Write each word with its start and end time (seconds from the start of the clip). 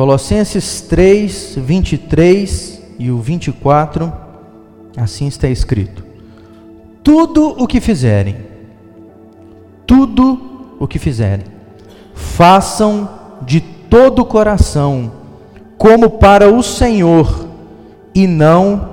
Colossenses 0.00 0.80
3, 0.80 1.56
23 1.58 2.82
e 2.98 3.10
o 3.10 3.18
24, 3.18 4.10
assim 4.96 5.26
está 5.26 5.46
escrito: 5.46 6.02
Tudo 7.02 7.50
o 7.62 7.66
que 7.66 7.82
fizerem, 7.82 8.36
tudo 9.86 10.76
o 10.80 10.88
que 10.88 10.98
fizerem, 10.98 11.44
façam 12.14 13.10
de 13.42 13.60
todo 13.60 14.20
o 14.20 14.24
coração, 14.24 15.12
como 15.76 16.08
para 16.08 16.48
o 16.50 16.62
Senhor 16.62 17.46
e 18.14 18.26
não 18.26 18.88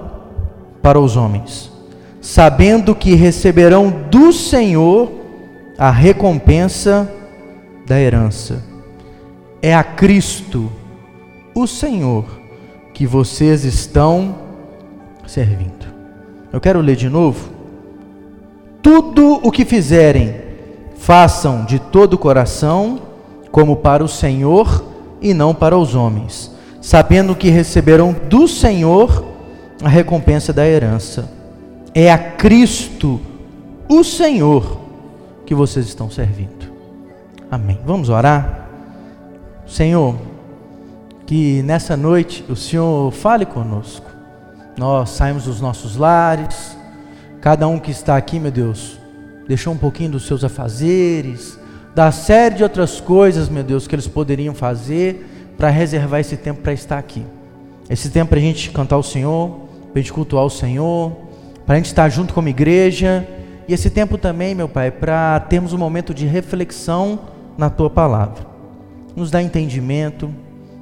para 0.81 0.99
os 0.99 1.15
homens, 1.15 1.71
sabendo 2.19 2.93
que 2.93 3.15
receberão 3.15 4.07
do 4.11 4.33
Senhor 4.33 5.09
a 5.77 5.89
recompensa 5.89 7.09
da 7.85 7.97
herança. 7.97 8.61
É 9.61 9.73
a 9.73 9.85
Cristo, 9.85 10.69
o 11.57 11.65
Senhor, 11.65 12.23
que 12.93 13.07
vocês 13.07 13.63
estão 13.63 14.35
servindo. 15.25 15.87
Eu 16.53 16.61
quero 16.61 16.79
ler 16.79 16.95
de 16.95 17.09
novo. 17.09 17.49
Tudo 18.79 19.39
o 19.43 19.51
que 19.51 19.65
fizerem, 19.65 20.35
façam 20.97 21.65
de 21.65 21.79
todo 21.79 22.13
o 22.13 22.17
coração, 22.17 23.01
como 23.51 23.77
para 23.77 24.03
o 24.03 24.07
Senhor 24.07 24.85
e 25.19 25.33
não 25.33 25.55
para 25.55 25.75
os 25.75 25.95
homens, 25.95 26.51
sabendo 26.79 27.35
que 27.35 27.49
receberão 27.49 28.15
do 28.29 28.47
Senhor 28.47 29.25
a 29.83 29.89
recompensa 29.89 30.53
da 30.53 30.67
herança. 30.67 31.27
É 31.91 32.11
a 32.11 32.19
Cristo, 32.19 33.19
o 33.89 34.03
Senhor, 34.03 34.79
que 35.43 35.55
vocês 35.55 35.87
estão 35.87 36.07
servindo. 36.07 36.71
Amém. 37.49 37.79
Vamos 37.83 38.09
orar? 38.09 38.69
Senhor, 39.65 40.15
que 41.27 41.61
nessa 41.61 41.97
noite 41.97 42.43
o 42.47 42.55
Senhor 42.55 43.11
fale 43.11 43.45
conosco. 43.45 44.09
Nós 44.77 45.09
saímos 45.09 45.43
dos 45.43 45.59
nossos 45.59 45.97
lares, 45.97 46.77
cada 47.41 47.67
um 47.67 47.77
que 47.77 47.91
está 47.91 48.15
aqui, 48.15 48.39
meu 48.39 48.49
Deus, 48.49 48.97
deixou 49.45 49.73
um 49.73 49.77
pouquinho 49.77 50.11
dos 50.11 50.25
seus 50.25 50.45
afazeres, 50.45 51.59
da 51.93 52.13
série 52.13 52.55
de 52.55 52.63
outras 52.63 53.01
coisas, 53.01 53.49
meu 53.49 53.63
Deus, 53.63 53.87
que 53.87 53.93
eles 53.93 54.07
poderiam 54.07 54.55
fazer 54.55 55.53
para 55.57 55.69
reservar 55.69 56.21
esse 56.21 56.37
tempo 56.37 56.61
para 56.61 56.71
estar 56.71 56.97
aqui. 56.97 57.25
Esse 57.89 58.09
tempo 58.09 58.29
para 58.29 58.39
a 58.39 58.41
gente 58.41 58.71
cantar 58.71 58.97
o 58.97 59.03
Senhor, 59.03 59.67
para 59.91 59.99
a 59.99 60.01
gente 60.01 60.13
cultuar 60.13 60.45
o 60.45 60.49
Senhor, 60.49 61.11
para 61.65 61.75
a 61.75 61.77
gente 61.77 61.87
estar 61.87 62.07
junto 62.07 62.33
como 62.33 62.47
igreja 62.47 63.27
e 63.67 63.73
esse 63.73 63.89
tempo 63.89 64.17
também, 64.17 64.55
meu 64.55 64.69
Pai, 64.69 64.91
para 64.91 65.41
termos 65.41 65.73
um 65.73 65.77
momento 65.77 66.13
de 66.13 66.25
reflexão 66.25 67.19
na 67.57 67.69
tua 67.69 67.89
palavra. 67.89 68.47
Nos 69.13 69.29
dá 69.29 69.41
entendimento, 69.41 70.33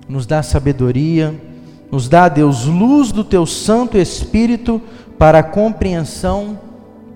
nos 0.08 0.26
dá 0.26 0.44
sabedoria, 0.44 1.34
nos 1.92 2.08
dá, 2.10 2.28
Deus, 2.28 2.66
luz 2.66 3.12
do 3.12 3.24
teu 3.24 3.46
Santo 3.46 3.98
Espírito 3.98 4.82
para 5.18 5.40
a 5.40 5.44
compreensão 5.44 6.60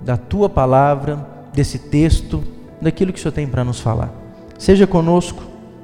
da 0.04 0.16
tua 0.16 0.50
palavra, 0.50 1.28
desse 1.54 1.78
texto, 1.78 2.44
daquilo 2.82 3.12
que 3.12 3.20
o 3.20 3.22
Senhor 3.22 3.34
tem 3.34 3.48
para 3.48 3.64
nos 3.64 3.80
falar. 3.80 4.10
Seja 4.58 4.88
conosco, 4.88 5.44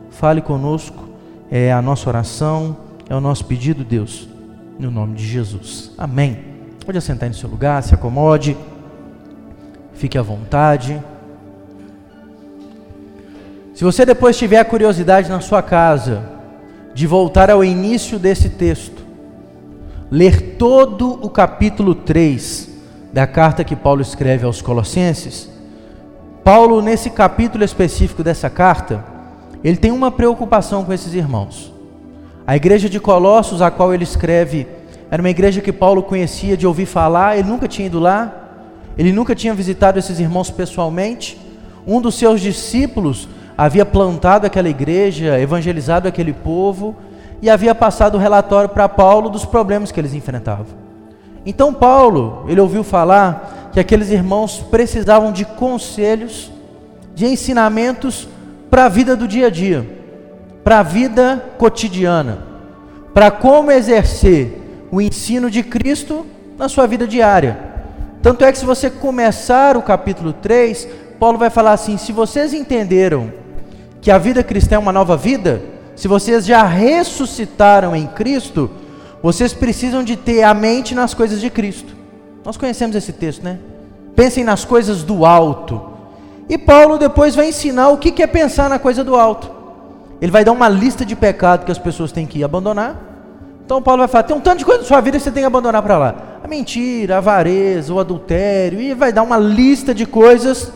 fale 0.09 0.41
conosco, 0.41 1.03
é 1.51 1.71
a 1.71 1.81
nossa 1.81 2.09
oração, 2.09 2.77
é 3.09 3.15
o 3.15 3.19
nosso 3.19 3.45
pedido, 3.45 3.83
Deus, 3.83 4.27
no 4.79 4.89
nome 4.89 5.15
de 5.15 5.25
Jesus. 5.25 5.91
Amém. 5.97 6.39
Pode 6.85 6.97
assentar 6.97 7.27
no 7.27 7.35
seu 7.35 7.49
lugar, 7.49 7.81
se 7.83 7.93
acomode. 7.93 8.55
Fique 9.93 10.17
à 10.17 10.21
vontade. 10.21 11.01
Se 13.73 13.83
você 13.83 14.05
depois 14.05 14.37
tiver 14.37 14.63
curiosidade 14.65 15.29
na 15.29 15.41
sua 15.41 15.61
casa 15.61 16.34
de 16.95 17.05
voltar 17.05 17.51
ao 17.51 17.63
início 17.63 18.17
desse 18.17 18.49
texto, 18.49 19.03
ler 20.09 20.55
todo 20.57 21.19
o 21.21 21.29
capítulo 21.29 21.93
3 21.93 22.69
da 23.11 23.27
carta 23.27 23.63
que 23.63 23.75
Paulo 23.75 24.01
escreve 24.01 24.45
aos 24.45 24.61
Colossenses, 24.61 25.53
Paulo, 26.41 26.81
nesse 26.81 27.09
capítulo 27.09 27.63
específico 27.63 28.23
dessa 28.23 28.49
carta, 28.49 29.03
ele 29.63 29.75
tem 29.75 29.91
uma 29.91 30.11
preocupação 30.11 30.85
com 30.85 30.93
esses 30.93 31.13
irmãos. 31.13 31.73
A 32.45 32.55
igreja 32.55 32.87
de 32.87 32.99
Colossos, 32.99 33.61
a 33.61 33.71
qual 33.71 33.93
ele 33.93 34.03
escreve, 34.03 34.67
era 35.09 35.21
uma 35.21 35.29
igreja 35.31 35.59
que 35.59 35.73
Paulo 35.73 36.03
conhecia 36.03 36.55
de 36.55 36.67
ouvir 36.67 36.85
falar, 36.85 37.37
ele 37.37 37.49
nunca 37.49 37.67
tinha 37.67 37.87
ido 37.87 37.99
lá, 37.99 38.31
ele 38.97 39.11
nunca 39.11 39.35
tinha 39.35 39.53
visitado 39.53 39.99
esses 39.99 40.19
irmãos 40.19 40.51
pessoalmente. 40.51 41.37
Um 41.85 41.99
dos 41.99 42.15
seus 42.15 42.39
discípulos 42.39 43.27
havia 43.57 43.85
plantado 43.85 44.45
aquela 44.45 44.69
igreja, 44.69 45.39
evangelizado 45.39 46.07
aquele 46.07 46.33
povo 46.33 46.95
e 47.41 47.49
havia 47.49 47.73
passado 47.75 48.15
o 48.15 48.19
relatório 48.19 48.69
para 48.69 48.89
Paulo 48.89 49.29
dos 49.29 49.45
problemas 49.45 49.91
que 49.91 49.99
eles 49.99 50.13
enfrentavam. 50.13 50.65
Então 51.45 51.73
Paulo, 51.73 52.45
ele 52.47 52.59
ouviu 52.59 52.83
falar 52.83 53.69
que 53.71 53.79
aqueles 53.79 54.09
irmãos 54.09 54.59
precisavam 54.71 55.31
de 55.31 55.45
conselhos, 55.45 56.51
de 57.13 57.25
ensinamentos 57.25 58.27
para 58.69 58.85
a 58.85 58.89
vida 58.89 59.15
do 59.15 59.27
dia 59.27 59.47
a 59.47 59.49
dia, 59.49 59.85
para 60.63 60.79
a 60.79 60.83
vida 60.83 61.43
cotidiana, 61.57 62.39
para 63.13 63.29
como 63.29 63.71
exercer 63.71 64.87
o 64.91 64.99
ensino 64.99 65.49
de 65.49 65.61
Cristo 65.61 66.25
na 66.57 66.67
sua 66.67 66.87
vida 66.87 67.07
diária. 67.07 67.57
Tanto 68.21 68.43
é 68.43 68.51
que 68.51 68.57
se 68.57 68.65
você 68.65 68.89
começar 68.89 69.77
o 69.77 69.81
capítulo 69.81 70.33
3, 70.33 70.87
Paulo 71.19 71.37
vai 71.37 71.49
falar 71.49 71.73
assim: 71.73 71.97
se 71.97 72.11
vocês 72.11 72.53
entenderam 72.53 73.44
que 74.05 74.11
a 74.11 74.19
vida 74.19 74.43
cristã 74.43 74.75
é 74.75 74.77
uma 74.77 74.91
nova 74.91 75.17
vida, 75.17 75.63
se 75.95 76.07
vocês 76.07 76.45
já 76.45 76.61
ressuscitaram 76.61 77.95
em 77.95 78.05
Cristo, 78.05 78.69
vocês 79.19 79.51
precisam 79.51 80.03
de 80.03 80.15
ter 80.15 80.43
a 80.43 80.53
mente 80.53 80.93
nas 80.93 81.15
coisas 81.15 81.41
de 81.41 81.49
Cristo. 81.49 81.91
Nós 82.45 82.55
conhecemos 82.55 82.95
esse 82.95 83.11
texto, 83.11 83.41
né? 83.41 83.57
Pensem 84.15 84.43
nas 84.43 84.63
coisas 84.63 85.01
do 85.01 85.25
alto. 85.25 85.81
E 86.47 86.55
Paulo 86.55 86.99
depois 86.99 87.33
vai 87.33 87.49
ensinar 87.49 87.89
o 87.89 87.97
que 87.97 88.21
é 88.21 88.27
pensar 88.27 88.69
na 88.69 88.77
coisa 88.77 89.03
do 89.03 89.15
alto. 89.15 89.49
Ele 90.21 90.31
vai 90.31 90.45
dar 90.45 90.51
uma 90.51 90.69
lista 90.69 91.03
de 91.03 91.15
pecados 91.15 91.65
que 91.65 91.71
as 91.71 91.79
pessoas 91.79 92.11
têm 92.11 92.27
que 92.27 92.43
abandonar 92.43 93.15
então 93.65 93.81
Paulo 93.81 93.99
vai 93.99 94.07
falar: 94.07 94.23
tem 94.23 94.37
um 94.37 94.39
tanto 94.39 94.59
de 94.59 94.65
coisa 94.65 94.81
na 94.81 94.87
sua 94.87 95.01
vida 95.01 95.17
que 95.17 95.23
você 95.23 95.31
tem 95.31 95.41
que 95.41 95.47
abandonar 95.47 95.81
para 95.81 95.97
lá. 95.97 96.15
A 96.43 96.47
mentira, 96.47 97.15
a 97.15 97.17
avareza, 97.17 97.91
o 97.91 97.99
adultério, 97.99 98.79
e 98.79 98.93
vai 98.93 99.11
dar 99.11 99.23
uma 99.23 99.39
lista 99.39 99.93
de 99.93 100.05
coisas, 100.05 100.71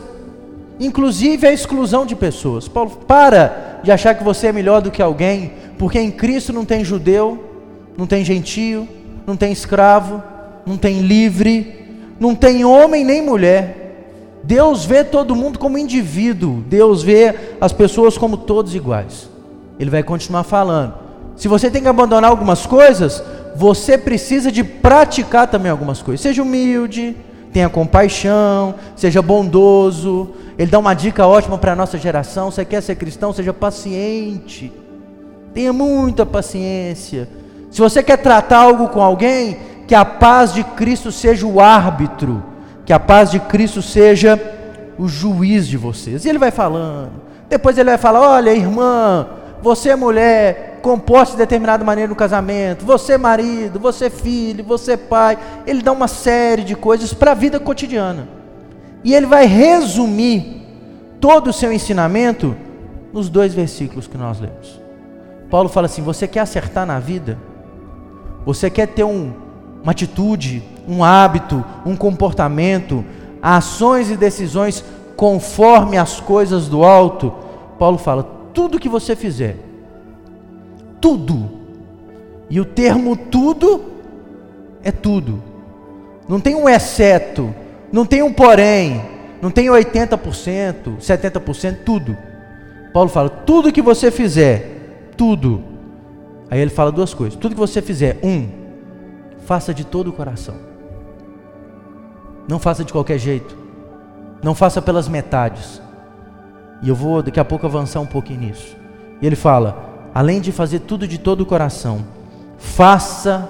inclusive 0.80 1.46
a 1.46 1.52
exclusão 1.52 2.06
de 2.06 2.16
pessoas. 2.16 2.66
Paulo, 2.66 2.90
para 3.06 3.80
de 3.84 3.92
achar 3.92 4.14
que 4.14 4.24
você 4.24 4.46
é 4.46 4.52
melhor 4.52 4.80
do 4.80 4.90
que 4.90 5.02
alguém, 5.02 5.52
porque 5.78 6.00
em 6.00 6.10
Cristo 6.10 6.52
não 6.52 6.64
tem 6.64 6.82
judeu, 6.82 7.44
não 7.96 8.06
tem 8.06 8.24
gentio, 8.24 8.88
não 9.26 9.36
tem 9.36 9.52
escravo, 9.52 10.22
não 10.66 10.78
tem 10.78 11.00
livre, 11.00 11.86
não 12.18 12.34
tem 12.34 12.64
homem 12.64 13.04
nem 13.04 13.22
mulher. 13.22 13.76
Deus 14.42 14.86
vê 14.86 15.04
todo 15.04 15.36
mundo 15.36 15.58
como 15.58 15.76
indivíduo, 15.76 16.64
Deus 16.66 17.02
vê 17.02 17.34
as 17.60 17.72
pessoas 17.72 18.16
como 18.16 18.38
todos 18.38 18.74
iguais. 18.74 19.28
Ele 19.78 19.90
vai 19.90 20.02
continuar 20.02 20.44
falando. 20.44 20.94
Se 21.36 21.46
você 21.46 21.70
tem 21.70 21.82
que 21.82 21.88
abandonar 21.88 22.30
algumas 22.30 22.66
coisas, 22.66 23.22
você 23.54 23.98
precisa 23.98 24.50
de 24.50 24.64
praticar 24.64 25.46
também 25.46 25.70
algumas 25.70 26.02
coisas. 26.02 26.20
Seja 26.20 26.42
humilde, 26.42 27.16
tenha 27.52 27.68
compaixão, 27.68 28.74
seja 28.96 29.20
bondoso. 29.20 30.30
Ele 30.58 30.70
dá 30.70 30.78
uma 30.78 30.94
dica 30.94 31.26
ótima 31.26 31.58
para 31.58 31.72
a 31.72 31.76
nossa 31.76 31.98
geração. 31.98 32.50
Você 32.50 32.64
quer 32.64 32.80
ser 32.80 32.96
cristão, 32.96 33.32
seja 33.32 33.52
paciente. 33.52 34.72
Tenha 35.52 35.72
muita 35.72 36.24
paciência. 36.24 37.28
Se 37.70 37.80
você 37.80 38.02
quer 38.02 38.18
tratar 38.18 38.58
algo 38.58 38.88
com 38.88 39.00
alguém, 39.00 39.58
que 39.86 39.94
a 39.94 40.04
paz 40.04 40.52
de 40.52 40.62
Cristo 40.62 41.10
seja 41.10 41.46
o 41.46 41.60
árbitro, 41.60 42.42
que 42.84 42.92
a 42.92 43.00
paz 43.00 43.30
de 43.30 43.40
Cristo 43.40 43.82
seja 43.82 44.40
o 44.98 45.08
juiz 45.08 45.66
de 45.66 45.76
vocês. 45.76 46.24
E 46.24 46.28
ele 46.28 46.38
vai 46.38 46.50
falando. 46.50 47.12
Depois 47.48 47.76
ele 47.76 47.90
vai 47.90 47.98
falar: 47.98 48.20
olha, 48.20 48.54
irmã, 48.54 49.26
você 49.62 49.90
é 49.90 49.96
mulher, 49.96 50.69
comporte 50.80 51.32
de 51.32 51.38
determinada 51.38 51.84
maneira 51.84 52.08
no 52.08 52.16
casamento, 52.16 52.84
você 52.84 53.16
marido, 53.16 53.78
você 53.78 54.10
filho, 54.10 54.64
você 54.64 54.96
pai. 54.96 55.38
Ele 55.66 55.82
dá 55.82 55.92
uma 55.92 56.08
série 56.08 56.64
de 56.64 56.74
coisas 56.74 57.14
para 57.14 57.32
a 57.32 57.34
vida 57.34 57.60
cotidiana. 57.60 58.28
E 59.04 59.14
ele 59.14 59.26
vai 59.26 59.46
resumir 59.46 60.66
todo 61.20 61.48
o 61.48 61.52
seu 61.52 61.72
ensinamento 61.72 62.56
nos 63.12 63.28
dois 63.28 63.54
versículos 63.54 64.06
que 64.06 64.18
nós 64.18 64.40
lemos. 64.40 64.80
Paulo 65.50 65.68
fala 65.68 65.86
assim: 65.86 66.02
você 66.02 66.26
quer 66.26 66.40
acertar 66.40 66.86
na 66.86 66.98
vida? 66.98 67.38
Você 68.44 68.70
quer 68.70 68.86
ter 68.86 69.04
um, 69.04 69.32
uma 69.82 69.92
atitude, 69.92 70.62
um 70.88 71.04
hábito, 71.04 71.64
um 71.84 71.96
comportamento, 71.96 73.04
ações 73.42 74.10
e 74.10 74.16
decisões 74.16 74.84
conforme 75.16 75.98
as 75.98 76.20
coisas 76.20 76.68
do 76.68 76.84
alto? 76.84 77.34
Paulo 77.78 77.98
fala: 77.98 78.22
tudo 78.54 78.78
que 78.78 78.88
você 78.88 79.16
fizer, 79.16 79.56
tudo. 81.00 81.50
E 82.48 82.60
o 82.60 82.64
termo 82.64 83.16
tudo 83.16 83.84
é 84.82 84.90
tudo. 84.90 85.42
Não 86.28 86.40
tem 86.40 86.54
um 86.54 86.68
exceto, 86.68 87.54
não 87.92 88.04
tem 88.04 88.22
um 88.22 88.32
porém, 88.32 89.02
não 89.40 89.50
tem 89.50 89.66
80%, 89.66 90.98
70%, 90.98 91.78
tudo. 91.84 92.16
Paulo 92.92 93.08
fala: 93.08 93.28
tudo 93.28 93.72
que 93.72 93.82
você 93.82 94.10
fizer, 94.10 95.12
tudo, 95.16 95.64
Aí 96.50 96.58
ele 96.58 96.70
fala 96.70 96.90
duas 96.90 97.14
coisas. 97.14 97.38
Tudo 97.38 97.54
que 97.54 97.60
você 97.60 97.80
fizer, 97.80 98.18
um, 98.22 98.48
faça 99.46 99.72
de 99.72 99.84
todo 99.84 100.08
o 100.08 100.12
coração. 100.12 100.56
Não 102.48 102.58
faça 102.58 102.84
de 102.84 102.92
qualquer 102.92 103.18
jeito. 103.18 103.56
Não 104.42 104.54
faça 104.54 104.82
pelas 104.82 105.06
metades. 105.06 105.80
E 106.82 106.88
eu 106.88 106.94
vou 106.94 107.22
daqui 107.22 107.38
a 107.38 107.44
pouco 107.44 107.66
avançar 107.66 108.00
um 108.00 108.06
pouquinho 108.06 108.40
nisso. 108.40 108.76
E 109.22 109.26
ele 109.26 109.36
fala: 109.36 109.89
além 110.20 110.38
de 110.38 110.52
fazer 110.52 110.80
tudo 110.80 111.08
de 111.08 111.16
todo 111.16 111.40
o 111.40 111.46
coração, 111.46 112.04
faça 112.58 113.48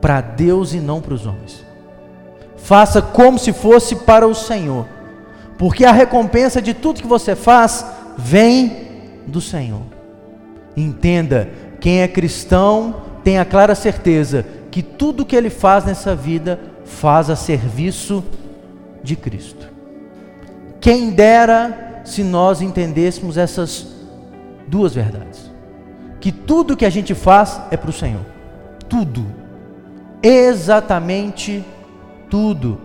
para 0.00 0.22
Deus 0.22 0.72
e 0.72 0.80
não 0.80 1.02
para 1.02 1.12
os 1.12 1.26
homens. 1.26 1.62
Faça 2.56 3.02
como 3.02 3.38
se 3.38 3.52
fosse 3.52 3.96
para 3.96 4.26
o 4.26 4.34
Senhor, 4.34 4.86
porque 5.58 5.84
a 5.84 5.92
recompensa 5.92 6.62
de 6.62 6.72
tudo 6.72 7.02
que 7.02 7.06
você 7.06 7.36
faz 7.36 7.84
vem 8.16 8.88
do 9.26 9.38
Senhor. 9.38 9.82
Entenda 10.74 11.50
quem 11.78 12.00
é 12.00 12.08
cristão 12.08 13.02
tem 13.22 13.38
a 13.38 13.44
clara 13.44 13.74
certeza 13.74 14.46
que 14.70 14.82
tudo 14.82 15.26
que 15.26 15.36
ele 15.36 15.50
faz 15.50 15.84
nessa 15.84 16.16
vida 16.16 16.58
faz 16.86 17.28
a 17.28 17.36
serviço 17.36 18.24
de 19.02 19.14
Cristo. 19.14 19.68
Quem 20.80 21.10
dera 21.10 22.00
se 22.02 22.24
nós 22.24 22.62
entendêssemos 22.62 23.36
essas 23.36 23.88
duas 24.66 24.94
verdades: 24.94 25.51
que 26.22 26.32
tudo 26.32 26.76
que 26.76 26.86
a 26.86 26.90
gente 26.90 27.14
faz 27.14 27.60
é 27.70 27.76
para 27.76 27.90
o 27.90 27.92
Senhor, 27.92 28.22
tudo, 28.88 29.26
exatamente 30.22 31.64
tudo. 32.30 32.80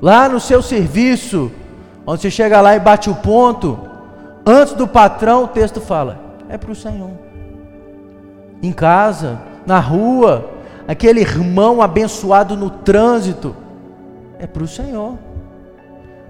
Lá 0.00 0.28
no 0.28 0.38
seu 0.38 0.62
serviço, 0.62 1.50
onde 2.06 2.22
você 2.22 2.30
chega 2.30 2.60
lá 2.60 2.76
e 2.76 2.80
bate 2.80 3.10
o 3.10 3.14
ponto, 3.16 3.78
antes 4.46 4.74
do 4.74 4.86
patrão, 4.86 5.44
o 5.44 5.48
texto 5.48 5.80
fala: 5.80 6.20
é 6.48 6.56
para 6.56 6.70
o 6.70 6.76
Senhor 6.76 7.10
em 8.62 8.72
casa, 8.72 9.40
na 9.66 9.78
rua, 9.78 10.50
aquele 10.86 11.20
irmão 11.20 11.80
abençoado 11.80 12.56
no 12.56 12.68
trânsito, 12.70 13.56
é 14.38 14.46
para 14.46 14.62
o 14.62 14.68
Senhor. 14.68 15.18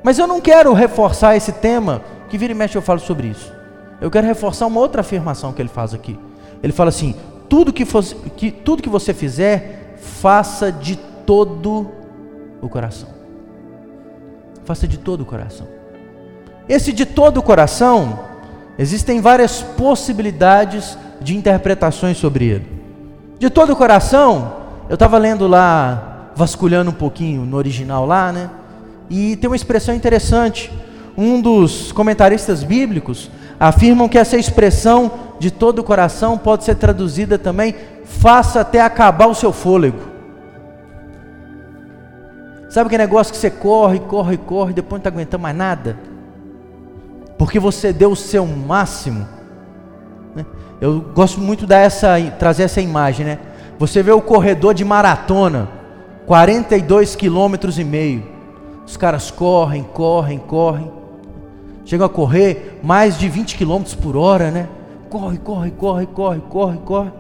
Mas 0.03 0.19
eu 0.19 0.27
não 0.27 0.41
quero 0.41 0.73
reforçar 0.73 1.37
esse 1.37 1.53
tema, 1.53 2.03
que 2.29 2.39
vira 2.39 2.53
e 2.53 2.57
mexe 2.57 2.79
eu 2.79 2.83
falo 2.83 3.01
sobre 3.01 3.27
isso. 3.27 3.60
Eu 4.01 4.11
quero 4.11 4.27
reforçar 4.27 4.67
uma 4.67 4.81
outra 4.81 5.03
afirmação 5.03 5.53
que 5.53 5.61
ele 5.61 5.69
faz 5.69 5.93
aqui. 5.93 6.19
Ele 6.63 6.73
fala 6.73 6.89
assim: 6.89 7.15
tudo 7.49 7.73
que, 7.73 7.85
fosse, 7.85 8.15
que, 8.37 8.51
tudo 8.51 8.83
que 8.83 8.89
você 8.89 9.13
fizer, 9.13 9.97
faça 10.01 10.73
de 10.73 10.97
todo 11.27 11.91
o 12.63 12.69
coração. 12.69 13.09
Faça 14.65 14.87
de 14.89 14.99
todo 14.99 15.23
o 15.23 15.27
coração. 15.27 15.67
Esse 16.69 16.93
de 16.93 17.05
todo 17.05 17.39
o 17.39 17.43
coração, 17.43 18.21
existem 18.79 19.21
várias 19.21 19.63
possibilidades 19.63 20.97
de 21.21 21.37
interpretações 21.37 22.17
sobre 22.17 22.47
ele. 22.47 22.81
De 23.39 23.51
todo 23.51 23.73
o 23.73 23.77
coração, 23.77 24.57
eu 24.89 24.95
estava 24.95 25.19
lendo 25.19 25.47
lá, 25.47 26.31
vasculhando 26.37 26.91
um 26.91 26.95
pouquinho 26.95 27.45
no 27.45 27.57
original 27.57 28.07
lá, 28.07 28.33
né? 28.33 28.51
E 29.09 29.37
tem 29.37 29.51
uma 29.51 29.57
expressão 29.57 29.95
interessante. 29.95 30.71
Um 31.17 31.41
dos 31.41 31.91
comentaristas 31.91 32.63
bíblicos 32.63 33.31
afirmam 33.61 34.09
que 34.09 34.19
essa 34.19 34.37
expressão 34.37 35.13
de 35.39 35.51
todo 35.51 35.79
o 35.79 35.85
coração 35.85 36.37
pode 36.37 36.65
ser 36.65 36.75
traduzida 36.75 37.39
também 37.39 37.75
faça 38.05 38.63
até 38.63 38.81
acabar 38.81 39.27
o 39.27 39.35
seu 39.35 39.53
fôlego. 39.53 40.01
Sabe 42.71 42.87
aquele 42.87 43.05
negócio 43.05 43.33
que 43.33 43.39
você 43.39 43.51
corre, 43.51 44.01
corre, 44.01 44.37
corre, 44.37 44.73
depois 44.73 44.93
não 44.93 44.99
está 44.99 45.11
aguentando 45.11 45.43
mais 45.43 45.57
nada? 45.57 45.99
Porque 47.37 47.61
você 47.61 47.93
deu 47.93 48.13
o 48.13 48.17
seu 48.17 48.47
máximo 48.47 49.27
eu 50.81 51.01
gosto 51.01 51.41
muito 51.41 51.67
de 51.67 52.31
trazer 52.39 52.63
essa 52.63 52.81
imagem, 52.81 53.27
né? 53.27 53.39
Você 53.79 54.03
vê 54.03 54.13
o 54.13 54.21
corredor 54.21 54.73
de 54.73 54.85
maratona, 54.85 55.69
42 56.27 57.15
quilômetros 57.15 57.79
e 57.79 57.85
meio. 57.85 58.23
Os 58.87 58.97
caras 58.97 59.31
correm, 59.31 59.83
correm, 59.83 60.39
correm. 60.39 60.91
Chegam 61.91 62.07
a 62.07 62.09
correr 62.09 62.79
mais 62.85 63.19
de 63.19 63.29
20 63.29 63.57
quilômetros 63.57 63.97
por 63.97 64.17
hora, 64.17 64.49
né? 64.49 64.69
Corre, 65.09 65.39
corre, 65.39 65.73
corre, 65.73 66.07
corre, 66.07 66.41
corre, 66.49 66.79
corre. 66.85 67.11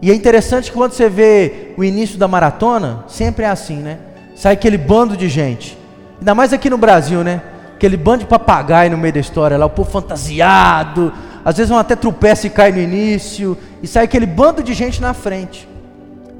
E 0.00 0.10
é 0.10 0.14
interessante 0.14 0.70
que 0.70 0.76
quando 0.78 0.92
você 0.92 1.06
vê 1.06 1.74
o 1.76 1.84
início 1.84 2.18
da 2.18 2.26
maratona, 2.26 3.04
sempre 3.06 3.44
é 3.44 3.48
assim, 3.48 3.76
né? 3.76 3.98
Sai 4.34 4.54
aquele 4.54 4.78
bando 4.78 5.14
de 5.18 5.28
gente. 5.28 5.76
Ainda 6.18 6.34
mais 6.34 6.54
aqui 6.54 6.70
no 6.70 6.78
Brasil, 6.78 7.22
né? 7.22 7.42
Aquele 7.74 7.98
bando 7.98 8.20
de 8.20 8.24
papagaio 8.24 8.90
no 8.90 8.96
meio 8.96 9.12
da 9.12 9.20
história 9.20 9.58
lá, 9.58 9.66
o 9.66 9.70
povo 9.70 9.90
fantasiado, 9.90 11.12
às 11.44 11.58
vezes 11.58 11.70
um 11.70 11.76
até 11.76 11.94
tropeça 11.94 12.46
e 12.46 12.50
cai 12.50 12.72
no 12.72 12.80
início, 12.80 13.54
e 13.82 13.86
sai 13.86 14.04
aquele 14.04 14.24
bando 14.24 14.62
de 14.62 14.72
gente 14.72 14.98
na 14.98 15.12
frente. 15.12 15.68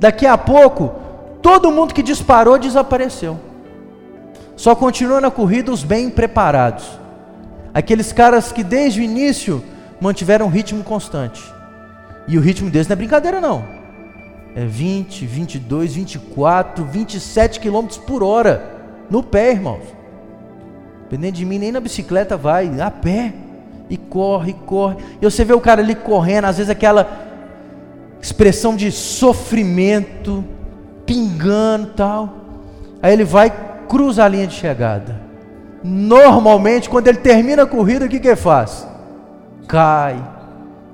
Daqui 0.00 0.26
a 0.26 0.38
pouco, 0.38 0.94
todo 1.43 1.70
mundo 1.70 1.93
que 1.93 2.02
disparou 2.02 2.58
desapareceu. 2.58 3.38
Só 4.56 4.75
continua 4.75 5.20
na 5.20 5.31
corrida 5.31 5.70
os 5.70 5.82
bem 5.85 6.08
preparados. 6.08 7.03
Aqueles 7.75 8.12
caras 8.12 8.53
que 8.53 8.62
desde 8.62 9.00
o 9.00 9.03
início 9.03 9.62
mantiveram 10.00 10.47
um 10.47 10.49
ritmo 10.49 10.85
constante. 10.85 11.43
E 12.29 12.38
o 12.38 12.41
ritmo 12.41 12.71
deles 12.71 12.87
não 12.87 12.93
é 12.93 12.97
brincadeira 12.97 13.41
não. 13.41 13.65
É 14.55 14.65
20, 14.65 15.26
22, 15.26 15.94
24, 15.94 16.85
27 16.85 17.59
quilômetros 17.59 17.99
por 17.99 18.23
hora 18.23 18.62
no 19.11 19.23
pé, 19.23 19.50
irmãos. 19.50 19.82
Dependendo 21.03 21.37
de 21.37 21.44
mim, 21.44 21.59
nem 21.59 21.73
na 21.73 21.81
bicicleta 21.81 22.37
vai, 22.37 22.81
a 22.81 22.91
pé. 22.91 23.35
E 23.91 23.97
corre, 23.97 24.55
corre. 24.65 24.97
E 25.21 25.25
você 25.25 25.44
vê 25.44 25.53
o 25.53 25.61
cara 25.61 25.82
ali 25.82 25.97
correndo, 25.97 26.44
às 26.44 26.56
vezes 26.56 26.71
aquela 26.71 27.11
expressão 28.23 28.75
de 28.76 28.91
sofrimento, 28.93 30.44
pingando 31.05 31.88
tal. 31.88 32.32
Aí 33.03 33.12
ele 33.12 33.25
vai, 33.25 33.53
cruza 33.88 34.25
a 34.25 34.29
linha 34.29 34.47
de 34.47 34.55
chegada. 34.55 35.24
Normalmente, 35.86 36.88
quando 36.88 37.08
ele 37.08 37.19
termina 37.19 37.64
a 37.64 37.66
corrida, 37.66 38.06
o 38.06 38.08
que, 38.08 38.19
que 38.19 38.28
ele 38.28 38.36
faz? 38.36 38.88
Cai, 39.69 40.16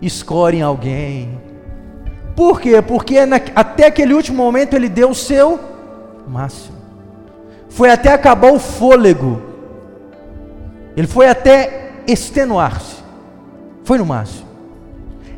escorre 0.03 0.59
em 0.59 0.63
alguém. 0.63 1.41
Por 2.35 2.61
quê? 2.61 2.83
Porque 2.83 3.25
na, 3.25 3.37
até 3.55 3.87
aquele 3.87 4.13
último 4.13 4.39
momento 4.39 4.75
ele 4.75 4.89
deu 4.89 5.11
o 5.11 5.15
seu 5.15 5.61
máximo. 6.27 6.77
Foi 7.69 7.89
até 7.89 8.13
acabar 8.13 8.53
o 8.53 8.59
fôlego. 8.59 9.41
Ele 10.97 11.07
foi 11.07 11.29
até 11.29 11.93
extenuar-se. 12.05 12.97
Foi 13.85 13.97
no 13.97 14.05
máximo. 14.05 14.49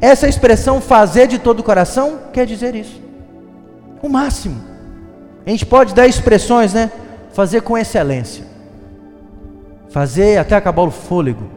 Essa 0.01 0.27
expressão 0.27 0.81
fazer 0.81 1.27
de 1.27 1.39
todo 1.39 1.61
o 1.61 1.63
coração 1.63 2.21
quer 2.33 2.47
dizer 2.47 2.75
isso. 2.75 2.99
O 4.01 4.09
máximo. 4.09 4.63
A 5.45 5.51
gente 5.51 5.67
pode 5.67 5.95
dar 5.95 6.07
expressões, 6.07 6.73
né? 6.73 6.91
Fazer 7.35 7.61
com 7.61 7.77
excelência. 7.77 8.52
Fazer 9.93 10.39
até 10.39 10.57
acabar 10.57 10.83
o 10.83 10.91
fôlego. 10.91 11.51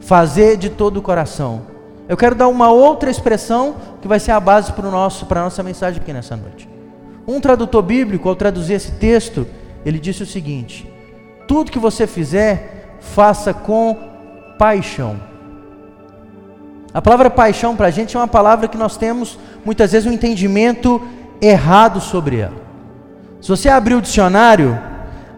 Fazer 0.00 0.56
de 0.56 0.70
todo 0.70 0.96
o 0.96 1.02
coração. 1.02 1.62
Eu 2.08 2.16
quero 2.16 2.34
dar 2.34 2.48
uma 2.48 2.70
outra 2.70 3.10
expressão 3.10 3.76
que 4.00 4.08
vai 4.08 4.18
ser 4.18 4.32
a 4.32 4.40
base 4.40 4.72
para, 4.72 4.88
a 4.88 5.42
nossa 5.42 5.62
mensagem 5.62 6.00
aqui 6.00 6.12
nessa 6.12 6.34
noite. 6.34 6.68
Um 7.28 7.40
tradutor 7.40 7.82
bíblico, 7.82 8.28
ao 8.28 8.34
traduzir 8.34 8.74
esse 8.74 8.92
texto, 8.92 9.46
ele 9.84 9.98
disse 9.98 10.22
o 10.22 10.26
seguinte: 10.26 10.90
Tudo 11.46 11.70
que 11.70 11.78
você 11.78 12.06
fizer, 12.06 12.96
faça 13.00 13.52
com 13.52 13.96
paixão. 14.58 15.20
A 16.92 17.02
palavra 17.02 17.28
paixão 17.28 17.76
para 17.76 17.88
a 17.88 17.90
gente 17.90 18.16
é 18.16 18.20
uma 18.20 18.28
palavra 18.28 18.66
que 18.66 18.78
nós 18.78 18.96
temos 18.96 19.38
muitas 19.64 19.92
vezes 19.92 20.08
um 20.08 20.12
entendimento 20.12 21.02
errado 21.40 22.00
sobre 22.00 22.38
ela. 22.38 22.64
Se 23.42 23.48
você 23.48 23.68
abrir 23.68 23.94
o 23.94 24.00
dicionário, 24.00 24.78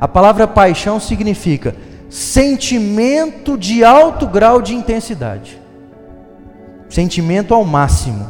a 0.01 0.07
palavra 0.07 0.47
paixão 0.47 1.01
significa 1.01 1.75
sentimento 2.09 3.57
de 3.57 3.85
alto 3.85 4.27
grau 4.27 4.63
de 4.63 4.75
intensidade, 4.75 5.61
sentimento 6.89 7.53
ao 7.53 7.65
máximo, 7.65 8.27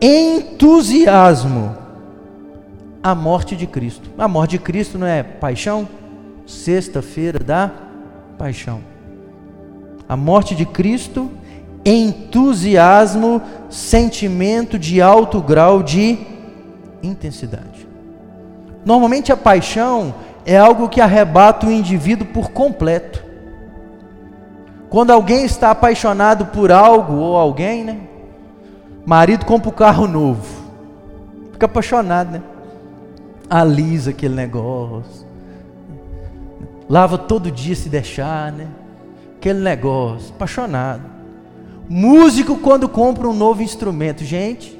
entusiasmo, 0.00 1.76
a 3.02 3.14
morte 3.14 3.54
de 3.56 3.66
Cristo. 3.66 4.10
A 4.16 4.26
morte 4.26 4.52
de 4.52 4.58
Cristo 4.58 4.98
não 4.98 5.06
é 5.06 5.22
paixão? 5.22 5.86
Sexta-feira 6.46 7.38
da 7.38 7.70
paixão 8.38 8.94
a 10.08 10.16
morte 10.16 10.54
de 10.54 10.66
Cristo, 10.66 11.30
entusiasmo, 11.84 13.40
sentimento 13.70 14.78
de 14.78 15.00
alto 15.00 15.40
grau 15.40 15.82
de 15.82 16.18
intensidade. 17.02 17.86
Normalmente 18.84 19.32
a 19.32 19.36
paixão 19.36 20.14
é 20.44 20.56
algo 20.56 20.88
que 20.88 21.00
arrebata 21.00 21.66
o 21.66 21.72
indivíduo 21.72 22.26
por 22.28 22.50
completo. 22.50 23.24
Quando 24.90 25.10
alguém 25.10 25.44
está 25.44 25.70
apaixonado 25.70 26.46
por 26.46 26.70
algo 26.70 27.14
ou 27.14 27.36
alguém, 27.36 27.84
né? 27.84 28.00
Marido 29.04 29.44
compra 29.44 29.68
um 29.68 29.72
carro 29.72 30.06
novo, 30.06 30.46
fica 31.52 31.66
apaixonado, 31.66 32.32
né? 32.32 32.42
Alisa 33.50 34.10
aquele 34.10 34.34
negócio, 34.34 35.26
lava 36.88 37.18
todo 37.18 37.50
dia 37.50 37.74
se 37.74 37.88
deixar, 37.88 38.50
né? 38.52 38.68
aquele 39.44 39.60
negócio, 39.60 40.32
apaixonado. 40.34 41.02
Músico 41.86 42.56
quando 42.56 42.88
compra 42.88 43.28
um 43.28 43.34
novo 43.34 43.62
instrumento, 43.62 44.24
gente, 44.24 44.78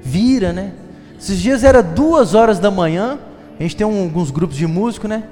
vira, 0.00 0.54
né? 0.54 0.72
Esses 1.18 1.38
dias 1.38 1.62
era 1.64 1.82
duas 1.82 2.34
horas 2.34 2.58
da 2.58 2.70
manhã, 2.70 3.18
a 3.58 3.62
gente 3.62 3.76
tem 3.76 3.86
um, 3.86 4.02
alguns 4.02 4.30
grupos 4.30 4.56
de 4.56 4.66
músico, 4.66 5.06
né? 5.06 5.24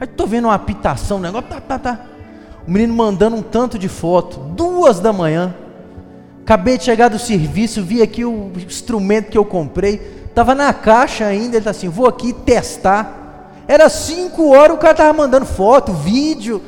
Aí 0.00 0.06
tô 0.06 0.26
vendo 0.26 0.46
uma 0.46 0.54
apitação, 0.54 1.18
um 1.18 1.20
negócio, 1.20 1.48
tá, 1.48 1.60
tá, 1.60 1.78
tá. 1.78 2.00
O 2.66 2.70
menino 2.70 2.94
mandando 2.94 3.36
um 3.36 3.42
tanto 3.42 3.78
de 3.78 3.88
foto, 3.88 4.38
duas 4.38 5.00
da 5.00 5.12
manhã. 5.12 5.54
Acabei 6.42 6.78
de 6.78 6.84
chegar 6.84 7.08
do 7.08 7.18
serviço, 7.18 7.82
vi 7.82 8.02
aqui 8.02 8.24
o 8.24 8.52
instrumento 8.56 9.30
que 9.30 9.38
eu 9.38 9.44
comprei, 9.44 9.98
tava 10.34 10.54
na 10.54 10.72
caixa 10.72 11.24
ainda, 11.24 11.56
ele 11.56 11.64
tá 11.64 11.70
assim, 11.70 11.88
vou 11.88 12.06
aqui 12.06 12.32
testar. 12.32 13.52
Era 13.66 13.88
cinco 13.88 14.50
horas, 14.50 14.76
o 14.76 14.78
cara 14.78 14.94
tava 14.94 15.12
mandando 15.12 15.44
foto, 15.44 15.92
vídeo. 15.92 16.62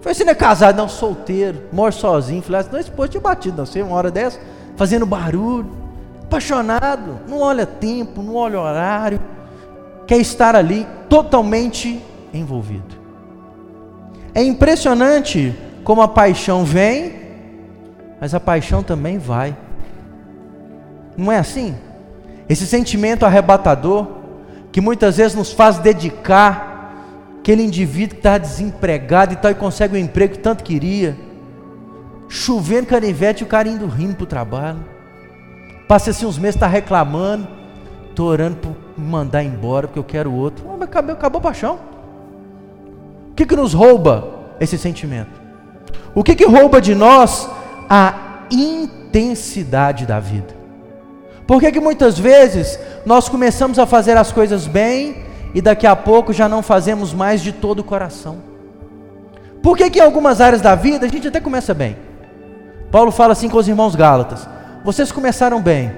Falei, 0.00 0.14
você 0.14 0.24
não 0.24 0.32
é 0.32 0.34
casado? 0.34 0.76
Não, 0.76 0.88
solteiro, 0.88 1.64
moro 1.70 1.92
sozinho. 1.92 2.40
Falei, 2.40 2.64
não, 2.72 2.78
esse 2.78 2.90
posto 2.90 3.10
tinha 3.10 3.20
batido, 3.20 3.58
não 3.58 3.66
sei, 3.66 3.82
uma 3.82 3.94
hora 3.94 4.10
dessa, 4.10 4.40
fazendo 4.76 5.04
barulho, 5.04 5.70
apaixonado, 6.22 7.18
não 7.28 7.40
olha 7.40 7.66
tempo, 7.66 8.22
não 8.22 8.36
olha 8.36 8.58
horário, 8.58 9.20
quer 10.10 10.18
estar 10.18 10.56
ali 10.56 10.88
totalmente 11.08 12.02
envolvido. 12.34 12.96
É 14.34 14.42
impressionante 14.42 15.54
como 15.84 16.02
a 16.02 16.08
paixão 16.08 16.64
vem, 16.64 17.12
mas 18.20 18.34
a 18.34 18.40
paixão 18.40 18.82
também 18.82 19.18
vai. 19.18 19.56
Não 21.16 21.30
é 21.30 21.38
assim? 21.38 21.76
Esse 22.48 22.66
sentimento 22.66 23.24
arrebatador, 23.24 24.08
que 24.72 24.80
muitas 24.80 25.16
vezes 25.18 25.36
nos 25.36 25.52
faz 25.52 25.78
dedicar 25.78 26.92
aquele 27.38 27.62
indivíduo 27.62 28.16
que 28.16 28.16
está 28.16 28.36
desempregado 28.36 29.34
e 29.34 29.36
tal, 29.36 29.52
e 29.52 29.54
consegue 29.54 29.94
um 29.94 30.00
emprego 30.00 30.32
que 30.32 30.40
tanto 30.40 30.64
queria, 30.64 31.16
chovendo 32.28 32.88
canivete 32.88 33.44
e 33.44 33.46
o 33.46 33.48
cara 33.48 33.68
indo 33.68 33.86
rindo 33.86 34.16
para 34.16 34.24
o 34.24 34.26
trabalho, 34.26 34.84
passa 35.86 36.10
assim 36.10 36.26
uns 36.26 36.36
meses, 36.36 36.56
está 36.56 36.66
reclamando, 36.66 37.46
estou 38.08 38.26
orando 38.26 38.56
mandar 39.00 39.42
embora, 39.42 39.88
porque 39.88 39.98
eu 39.98 40.04
quero 40.04 40.32
outro, 40.32 40.64
acabou, 40.82 41.14
acabou 41.14 41.38
a 41.38 41.42
paixão, 41.42 41.78
o 43.30 43.34
que, 43.34 43.46
que 43.46 43.56
nos 43.56 43.72
rouba 43.72 44.28
esse 44.60 44.76
sentimento? 44.76 45.40
O 46.14 46.22
que, 46.22 46.34
que 46.34 46.44
rouba 46.44 46.80
de 46.80 46.94
nós 46.94 47.48
a 47.88 48.44
intensidade 48.50 50.06
da 50.06 50.20
vida? 50.20 50.54
Por 51.46 51.60
que, 51.60 51.72
que 51.72 51.80
muitas 51.80 52.18
vezes 52.18 52.78
nós 53.04 53.28
começamos 53.28 53.78
a 53.78 53.86
fazer 53.86 54.16
as 54.16 54.30
coisas 54.30 54.66
bem 54.66 55.24
e 55.54 55.60
daqui 55.60 55.86
a 55.86 55.96
pouco 55.96 56.32
já 56.32 56.48
não 56.48 56.62
fazemos 56.62 57.12
mais 57.12 57.40
de 57.40 57.52
todo 57.52 57.80
o 57.80 57.84
coração? 57.84 58.38
Por 59.62 59.76
que, 59.76 59.90
que 59.90 59.98
em 59.98 60.02
algumas 60.02 60.40
áreas 60.40 60.60
da 60.60 60.74
vida 60.74 61.06
a 61.06 61.08
gente 61.08 61.28
até 61.28 61.40
começa 61.40 61.74
bem? 61.74 61.96
Paulo 62.90 63.10
fala 63.10 63.32
assim 63.32 63.48
com 63.48 63.58
os 63.58 63.68
irmãos 63.68 63.94
Gálatas: 63.94 64.48
vocês 64.84 65.12
começaram 65.12 65.60
bem, 65.60 65.92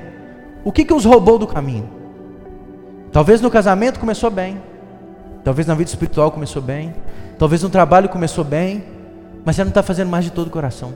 o 0.65 0.73
que, 0.73 0.85
que 0.85 0.95
os 0.95 1.05
roubou 1.05 1.39
do 1.39 1.47
caminho? 1.47 2.02
Talvez 3.12 3.42
no 3.42 3.50
casamento 3.50 4.00
começou 4.00 4.31
bem, 4.31 4.62
talvez 5.45 5.66
na 5.66 5.75
vida 5.75 5.90
espiritual 5.90 6.31
começou 6.31 6.62
bem, 6.62 6.95
talvez 7.38 7.62
no 7.62 7.69
trabalho 7.69 8.09
começou 8.09 8.42
bem, 8.42 8.83
mas 9.45 9.54
você 9.57 9.64
não 9.64 9.69
está 9.69 9.83
fazendo 9.83 10.09
mais 10.09 10.25
de 10.25 10.31
todo 10.33 10.47
o 10.47 10.50
coração. 10.50 10.95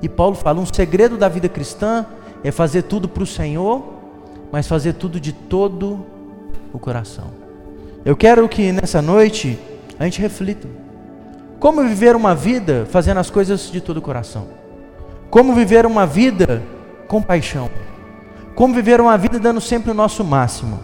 E 0.00 0.08
Paulo 0.08 0.34
fala: 0.34 0.58
um 0.58 0.66
segredo 0.66 1.18
da 1.18 1.28
vida 1.28 1.50
cristã 1.50 2.06
é 2.42 2.50
fazer 2.50 2.82
tudo 2.82 3.08
para 3.08 3.22
o 3.22 3.26
Senhor, 3.26 3.84
mas 4.50 4.66
fazer 4.66 4.94
tudo 4.94 5.20
de 5.20 5.32
todo 5.32 6.04
o 6.72 6.78
coração. 6.78 7.26
Eu 8.04 8.16
quero 8.16 8.48
que 8.48 8.72
nessa 8.72 9.02
noite 9.02 9.58
a 9.98 10.04
gente 10.04 10.20
reflita. 10.20 10.68
Como 11.58 11.82
viver 11.82 12.14
uma 12.14 12.34
vida 12.34 12.86
fazendo 12.90 13.18
as 13.18 13.30
coisas 13.30 13.70
de 13.70 13.80
todo 13.80 13.96
o 13.98 14.02
coração? 14.02 14.46
Como 15.30 15.54
viver 15.54 15.84
uma 15.84 16.06
vida 16.06 16.62
com 17.08 17.20
paixão? 17.20 17.68
Como 18.56 18.72
viver 18.72 19.02
uma 19.02 19.18
vida 19.18 19.38
dando 19.38 19.60
sempre 19.60 19.90
o 19.90 19.94
nosso 19.94 20.24
máximo? 20.24 20.80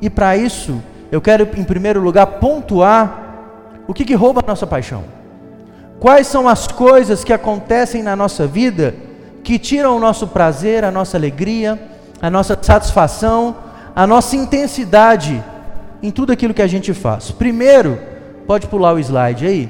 E 0.00 0.08
para 0.08 0.36
isso, 0.36 0.80
eu 1.10 1.20
quero 1.20 1.42
em 1.58 1.64
primeiro 1.64 2.00
lugar 2.00 2.24
pontuar 2.24 3.24
o 3.88 3.92
que, 3.92 4.04
que 4.04 4.14
rouba 4.14 4.40
a 4.44 4.48
nossa 4.48 4.64
paixão. 4.64 5.02
Quais 5.98 6.28
são 6.28 6.48
as 6.48 6.68
coisas 6.68 7.24
que 7.24 7.32
acontecem 7.32 8.00
na 8.00 8.14
nossa 8.14 8.46
vida 8.46 8.94
que 9.42 9.58
tiram 9.58 9.96
o 9.96 10.00
nosso 10.00 10.28
prazer, 10.28 10.84
a 10.84 10.90
nossa 10.92 11.16
alegria, 11.16 11.76
a 12.22 12.30
nossa 12.30 12.56
satisfação, 12.62 13.56
a 13.94 14.06
nossa 14.06 14.36
intensidade 14.36 15.42
em 16.00 16.12
tudo 16.12 16.32
aquilo 16.32 16.54
que 16.54 16.62
a 16.62 16.66
gente 16.68 16.94
faz? 16.94 17.32
Primeiro, 17.32 17.98
pode 18.46 18.68
pular 18.68 18.92
o 18.92 19.00
slide 19.00 19.44
aí. 19.44 19.68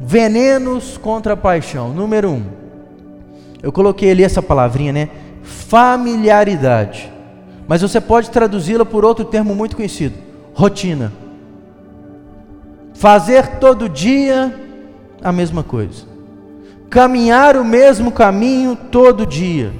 Venenos 0.00 0.98
contra 0.98 1.34
a 1.34 1.36
paixão. 1.36 1.90
Número 1.90 2.30
um. 2.30 2.42
Eu 3.62 3.70
coloquei 3.70 4.10
ali 4.10 4.24
essa 4.24 4.42
palavrinha, 4.42 4.92
né? 4.92 5.08
Familiaridade. 5.72 7.10
Mas 7.66 7.80
você 7.80 8.00
pode 8.00 8.30
traduzi-la 8.30 8.84
por 8.84 9.04
outro 9.04 9.24
termo 9.24 9.54
muito 9.54 9.74
conhecido: 9.74 10.14
rotina. 10.52 11.10
Fazer 12.92 13.58
todo 13.58 13.88
dia 13.88 14.54
a 15.22 15.32
mesma 15.32 15.62
coisa 15.62 16.12
caminhar 16.92 17.56
o 17.56 17.64
mesmo 17.64 18.12
caminho 18.12 18.76
todo 18.76 19.24
dia. 19.24 19.72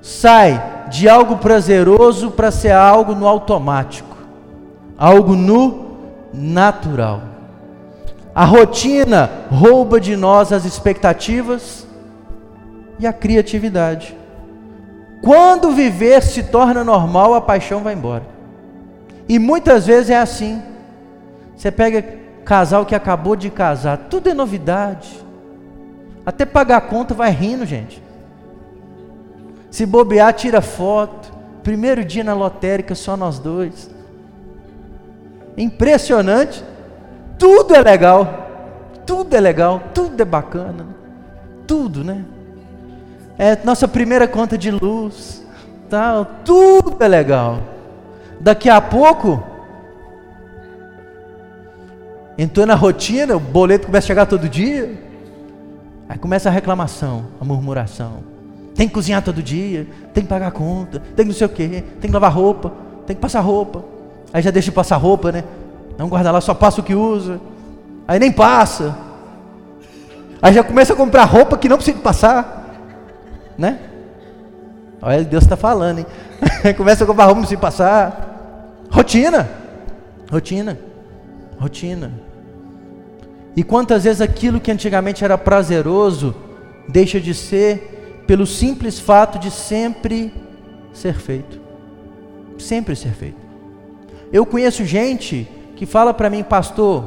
Sai 0.00 0.86
de 0.88 1.08
algo 1.08 1.38
prazeroso 1.38 2.30
para 2.30 2.52
ser 2.52 2.70
algo 2.70 3.12
no 3.12 3.26
automático, 3.26 4.16
algo 4.96 5.34
no 5.34 5.96
natural. 6.32 7.22
A 8.32 8.44
rotina 8.44 9.28
rouba 9.50 10.00
de 10.00 10.14
nós 10.14 10.52
as 10.52 10.64
expectativas 10.64 11.88
e 13.00 13.06
a 13.06 13.12
criatividade. 13.12 14.16
Quando 15.22 15.70
viver 15.70 16.20
se 16.22 16.42
torna 16.42 16.82
normal, 16.82 17.34
a 17.34 17.40
paixão 17.40 17.80
vai 17.80 17.94
embora. 17.94 18.24
E 19.28 19.38
muitas 19.38 19.86
vezes 19.86 20.10
é 20.10 20.18
assim. 20.18 20.60
Você 21.56 21.70
pega 21.70 22.02
casal 22.44 22.84
que 22.84 22.94
acabou 22.94 23.36
de 23.36 23.48
casar, 23.48 23.96
tudo 24.10 24.28
é 24.28 24.34
novidade. 24.34 25.24
Até 26.26 26.44
pagar 26.44 26.78
a 26.78 26.80
conta 26.80 27.14
vai 27.14 27.30
rindo, 27.30 27.64
gente. 27.64 28.02
Se 29.70 29.86
bobear, 29.86 30.32
tira 30.34 30.60
foto. 30.60 31.32
Primeiro 31.62 32.04
dia 32.04 32.24
na 32.24 32.34
lotérica, 32.34 32.94
só 32.94 33.16
nós 33.16 33.38
dois. 33.38 33.88
Impressionante. 35.56 36.64
Tudo 37.38 37.74
é 37.74 37.80
legal. 37.80 38.48
Tudo 39.06 39.34
é 39.36 39.40
legal. 39.40 39.80
Tudo 39.94 40.20
é 40.20 40.24
bacana. 40.24 40.86
Tudo, 41.66 42.04
né? 42.04 42.24
É 43.38 43.56
nossa 43.64 43.88
primeira 43.88 44.28
conta 44.28 44.56
de 44.56 44.70
luz. 44.70 45.44
Tal. 45.88 46.24
Tudo 46.44 46.96
é 47.00 47.08
legal. 47.08 47.58
Daqui 48.40 48.68
a 48.68 48.80
pouco. 48.80 49.42
Entrou 52.36 52.66
na 52.66 52.74
rotina, 52.74 53.36
o 53.36 53.40
boleto 53.40 53.86
começa 53.86 54.06
a 54.06 54.08
chegar 54.08 54.26
todo 54.26 54.48
dia. 54.48 54.98
Aí 56.08 56.18
começa 56.18 56.48
a 56.48 56.52
reclamação, 56.52 57.24
a 57.40 57.44
murmuração. 57.44 58.24
Tem 58.74 58.88
que 58.88 58.94
cozinhar 58.94 59.22
todo 59.22 59.42
dia, 59.42 59.86
tem 60.14 60.22
que 60.22 60.28
pagar 60.28 60.48
a 60.48 60.50
conta, 60.50 60.98
tem 60.98 61.24
que 61.24 61.32
não 61.32 61.32
sei 61.32 61.46
o 61.46 61.50
quê, 61.50 61.84
tem 62.00 62.10
que 62.10 62.12
lavar 62.12 62.32
roupa, 62.32 62.72
tem 63.06 63.14
que 63.14 63.20
passar 63.22 63.40
roupa. 63.40 63.84
Aí 64.32 64.42
já 64.42 64.50
deixa 64.50 64.70
de 64.70 64.72
passar 64.74 64.96
roupa, 64.96 65.30
né? 65.30 65.44
Não 65.98 66.08
guarda 66.08 66.30
lá, 66.30 66.40
só 66.40 66.54
passa 66.54 66.80
o 66.80 66.84
que 66.84 66.94
usa. 66.94 67.38
Aí 68.08 68.18
nem 68.18 68.32
passa. 68.32 68.96
Aí 70.40 70.52
já 70.54 70.64
começa 70.64 70.94
a 70.94 70.96
comprar 70.96 71.24
roupa 71.24 71.56
que 71.56 71.68
não 71.68 71.76
precisa 71.76 71.98
passar. 71.98 72.61
Né? 73.62 73.78
Olha, 75.00 75.22
Deus 75.22 75.44
está 75.44 75.56
falando, 75.56 76.00
hein? 76.00 76.06
começa 76.76 77.04
a 77.04 77.06
comprar 77.06 77.26
roupa 77.26 77.42
precisa 77.42 77.60
passar. 77.60 78.74
Rotina. 78.90 79.48
Rotina. 80.28 80.76
Rotina. 81.60 82.12
E 83.54 83.62
quantas 83.62 84.02
vezes 84.02 84.20
aquilo 84.20 84.60
que 84.60 84.72
antigamente 84.72 85.24
era 85.24 85.38
prazeroso 85.38 86.34
deixa 86.88 87.20
de 87.20 87.32
ser 87.34 88.24
pelo 88.26 88.48
simples 88.48 88.98
fato 88.98 89.38
de 89.38 89.48
sempre 89.48 90.34
ser 90.92 91.14
feito. 91.14 91.60
Sempre 92.58 92.96
ser 92.96 93.12
feito. 93.12 93.40
Eu 94.32 94.44
conheço 94.44 94.84
gente 94.84 95.48
que 95.76 95.86
fala 95.86 96.12
para 96.12 96.28
mim, 96.28 96.42
pastor, 96.42 97.04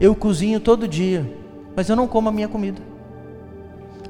eu 0.00 0.14
cozinho 0.14 0.60
todo 0.60 0.86
dia, 0.86 1.28
mas 1.74 1.88
eu 1.88 1.96
não 1.96 2.06
como 2.06 2.28
a 2.28 2.32
minha 2.32 2.46
comida. 2.46 2.89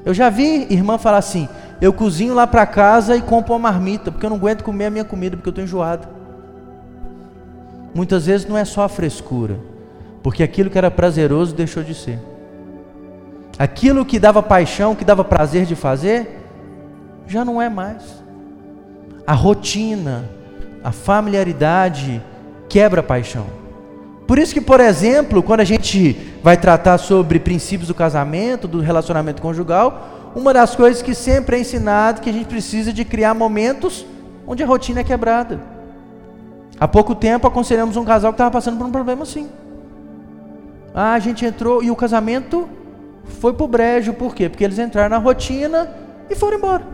Eu 0.05 0.13
já 0.13 0.29
vi 0.29 0.67
irmã 0.69 0.97
falar 0.97 1.17
assim: 1.17 1.47
eu 1.79 1.91
cozinho 1.91 2.33
lá 2.33 2.45
para 2.45 2.65
casa 2.65 3.15
e 3.15 3.21
compro 3.21 3.53
uma 3.53 3.71
marmita, 3.71 4.11
porque 4.11 4.25
eu 4.25 4.29
não 4.29 4.37
aguento 4.37 4.63
comer 4.63 4.85
a 4.85 4.89
minha 4.89 5.05
comida, 5.05 5.35
porque 5.35 5.49
eu 5.49 5.51
estou 5.51 5.63
enjoado. 5.63 6.07
Muitas 7.93 8.25
vezes 8.25 8.47
não 8.47 8.57
é 8.57 8.63
só 8.63 8.83
a 8.83 8.89
frescura, 8.89 9.59
porque 10.23 10.43
aquilo 10.43 10.69
que 10.69 10.77
era 10.77 10.89
prazeroso 10.89 11.55
deixou 11.55 11.83
de 11.83 11.93
ser. 11.93 12.19
Aquilo 13.59 14.05
que 14.05 14.17
dava 14.17 14.41
paixão, 14.41 14.95
que 14.95 15.03
dava 15.03 15.23
prazer 15.23 15.65
de 15.65 15.75
fazer, 15.75 16.39
já 17.27 17.43
não 17.43 17.61
é 17.61 17.69
mais. 17.69 18.23
A 19.25 19.33
rotina, 19.33 20.29
a 20.83 20.91
familiaridade 20.91 22.21
quebra 22.69 23.01
a 23.01 23.03
paixão. 23.03 23.60
Por 24.31 24.39
isso 24.39 24.53
que, 24.53 24.61
por 24.61 24.79
exemplo, 24.79 25.43
quando 25.43 25.59
a 25.59 25.65
gente 25.65 26.13
vai 26.41 26.55
tratar 26.55 26.97
sobre 26.97 27.37
princípios 27.37 27.89
do 27.89 27.93
casamento, 27.93 28.65
do 28.65 28.79
relacionamento 28.79 29.41
conjugal, 29.41 30.31
uma 30.33 30.53
das 30.53 30.73
coisas 30.73 31.01
que 31.01 31.13
sempre 31.13 31.57
é 31.57 31.59
ensinado 31.59 32.21
que 32.21 32.29
a 32.29 32.31
gente 32.31 32.45
precisa 32.45 32.93
de 32.93 33.03
criar 33.03 33.33
momentos 33.33 34.05
onde 34.47 34.63
a 34.63 34.65
rotina 34.65 35.01
é 35.01 35.03
quebrada. 35.03 35.59
Há 36.79 36.87
pouco 36.87 37.13
tempo 37.13 37.45
aconselhamos 37.45 37.97
um 37.97 38.05
casal 38.05 38.31
que 38.31 38.35
estava 38.35 38.51
passando 38.51 38.77
por 38.77 38.87
um 38.87 38.91
problema 38.91 39.23
assim. 39.23 39.49
Ah, 40.95 41.11
a 41.11 41.19
gente 41.19 41.45
entrou 41.45 41.83
e 41.83 41.91
o 41.91 41.95
casamento 41.97 42.69
foi 43.41 43.51
pro 43.51 43.67
brejo, 43.67 44.13
por 44.13 44.33
quê? 44.33 44.47
Porque 44.47 44.63
eles 44.63 44.79
entraram 44.79 45.09
na 45.09 45.17
rotina 45.17 45.93
e 46.29 46.35
foram 46.35 46.57
embora. 46.57 46.87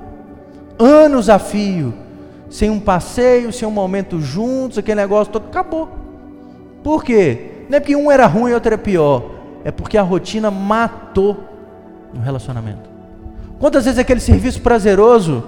Anos 0.80 1.30
a 1.30 1.38
fio, 1.38 1.94
sem 2.50 2.72
um 2.72 2.80
passeio, 2.80 3.54
sem 3.54 3.68
um 3.68 3.70
momento 3.70 4.20
juntos, 4.20 4.80
aquele 4.80 5.02
negócio 5.02 5.32
todo 5.32 5.46
acabou. 5.46 6.07
Por 6.88 7.04
quê? 7.04 7.66
Não 7.70 7.76
é 7.76 7.80
porque 7.82 7.98
um 7.98 8.10
era 8.10 8.26
ruim 8.26 8.52
e 8.52 8.54
outro 8.54 8.70
era 8.70 8.78
pior, 8.78 9.32
é 9.66 9.72
porque 9.72 9.98
a 9.98 10.02
rotina 10.02 10.50
matou 10.50 11.36
o 12.16 12.20
relacionamento. 12.22 12.90
Quantas 13.60 13.84
vezes 13.84 14.00
aquele 14.00 14.22
serviço 14.22 14.62
prazeroso, 14.62 15.44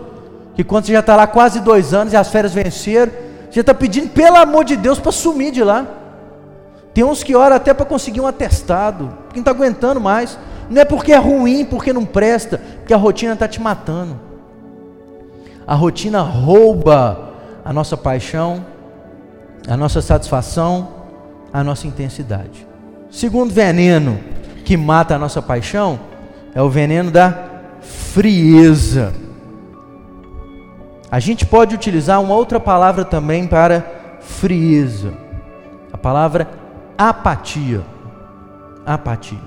que 0.53 0.65
quando 0.65 0.85
você 0.85 0.91
já 0.91 0.99
está 0.99 1.15
lá 1.15 1.25
quase 1.25 1.61
dois 1.61 1.93
anos 1.93 2.11
e 2.11 2.17
as 2.17 2.27
férias 2.27 2.53
venceram, 2.53 3.13
você 3.49 3.61
está 3.61 3.73
pedindo, 3.73 4.09
pelo 4.09 4.35
amor 4.35 4.65
de 4.65 4.75
Deus, 4.75 4.99
para 4.99 5.13
sumir 5.13 5.53
de 5.53 5.63
lá. 5.63 5.87
Tem 6.93 7.05
uns 7.05 7.23
que 7.23 7.33
oram 7.33 7.55
até 7.55 7.73
para 7.73 7.85
conseguir 7.85 8.19
um 8.19 8.27
atestado, 8.27 9.07
porque 9.23 9.37
não 9.37 9.43
está 9.43 9.51
aguentando 9.51 10.01
mais. 10.01 10.37
Não 10.69 10.81
é 10.81 10.83
porque 10.83 11.13
é 11.13 11.17
ruim, 11.17 11.63
porque 11.63 11.93
não 11.93 12.03
presta, 12.03 12.59
porque 12.79 12.93
a 12.93 12.97
rotina 12.97 13.31
está 13.31 13.47
te 13.47 13.61
matando. 13.61 14.19
A 15.65 15.73
rotina 15.73 16.19
rouba 16.19 17.29
a 17.63 17.71
nossa 17.71 17.95
paixão, 17.95 18.65
a 19.65 19.77
nossa 19.77 20.01
satisfação, 20.01 20.98
a 21.51 21.63
nossa 21.63 21.87
intensidade. 21.87 22.67
Segundo 23.09 23.53
veneno 23.53 24.19
que 24.63 24.77
mata 24.77 25.15
a 25.15 25.19
nossa 25.19 25.41
paixão 25.41 25.99
é 26.53 26.61
o 26.61 26.69
veneno 26.69 27.11
da 27.11 27.49
frieza. 27.81 29.13
A 31.11 31.19
gente 31.19 31.45
pode 31.45 31.73
utilizar 31.73 32.21
uma 32.21 32.35
outra 32.35 32.59
palavra 32.59 33.03
também 33.03 33.47
para 33.47 34.19
frieza. 34.21 35.13
A 35.91 35.97
palavra 35.97 36.47
apatia. 36.97 37.81
Apatia. 38.85 39.39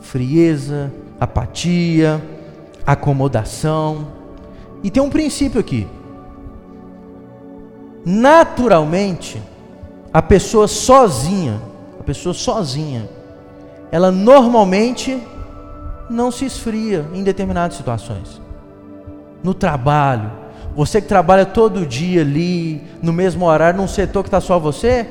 Frieza, 0.00 0.92
apatia, 1.18 2.22
acomodação. 2.86 4.06
E 4.82 4.90
tem 4.90 5.02
um 5.02 5.10
princípio 5.10 5.60
aqui. 5.60 5.86
Naturalmente, 8.04 9.42
a 10.12 10.20
pessoa 10.20 10.66
sozinha, 10.66 11.60
a 11.98 12.02
pessoa 12.02 12.34
sozinha, 12.34 13.08
ela 13.92 14.10
normalmente 14.10 15.20
não 16.08 16.30
se 16.30 16.44
esfria 16.44 17.06
em 17.14 17.22
determinadas 17.22 17.76
situações. 17.76 18.40
No 19.42 19.54
trabalho, 19.54 20.30
você 20.74 21.00
que 21.00 21.06
trabalha 21.06 21.46
todo 21.46 21.86
dia 21.86 22.22
ali, 22.22 22.82
no 23.02 23.12
mesmo 23.12 23.46
horário, 23.46 23.80
num 23.80 23.88
setor 23.88 24.22
que 24.22 24.28
está 24.28 24.40
só 24.40 24.58
você, 24.58 25.06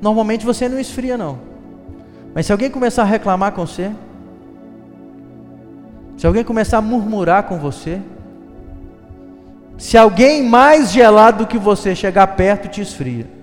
normalmente 0.00 0.46
você 0.46 0.68
não 0.68 0.78
esfria 0.78 1.18
não. 1.18 1.38
Mas 2.34 2.46
se 2.46 2.52
alguém 2.52 2.70
começar 2.70 3.02
a 3.02 3.06
reclamar 3.06 3.52
com 3.52 3.66
você, 3.66 3.90
se 6.16 6.26
alguém 6.26 6.44
começar 6.44 6.78
a 6.78 6.82
murmurar 6.82 7.44
com 7.44 7.58
você, 7.58 8.00
se 9.76 9.96
alguém 9.96 10.42
mais 10.42 10.90
gelado 10.90 11.44
do 11.44 11.46
que 11.46 11.58
você 11.58 11.94
chegar 11.94 12.26
perto, 12.28 12.68
te 12.68 12.80
esfria. 12.80 13.37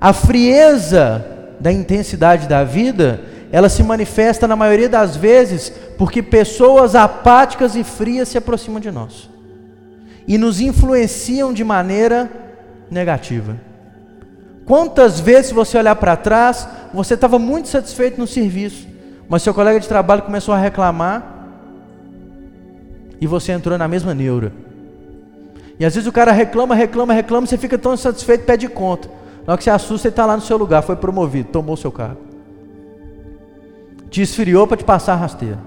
A 0.00 0.12
frieza 0.12 1.24
da 1.58 1.72
intensidade 1.72 2.46
da 2.46 2.62
vida 2.62 3.20
ela 3.50 3.68
se 3.68 3.82
manifesta 3.82 4.46
na 4.46 4.54
maioria 4.54 4.88
das 4.88 5.16
vezes 5.16 5.72
porque 5.96 6.22
pessoas 6.22 6.94
apáticas 6.94 7.74
e 7.74 7.82
frias 7.82 8.28
se 8.28 8.38
aproximam 8.38 8.78
de 8.78 8.90
nós 8.90 9.28
e 10.26 10.36
nos 10.36 10.60
influenciam 10.60 11.52
de 11.52 11.64
maneira 11.64 12.30
negativa. 12.90 13.56
Quantas 14.66 15.18
vezes 15.18 15.50
você 15.50 15.78
olhar 15.78 15.96
para 15.96 16.14
trás, 16.14 16.68
você 16.92 17.14
estava 17.14 17.38
muito 17.38 17.68
satisfeito 17.68 18.20
no 18.20 18.26
serviço, 18.26 18.86
mas 19.26 19.42
seu 19.42 19.54
colega 19.54 19.80
de 19.80 19.88
trabalho 19.88 20.22
começou 20.22 20.54
a 20.54 20.58
reclamar 20.58 21.36
e 23.18 23.26
você 23.26 23.52
entrou 23.52 23.78
na 23.78 23.88
mesma 23.88 24.14
neura. 24.14 24.52
E 25.80 25.84
às 25.86 25.94
vezes 25.94 26.06
o 26.06 26.12
cara 26.12 26.32
reclama, 26.32 26.74
reclama, 26.74 27.14
reclama, 27.14 27.46
você 27.46 27.56
fica 27.56 27.78
tão 27.78 27.96
satisfeito, 27.96 28.44
pede 28.44 28.68
conta. 28.68 29.08
Na 29.48 29.54
hora 29.54 29.58
que 29.58 29.64
você 29.64 29.70
assusta, 29.70 30.06
ele 30.06 30.12
está 30.12 30.26
lá 30.26 30.36
no 30.36 30.42
seu 30.42 30.56
lugar, 30.56 30.82
foi 30.82 30.94
promovido, 30.94 31.48
tomou 31.48 31.76
seu 31.76 31.90
cargo 31.90 32.28
te 34.10 34.22
esfriou 34.22 34.66
para 34.66 34.76
te 34.76 34.84
passar 34.84 35.14
a 35.14 35.16
rasteira. 35.16 35.58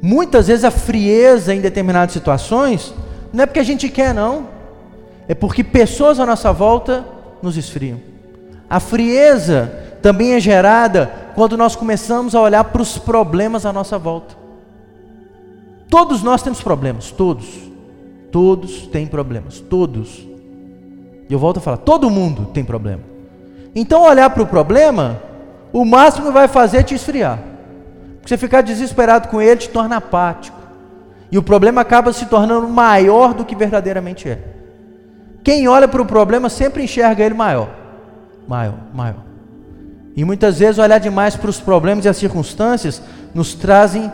Muitas 0.00 0.46
vezes 0.46 0.64
a 0.64 0.70
frieza 0.70 1.54
em 1.54 1.60
determinadas 1.60 2.12
situações 2.12 2.94
não 3.32 3.42
é 3.42 3.46
porque 3.46 3.60
a 3.60 3.64
gente 3.64 3.88
quer, 3.88 4.14
não. 4.14 4.48
É 5.26 5.34
porque 5.34 5.62
pessoas 5.62 6.18
à 6.18 6.24
nossa 6.24 6.52
volta 6.52 7.04
nos 7.42 7.56
esfriam. 7.56 8.00
A 8.70 8.80
frieza 8.80 9.72
também 10.00 10.34
é 10.34 10.40
gerada 10.40 11.10
quando 11.34 11.56
nós 11.56 11.76
começamos 11.76 12.34
a 12.34 12.40
olhar 12.40 12.64
para 12.64 12.82
os 12.82 12.96
problemas 12.96 13.66
à 13.66 13.72
nossa 13.72 13.98
volta. 13.98 14.36
Todos 15.90 16.22
nós 16.22 16.42
temos 16.42 16.62
problemas, 16.62 17.10
todos. 17.10 17.46
Todos 18.30 18.86
têm 18.86 19.06
problemas, 19.06 19.58
todos. 19.58 20.27
E 21.28 21.32
eu 21.32 21.38
volto 21.38 21.58
a 21.58 21.60
falar, 21.60 21.76
todo 21.78 22.10
mundo 22.10 22.46
tem 22.52 22.64
problema. 22.64 23.02
Então 23.74 24.02
olhar 24.02 24.30
para 24.30 24.42
o 24.42 24.46
problema 24.46 25.20
o 25.72 25.84
máximo 25.84 26.26
que 26.26 26.32
vai 26.32 26.48
fazer 26.48 26.78
é 26.78 26.82
te 26.82 26.94
esfriar. 26.94 27.38
Porque 28.16 28.28
você 28.28 28.36
ficar 28.36 28.62
desesperado 28.62 29.28
com 29.28 29.40
ele 29.40 29.56
te 29.56 29.68
torna 29.68 29.96
apático. 29.96 30.56
E 31.30 31.36
o 31.36 31.42
problema 31.42 31.82
acaba 31.82 32.12
se 32.12 32.26
tornando 32.26 32.68
maior 32.68 33.34
do 33.34 33.44
que 33.44 33.54
verdadeiramente 33.54 34.28
é. 34.28 34.38
Quem 35.44 35.68
olha 35.68 35.86
para 35.86 36.02
o 36.02 36.06
problema 36.06 36.48
sempre 36.48 36.82
enxerga 36.82 37.24
ele 37.24 37.34
maior. 37.34 37.68
Maior, 38.46 38.74
maior. 38.94 39.24
E 40.16 40.24
muitas 40.24 40.58
vezes 40.58 40.78
olhar 40.78 40.98
demais 40.98 41.36
para 41.36 41.50
os 41.50 41.60
problemas 41.60 42.04
e 42.04 42.08
as 42.08 42.16
circunstâncias 42.16 43.02
nos 43.34 43.54
trazem 43.54 44.10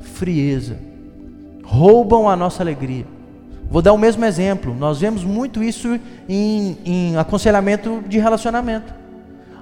frieza. 0.00 0.76
Roubam 1.64 2.28
a 2.28 2.36
nossa 2.36 2.62
alegria. 2.62 3.06
Vou 3.70 3.80
dar 3.80 3.92
o 3.92 3.98
mesmo 3.98 4.24
exemplo. 4.24 4.74
Nós 4.74 5.00
vemos 5.00 5.22
muito 5.22 5.62
isso 5.62 5.98
em, 6.28 6.76
em 6.84 7.16
aconselhamento 7.16 8.02
de 8.08 8.18
relacionamento. 8.18 8.92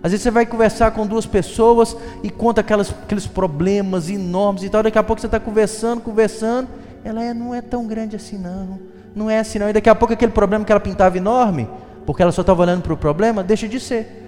Às 0.02 0.12
vezes 0.12 0.22
você 0.22 0.30
vai 0.30 0.46
conversar 0.46 0.92
com 0.92 1.06
duas 1.06 1.26
pessoas 1.26 1.94
e 2.22 2.30
conta 2.30 2.62
aquelas, 2.62 2.90
aqueles 2.90 3.26
problemas 3.26 4.08
enormes 4.08 4.62
e 4.62 4.70
tal. 4.70 4.82
Daqui 4.82 4.98
a 4.98 5.02
pouco 5.02 5.20
você 5.20 5.26
está 5.26 5.38
conversando, 5.38 6.00
conversando. 6.00 6.68
Ela 7.04 7.22
é, 7.22 7.34
não 7.34 7.54
é 7.54 7.60
tão 7.60 7.86
grande 7.86 8.16
assim, 8.16 8.38
não. 8.38 8.78
Não 9.14 9.28
é 9.28 9.40
assim, 9.40 9.58
não. 9.58 9.68
E 9.68 9.72
daqui 9.72 9.90
a 9.90 9.94
pouco 9.94 10.14
aquele 10.14 10.32
problema 10.32 10.64
que 10.64 10.72
ela 10.72 10.80
pintava 10.80 11.18
enorme, 11.18 11.68
porque 12.06 12.22
ela 12.22 12.32
só 12.32 12.40
estava 12.40 12.62
olhando 12.62 12.82
para 12.82 12.94
o 12.94 12.96
problema, 12.96 13.42
deixa 13.42 13.68
de 13.68 13.78
ser. 13.78 14.24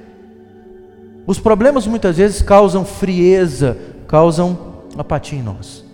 Os 1.27 1.38
problemas 1.38 1.87
muitas 1.87 2.16
vezes 2.16 2.43
causam 2.43 2.85
frieza, 2.85 3.79
causam 4.07 4.59
apatia 4.99 5.38
em 5.38 5.43
nós. 5.43 5.85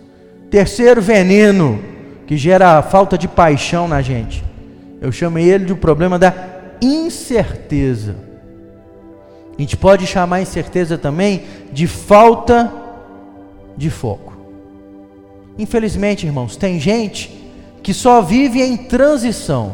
Terceiro 0.49 1.01
veneno 1.01 1.96
que 2.27 2.35
gera 2.35 2.81
falta 2.81 3.17
de 3.17 3.27
paixão 3.27 3.87
na 3.87 4.01
gente. 4.01 4.43
Eu 4.99 5.11
chamo 5.13 5.39
ele 5.39 5.65
de 5.65 5.73
um 5.73 5.77
problema 5.77 6.19
da 6.19 6.33
incerteza. 6.81 8.15
A 9.57 9.61
gente 9.61 9.77
pode 9.77 10.05
chamar 10.05 10.41
incerteza 10.41 10.97
também 10.97 11.43
de 11.71 11.87
falta 11.87 12.71
de 13.77 13.89
foco. 13.89 14.37
Infelizmente, 15.57 16.25
irmãos, 16.25 16.57
tem 16.57 16.79
gente 16.79 17.51
que 17.81 17.93
só 17.93 18.21
vive 18.21 18.61
em 18.61 18.75
transição. 18.75 19.73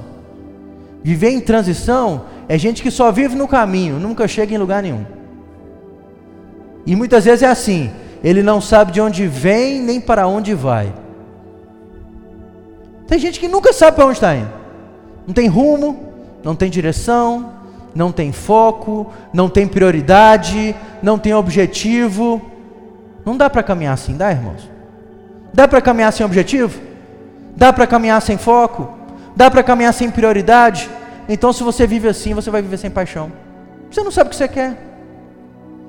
Viver 1.03 1.31
em 1.31 1.41
transição 1.41 2.25
é 2.47 2.57
gente 2.57 2.83
que 2.83 2.91
só 2.91 3.11
vive 3.11 3.35
no 3.35 3.47
caminho, 3.47 3.99
nunca 3.99 4.27
chega 4.27 4.53
em 4.53 4.57
lugar 4.57 4.83
nenhum. 4.83 5.05
E 6.85 6.95
muitas 6.95 7.25
vezes 7.25 7.41
é 7.41 7.47
assim: 7.47 7.91
ele 8.23 8.43
não 8.43 8.61
sabe 8.61 8.91
de 8.91 9.01
onde 9.01 9.25
vem 9.25 9.81
nem 9.81 9.99
para 9.99 10.27
onde 10.27 10.53
vai. 10.53 10.93
Tem 13.13 13.19
gente 13.19 13.39
que 13.39 13.47
nunca 13.47 13.71
sabe 13.71 13.95
para 13.95 14.06
onde 14.08 14.17
está 14.17 14.36
indo, 14.36 14.49
não 15.28 15.36
tem 15.36 15.47
rumo, 15.47 16.13
não 16.43 16.56
tem 16.56 16.67
direção, 16.67 17.54
não 17.93 18.12
tem 18.12 18.32
foco, 18.32 19.13
não 19.32 19.47
tem 19.47 19.67
prioridade, 19.67 20.76
não 20.99 21.19
tem 21.19 21.32
objetivo. 21.32 22.41
Não 23.23 23.38
dá 23.38 23.52
para 23.52 23.62
caminhar 23.62 23.93
assim, 23.93 24.17
dá, 24.17 24.32
irmãos? 24.32 24.67
Dá 25.54 25.67
para 25.67 25.80
caminhar 25.80 26.12
sem 26.12 26.26
objetivo? 26.26 26.82
Dá 27.56 27.71
para 27.71 27.86
caminhar 27.86 28.19
sem 28.19 28.36
foco? 28.36 28.89
Dá 29.36 29.52
para 29.52 29.62
caminhar 29.62 29.93
sem 29.93 30.10
prioridade? 30.10 30.89
Então, 31.30 31.54
se 31.54 31.62
você 31.62 31.86
vive 31.86 32.08
assim, 32.08 32.34
você 32.34 32.49
vai 32.49 32.63
viver 32.63 32.78
sem 32.78 32.89
paixão. 32.89 33.32
Você 33.91 34.02
não 34.02 34.10
sabe 34.10 34.30
o 34.30 34.30
que 34.32 34.38
você 34.38 34.47
quer. 34.47 34.76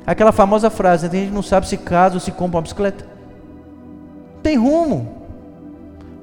Aquela 0.06 0.30
famosa 0.30 0.68
frase: 0.68 1.08
tem 1.08 1.20
gente 1.20 1.28
que 1.30 1.34
não 1.34 1.42
sabe 1.42 1.66
se 1.66 1.78
casa 1.78 2.16
ou 2.16 2.20
se 2.20 2.30
compra 2.30 2.56
uma 2.56 2.62
bicicleta. 2.62 3.06
Tem 4.42 4.58
rumo. 4.58 5.13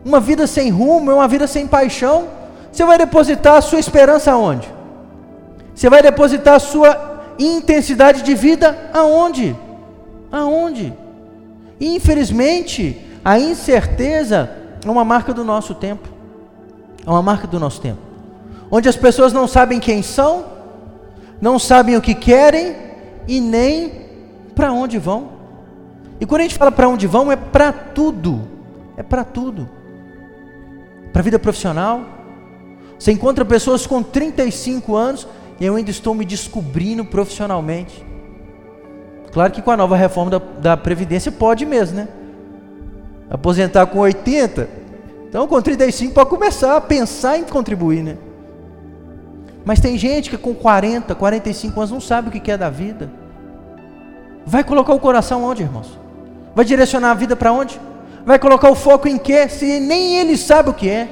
Uma 0.04 0.20
vida 0.20 0.48
sem 0.48 0.70
rumo 0.70 1.12
é 1.12 1.14
uma 1.14 1.28
vida 1.28 1.48
sem 1.48 1.68
paixão. 1.68 2.28
Você 2.72 2.86
vai 2.86 2.98
depositar 2.98 3.56
a 3.56 3.62
sua 3.62 3.80
esperança 3.80 4.32
aonde? 4.32 4.72
Você 5.76 5.90
vai 5.90 6.02
depositar 6.02 6.56
a 6.56 6.60
sua 6.60 7.24
intensidade 7.38 8.22
de 8.22 8.34
vida 8.34 8.90
aonde? 8.94 9.56
Aonde? 10.32 10.94
Infelizmente, 11.80 13.06
a 13.24 13.40
incerteza 13.40 14.50
é 14.86 14.90
uma 14.90 15.06
marca 15.06 15.34
do 15.34 15.44
nosso 15.44 15.76
tempo. 15.76 16.10
É 17.06 17.10
uma 17.10 17.22
marca 17.22 17.48
do 17.48 17.60
nosso 17.60 17.82
tempo. 17.82 18.00
Onde 18.70 18.88
as 18.88 18.96
pessoas 18.96 19.34
não 19.34 19.48
sabem 19.48 19.80
quem 19.80 20.02
são, 20.02 20.46
não 21.42 21.60
sabem 21.60 21.98
o 21.98 22.02
que 22.02 22.16
querem 22.16 22.76
e 23.28 23.40
nem 23.40 23.92
para 24.56 24.72
onde 24.72 24.98
vão. 24.98 25.30
E 26.20 26.26
quando 26.26 26.42
a 26.42 26.44
gente 26.44 26.58
fala 26.58 26.72
para 26.72 26.88
onde 26.88 27.08
vão, 27.08 27.32
é 27.32 27.36
para 27.36 27.72
tudo. 27.72 28.48
É 28.96 29.04
para 29.04 29.24
tudo. 29.24 29.68
Para 31.12 31.22
a 31.22 31.24
vida 31.24 31.40
profissional. 31.40 32.04
Você 32.98 33.12
encontra 33.12 33.44
pessoas 33.44 33.88
com 33.88 34.04
35 34.04 34.96
anos 34.96 35.28
e 35.60 35.66
eu 35.66 35.76
ainda 35.76 35.90
estou 35.92 36.14
me 36.14 36.24
descobrindo 36.26 37.04
profissionalmente. 37.04 38.06
Claro 39.32 39.52
que 39.52 39.62
com 39.62 39.72
a 39.72 39.78
nova 39.78 39.96
reforma 39.96 40.32
da, 40.32 40.38
da 40.38 40.78
Previdência 40.78 41.32
pode 41.32 41.66
mesmo, 41.66 41.98
né? 41.98 42.08
Aposentar 43.30 43.86
com 43.88 44.00
80. 44.00 44.68
Então 45.28 45.48
com 45.48 45.62
35 45.62 46.14
pode 46.14 46.30
começar 46.30 46.76
a 46.76 46.82
pensar 46.82 47.38
em 47.38 47.44
contribuir, 47.44 48.04
né? 48.04 48.18
Mas 49.64 49.80
tem 49.80 49.98
gente 49.98 50.30
que 50.30 50.38
com 50.38 50.54
40, 50.54 51.16
45 51.16 51.80
anos 51.80 51.92
não 51.92 52.02
sabe 52.02 52.30
o 52.30 52.32
que 52.32 52.52
é 52.52 52.58
da 52.58 52.70
vida. 52.70 53.12
Vai 54.46 54.64
colocar 54.64 54.94
o 54.94 55.00
coração 55.00 55.44
onde, 55.44 55.64
irmãos? 55.64 55.98
Vai 56.56 56.66
direcionar 56.66 57.12
a 57.12 57.14
vida 57.14 57.36
para 57.36 57.52
onde? 57.52 57.80
Vai 58.26 58.38
colocar 58.38 58.70
o 58.70 58.76
foco 58.76 59.08
em 59.08 59.18
quê? 59.18 59.48
Se 59.48 59.80
nem 59.80 60.18
ele 60.18 60.38
sabe 60.38 60.70
o 60.70 60.74
que 60.74 60.90
é. 60.90 61.10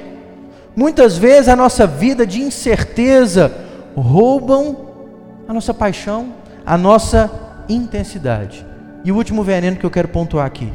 Muitas 0.76 1.16
vezes 1.16 1.48
a 1.48 1.56
nossa 1.56 1.86
vida 1.86 2.26
de 2.26 2.40
incerteza 2.40 3.52
roubam 3.96 4.76
a 5.48 5.52
nossa 5.52 5.74
paixão, 5.74 6.32
a 6.64 6.78
nossa 6.78 7.30
intensidade. 7.68 8.64
E 9.04 9.10
o 9.10 9.16
último 9.16 9.42
veneno 9.42 9.76
que 9.76 9.84
eu 9.84 9.90
quero 9.90 10.08
pontuar 10.08 10.46
aqui. 10.46 10.72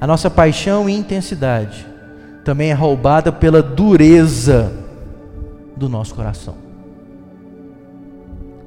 A 0.00 0.06
nossa 0.06 0.30
paixão 0.30 0.88
e 0.88 0.96
intensidade 0.96 1.86
também 2.44 2.70
é 2.70 2.74
roubada 2.74 3.32
pela 3.32 3.62
dureza 3.62 4.72
do 5.76 5.88
nosso 5.88 6.14
coração. 6.14 6.54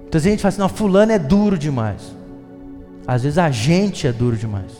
Então 0.07 0.19
a 0.19 0.21
gente 0.21 0.41
fala 0.41 0.49
assim, 0.49 0.61
não, 0.61 0.69
fulano 0.69 1.11
é 1.11 1.19
duro 1.19 1.57
demais. 1.57 2.15
Às 3.07 3.23
vezes 3.23 3.37
a 3.37 3.49
gente 3.49 4.05
é 4.05 4.11
duro 4.11 4.35
demais. 4.35 4.71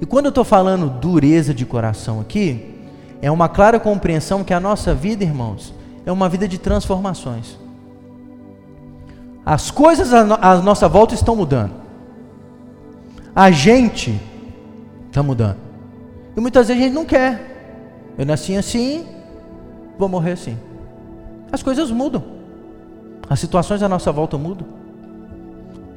E 0.00 0.06
quando 0.06 0.26
eu 0.26 0.30
estou 0.30 0.44
falando 0.44 0.90
dureza 0.90 1.54
de 1.54 1.64
coração 1.64 2.20
aqui, 2.20 2.74
é 3.22 3.30
uma 3.30 3.48
clara 3.48 3.80
compreensão 3.80 4.44
que 4.44 4.52
a 4.52 4.60
nossa 4.60 4.94
vida, 4.94 5.24
irmãos, 5.24 5.74
é 6.04 6.12
uma 6.12 6.28
vida 6.28 6.46
de 6.46 6.58
transformações. 6.58 7.58
As 9.44 9.70
coisas 9.70 10.12
à 10.12 10.60
nossa 10.60 10.88
volta 10.88 11.14
estão 11.14 11.36
mudando. 11.36 11.72
A 13.34 13.50
gente 13.50 14.20
está 15.08 15.22
mudando. 15.22 15.56
E 16.36 16.40
muitas 16.40 16.68
vezes 16.68 16.82
a 16.82 16.84
gente 16.84 16.94
não 16.94 17.04
quer. 17.04 18.14
Eu 18.18 18.26
nasci 18.26 18.56
assim, 18.56 19.06
vou 19.98 20.08
morrer 20.08 20.32
assim. 20.32 20.58
As 21.50 21.62
coisas 21.62 21.90
mudam. 21.90 22.22
As 23.28 23.38
situações 23.40 23.82
à 23.82 23.88
nossa 23.88 24.12
volta 24.12 24.36
mudam. 24.36 24.66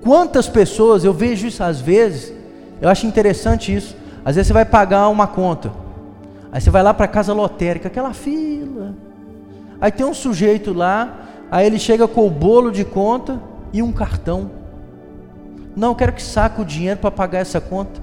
Quantas 0.01 0.47
pessoas, 0.47 1.03
eu 1.03 1.13
vejo 1.13 1.47
isso 1.47 1.63
às 1.63 1.81
vezes, 1.81 2.33
eu 2.81 2.89
acho 2.89 3.05
interessante 3.05 3.75
isso. 3.75 3.95
Às 4.23 4.35
vezes 4.35 4.47
você 4.47 4.53
vai 4.53 4.65
pagar 4.65 5.07
uma 5.09 5.27
conta. 5.27 5.71
Aí 6.51 6.59
você 6.59 6.69
vai 6.69 6.81
lá 6.81 6.93
para 6.93 7.05
a 7.05 7.09
casa 7.09 7.33
lotérica, 7.33 7.87
aquela 7.87 8.13
fila. 8.13 8.93
Aí 9.79 9.91
tem 9.91 10.05
um 10.05 10.13
sujeito 10.13 10.73
lá, 10.73 11.19
aí 11.49 11.65
ele 11.65 11.79
chega 11.79 12.07
com 12.07 12.25
o 12.25 12.29
bolo 12.29 12.71
de 12.71 12.83
conta 12.83 13.39
e 13.71 13.81
um 13.81 13.91
cartão. 13.91 14.51
Não, 15.75 15.89
eu 15.89 15.95
quero 15.95 16.13
que 16.13 16.21
saque 16.21 16.61
o 16.61 16.65
dinheiro 16.65 16.99
para 16.99 17.11
pagar 17.11 17.39
essa 17.39 17.61
conta. 17.61 18.01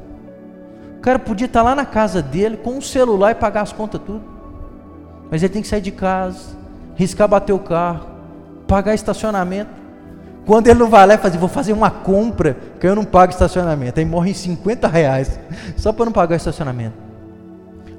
O 0.97 1.01
cara 1.01 1.19
podia 1.19 1.47
estar 1.47 1.63
lá 1.63 1.75
na 1.75 1.85
casa 1.85 2.23
dele 2.23 2.57
com 2.57 2.71
um 2.71 2.81
celular 2.81 3.33
e 3.33 3.35
pagar 3.35 3.63
as 3.63 3.73
contas 3.73 4.01
tudo. 4.05 4.23
Mas 5.31 5.43
ele 5.43 5.53
tem 5.53 5.63
que 5.63 5.69
sair 5.69 5.81
de 5.81 5.91
casa, 5.91 6.57
riscar 6.95 7.29
bater 7.29 7.53
o 7.53 7.59
carro, 7.59 8.07
pagar 8.67 8.95
estacionamento. 8.95 9.71
Quando 10.47 10.69
ele 10.69 10.79
não 10.79 10.89
vai 10.89 11.05
lá 11.05 11.15
e 11.15 11.19
fazer, 11.19 11.39
vou 11.39 11.49
fazer 11.49 11.73
uma 11.73 11.91
compra, 11.91 12.57
que 12.79 12.87
eu 12.87 12.95
não 12.95 13.05
pago 13.05 13.33
estacionamento. 13.33 13.99
Aí 13.99 14.07
morre 14.07 14.31
em 14.31 14.35
50 14.35 14.87
reais, 14.87 15.41
só 15.77 15.93
para 15.93 16.05
não 16.05 16.13
pagar 16.13 16.37
estacionamento. 16.37 16.95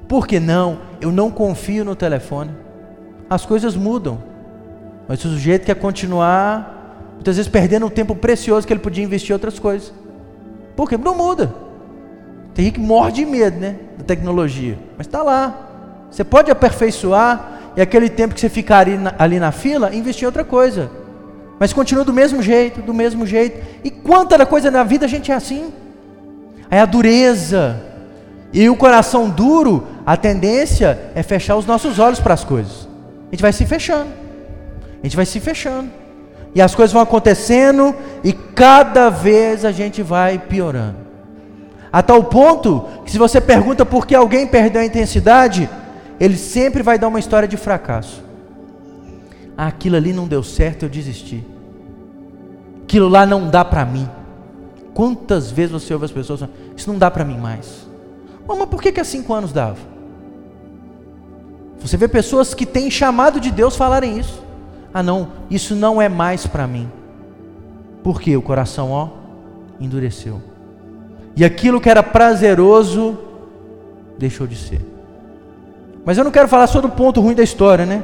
Por 0.07 0.25
que 0.25 0.39
não? 0.39 0.79
Eu 1.01 1.11
não 1.11 1.29
confio 1.29 1.83
no 1.83 1.93
telefone. 1.93 2.51
As 3.29 3.45
coisas 3.45 3.75
mudam. 3.75 4.23
Mas 5.09 5.19
o 5.25 5.29
sujeito 5.29 5.65
quer 5.65 5.75
continuar, 5.75 7.11
muitas 7.15 7.35
vezes 7.35 7.51
perdendo 7.51 7.85
um 7.85 7.89
tempo 7.89 8.15
precioso 8.15 8.65
que 8.65 8.71
ele 8.71 8.79
podia 8.79 9.03
investir 9.03 9.31
em 9.31 9.33
outras 9.33 9.59
coisas. 9.59 9.93
Por 10.73 10.87
quê? 10.87 10.97
Não 10.97 11.15
muda. 11.15 11.53
Tem 12.53 12.63
gente 12.63 12.75
que 12.75 12.79
morre 12.79 13.11
de 13.11 13.25
medo, 13.25 13.59
né? 13.59 13.75
Da 13.97 14.05
tecnologia. 14.05 14.79
Mas 14.97 15.05
está 15.05 15.21
lá. 15.21 16.07
Você 16.09 16.23
pode 16.23 16.49
aperfeiçoar 16.49 17.73
e 17.75 17.81
aquele 17.81 18.09
tempo 18.09 18.33
que 18.33 18.39
você 18.39 18.47
ficaria 18.47 18.97
ali 19.19 19.37
na 19.37 19.51
fila, 19.51 19.93
investir 19.93 20.23
em 20.23 20.27
outra 20.27 20.45
coisa. 20.45 20.89
Mas 21.59 21.73
continua 21.73 22.03
do 22.03 22.13
mesmo 22.13 22.41
jeito, 22.41 22.81
do 22.81 22.93
mesmo 22.93 23.25
jeito. 23.25 23.65
E 23.83 23.89
quanta 23.89 24.43
coisa 24.45 24.69
na 24.69 24.83
vida 24.83 25.05
a 25.05 25.09
gente 25.09 25.31
é 25.31 25.35
assim? 25.35 25.73
É 26.69 26.79
a 26.79 26.85
dureza. 26.85 27.81
E 28.53 28.69
o 28.69 28.75
coração 28.75 29.29
duro, 29.29 29.87
a 30.05 30.15
tendência 30.15 31.11
é 31.15 31.23
fechar 31.23 31.55
os 31.55 31.65
nossos 31.65 31.97
olhos 31.99 32.19
para 32.19 32.33
as 32.33 32.43
coisas. 32.43 32.87
A 33.27 33.31
gente 33.31 33.41
vai 33.41 33.51
se 33.51 33.65
fechando. 33.65 34.09
A 35.01 35.05
gente 35.05 35.15
vai 35.15 35.25
se 35.25 35.39
fechando. 35.39 35.89
E 36.53 36.61
as 36.61 36.75
coisas 36.75 36.93
vão 36.93 37.01
acontecendo 37.01 37.95
e 38.23 38.33
cada 38.33 39.09
vez 39.09 39.65
a 39.65 39.71
gente 39.71 40.01
vai 40.01 40.37
piorando. 40.39 41.07
A 41.91 42.01
tal 42.03 42.23
ponto 42.23 42.85
que 43.03 43.11
se 43.11 43.17
você 43.17 43.41
pergunta 43.41 43.85
por 43.85 44.05
que 44.05 44.13
alguém 44.13 44.45
perdeu 44.45 44.81
a 44.81 44.85
intensidade, 44.85 45.69
ele 46.19 46.37
sempre 46.37 46.83
vai 46.83 46.99
dar 46.99 47.07
uma 47.07 47.19
história 47.19 47.47
de 47.47 47.57
fracasso 47.57 48.26
ah, 49.57 49.67
aquilo 49.67 49.95
ali 49.95 50.13
não 50.13 50.27
deu 50.27 50.43
certo, 50.43 50.83
eu 50.83 50.89
desisti. 50.89 51.43
Aquilo 52.83 53.09
lá 53.09 53.25
não 53.25 53.49
dá 53.49 53.65
para 53.65 53.83
mim. 53.83 54.07
Quantas 54.93 55.49
vezes 55.49 55.71
você 55.71 55.93
ouve 55.93 56.05
as 56.05 56.11
pessoas 56.11 56.39
falando, 56.41 56.55
isso 56.75 56.91
não 56.91 56.99
dá 56.99 57.09
para 57.09 57.25
mim 57.25 57.37
mais. 57.37 57.87
mas 58.47 58.69
por 58.69 58.81
que, 58.81 58.91
que 58.91 58.99
há 58.99 59.03
cinco 59.03 59.33
anos 59.33 59.51
dava? 59.51 59.77
Você 61.79 61.97
vê 61.97 62.07
pessoas 62.07 62.53
que 62.53 62.65
têm 62.65 62.89
chamado 62.89 63.39
de 63.39 63.51
Deus 63.51 63.75
falarem 63.75 64.19
isso. 64.19 64.43
Ah 64.93 65.03
não, 65.03 65.29
isso 65.49 65.75
não 65.75 66.01
é 66.01 66.07
mais 66.07 66.45
para 66.45 66.67
mim. 66.67 66.89
Porque 68.03 68.35
o 68.37 68.41
coração, 68.41 68.91
ó, 68.91 69.09
endureceu. 69.79 70.41
E 71.35 71.43
aquilo 71.43 71.81
que 71.81 71.89
era 71.89 72.01
prazeroso 72.01 73.17
deixou 74.17 74.47
de 74.47 74.55
ser. 74.55 74.81
Mas 76.05 76.17
eu 76.17 76.23
não 76.23 76.31
quero 76.31 76.47
falar 76.47 76.67
só 76.67 76.79
do 76.79 76.89
ponto 76.89 77.21
ruim 77.21 77.35
da 77.35 77.43
história, 77.43 77.85
né? 77.85 78.03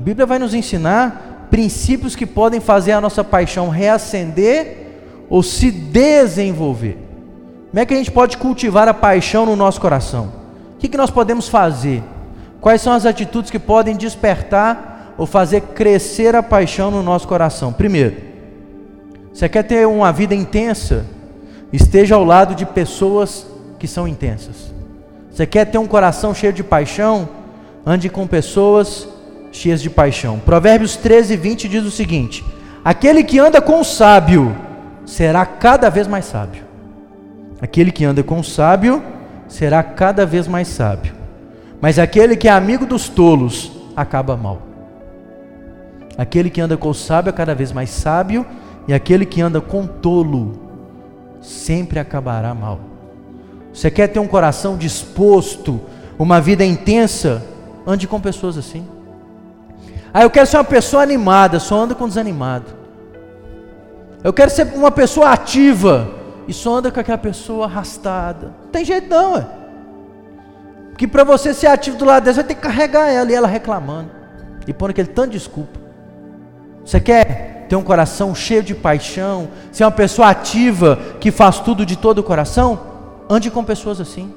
A 0.00 0.02
Bíblia 0.02 0.24
vai 0.24 0.38
nos 0.38 0.54
ensinar 0.54 1.48
princípios 1.50 2.16
que 2.16 2.24
podem 2.24 2.58
fazer 2.58 2.92
a 2.92 3.02
nossa 3.02 3.22
paixão 3.22 3.68
reacender 3.68 4.94
ou 5.28 5.42
se 5.42 5.70
desenvolver. 5.70 6.96
Como 7.68 7.78
é 7.78 7.84
que 7.84 7.92
a 7.92 7.96
gente 7.98 8.10
pode 8.10 8.38
cultivar 8.38 8.88
a 8.88 8.94
paixão 8.94 9.44
no 9.44 9.54
nosso 9.54 9.78
coração? 9.78 10.32
O 10.74 10.78
que, 10.78 10.88
que 10.88 10.96
nós 10.96 11.10
podemos 11.10 11.50
fazer? 11.50 12.02
Quais 12.62 12.80
são 12.80 12.94
as 12.94 13.04
atitudes 13.04 13.50
que 13.50 13.58
podem 13.58 13.94
despertar 13.94 15.12
ou 15.18 15.26
fazer 15.26 15.60
crescer 15.74 16.34
a 16.34 16.42
paixão 16.42 16.90
no 16.90 17.02
nosso 17.02 17.28
coração? 17.28 17.70
Primeiro, 17.70 18.16
você 19.34 19.50
quer 19.50 19.64
ter 19.64 19.86
uma 19.86 20.10
vida 20.14 20.34
intensa? 20.34 21.04
Esteja 21.70 22.14
ao 22.14 22.24
lado 22.24 22.54
de 22.54 22.64
pessoas 22.64 23.46
que 23.78 23.86
são 23.86 24.08
intensas. 24.08 24.72
Você 25.30 25.46
quer 25.46 25.66
ter 25.66 25.76
um 25.76 25.86
coração 25.86 26.32
cheio 26.32 26.54
de 26.54 26.64
paixão? 26.64 27.28
Ande 27.84 28.08
com 28.08 28.26
pessoas 28.26 29.06
cheias 29.52 29.82
de 29.82 29.90
paixão. 29.90 30.38
Provérbios 30.38 30.96
13, 30.96 31.36
20 31.36 31.68
diz 31.68 31.84
o 31.84 31.90
seguinte: 31.90 32.44
Aquele 32.84 33.22
que 33.22 33.38
anda 33.38 33.60
com 33.60 33.80
o 33.80 33.84
sábio 33.84 34.56
será 35.04 35.44
cada 35.44 35.90
vez 35.90 36.06
mais 36.06 36.24
sábio. 36.24 36.64
Aquele 37.60 37.90
que 37.92 38.04
anda 38.04 38.22
com 38.22 38.40
o 38.40 38.44
sábio 38.44 39.02
será 39.48 39.82
cada 39.82 40.24
vez 40.24 40.48
mais 40.48 40.68
sábio. 40.68 41.14
Mas 41.80 41.98
aquele 41.98 42.36
que 42.36 42.48
é 42.48 42.50
amigo 42.50 42.86
dos 42.86 43.08
tolos 43.08 43.72
acaba 43.96 44.36
mal. 44.36 44.62
Aquele 46.16 46.50
que 46.50 46.60
anda 46.60 46.76
com 46.76 46.90
o 46.90 46.94
sábio 46.94 47.30
é 47.30 47.32
cada 47.32 47.54
vez 47.54 47.72
mais 47.72 47.90
sábio, 47.90 48.44
e 48.86 48.92
aquele 48.92 49.24
que 49.24 49.40
anda 49.40 49.60
com 49.60 49.86
tolo 49.86 50.60
sempre 51.40 51.98
acabará 51.98 52.54
mal. 52.54 52.80
Você 53.72 53.90
quer 53.90 54.08
ter 54.08 54.18
um 54.18 54.26
coração 54.26 54.76
disposto, 54.76 55.80
uma 56.18 56.40
vida 56.40 56.64
intensa? 56.64 57.42
Ande 57.86 58.06
com 58.06 58.20
pessoas 58.20 58.58
assim. 58.58 58.86
Ah, 60.12 60.22
eu 60.22 60.30
quero 60.30 60.46
ser 60.46 60.56
uma 60.56 60.64
pessoa 60.64 61.02
animada, 61.02 61.60
só 61.60 61.80
anda 61.80 61.94
com 61.94 62.08
desanimado. 62.08 62.66
Eu 64.22 64.32
quero 64.32 64.50
ser 64.50 64.66
uma 64.74 64.90
pessoa 64.90 65.30
ativa 65.30 66.10
e 66.46 66.52
só 66.52 66.76
anda 66.76 66.90
com 66.90 67.00
aquela 67.00 67.18
pessoa 67.18 67.66
arrastada. 67.66 68.52
Não 68.64 68.70
tem 68.70 68.84
jeito 68.84 69.08
não, 69.08 69.36
é. 69.36 69.46
Que 70.98 71.06
para 71.06 71.24
você 71.24 71.54
ser 71.54 71.68
ativo 71.68 71.96
do 71.96 72.04
lado 72.04 72.24
dela, 72.24 72.34
você 72.34 72.42
vai 72.42 72.48
ter 72.48 72.54
que 72.54 72.60
carregar 72.60 73.08
ela 73.08 73.30
e 73.30 73.34
ela 73.34 73.48
reclamando 73.48 74.10
e 74.66 74.72
pondo 74.72 74.90
aquele 74.90 75.08
tanto 75.08 75.30
de 75.30 75.38
desculpa. 75.38 75.80
Você 76.84 77.00
quer 77.00 77.66
ter 77.68 77.76
um 77.76 77.82
coração 77.82 78.34
cheio 78.34 78.62
de 78.62 78.74
paixão, 78.74 79.48
ser 79.72 79.84
uma 79.84 79.90
pessoa 79.90 80.28
ativa 80.28 80.98
que 81.20 81.30
faz 81.30 81.60
tudo 81.60 81.86
de 81.86 81.96
todo 81.96 82.18
o 82.18 82.22
coração? 82.22 82.80
Ande 83.28 83.50
com 83.50 83.64
pessoas 83.64 84.00
assim. 84.00 84.34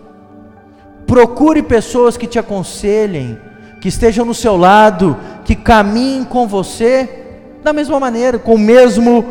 Procure 1.06 1.62
pessoas 1.64 2.16
que 2.16 2.28
te 2.28 2.40
aconselhem, 2.40 3.38
que 3.84 3.90
estejam 3.90 4.24
no 4.24 4.34
seu 4.34 4.56
lado, 4.56 5.20
que 5.44 5.58
caminhem 5.58 6.24
com 6.24 6.48
você 6.48 7.26
da 7.62 7.74
mesma 7.74 8.00
maneira, 8.00 8.40
com 8.40 8.56
o 8.56 8.58
mesmo 8.58 9.26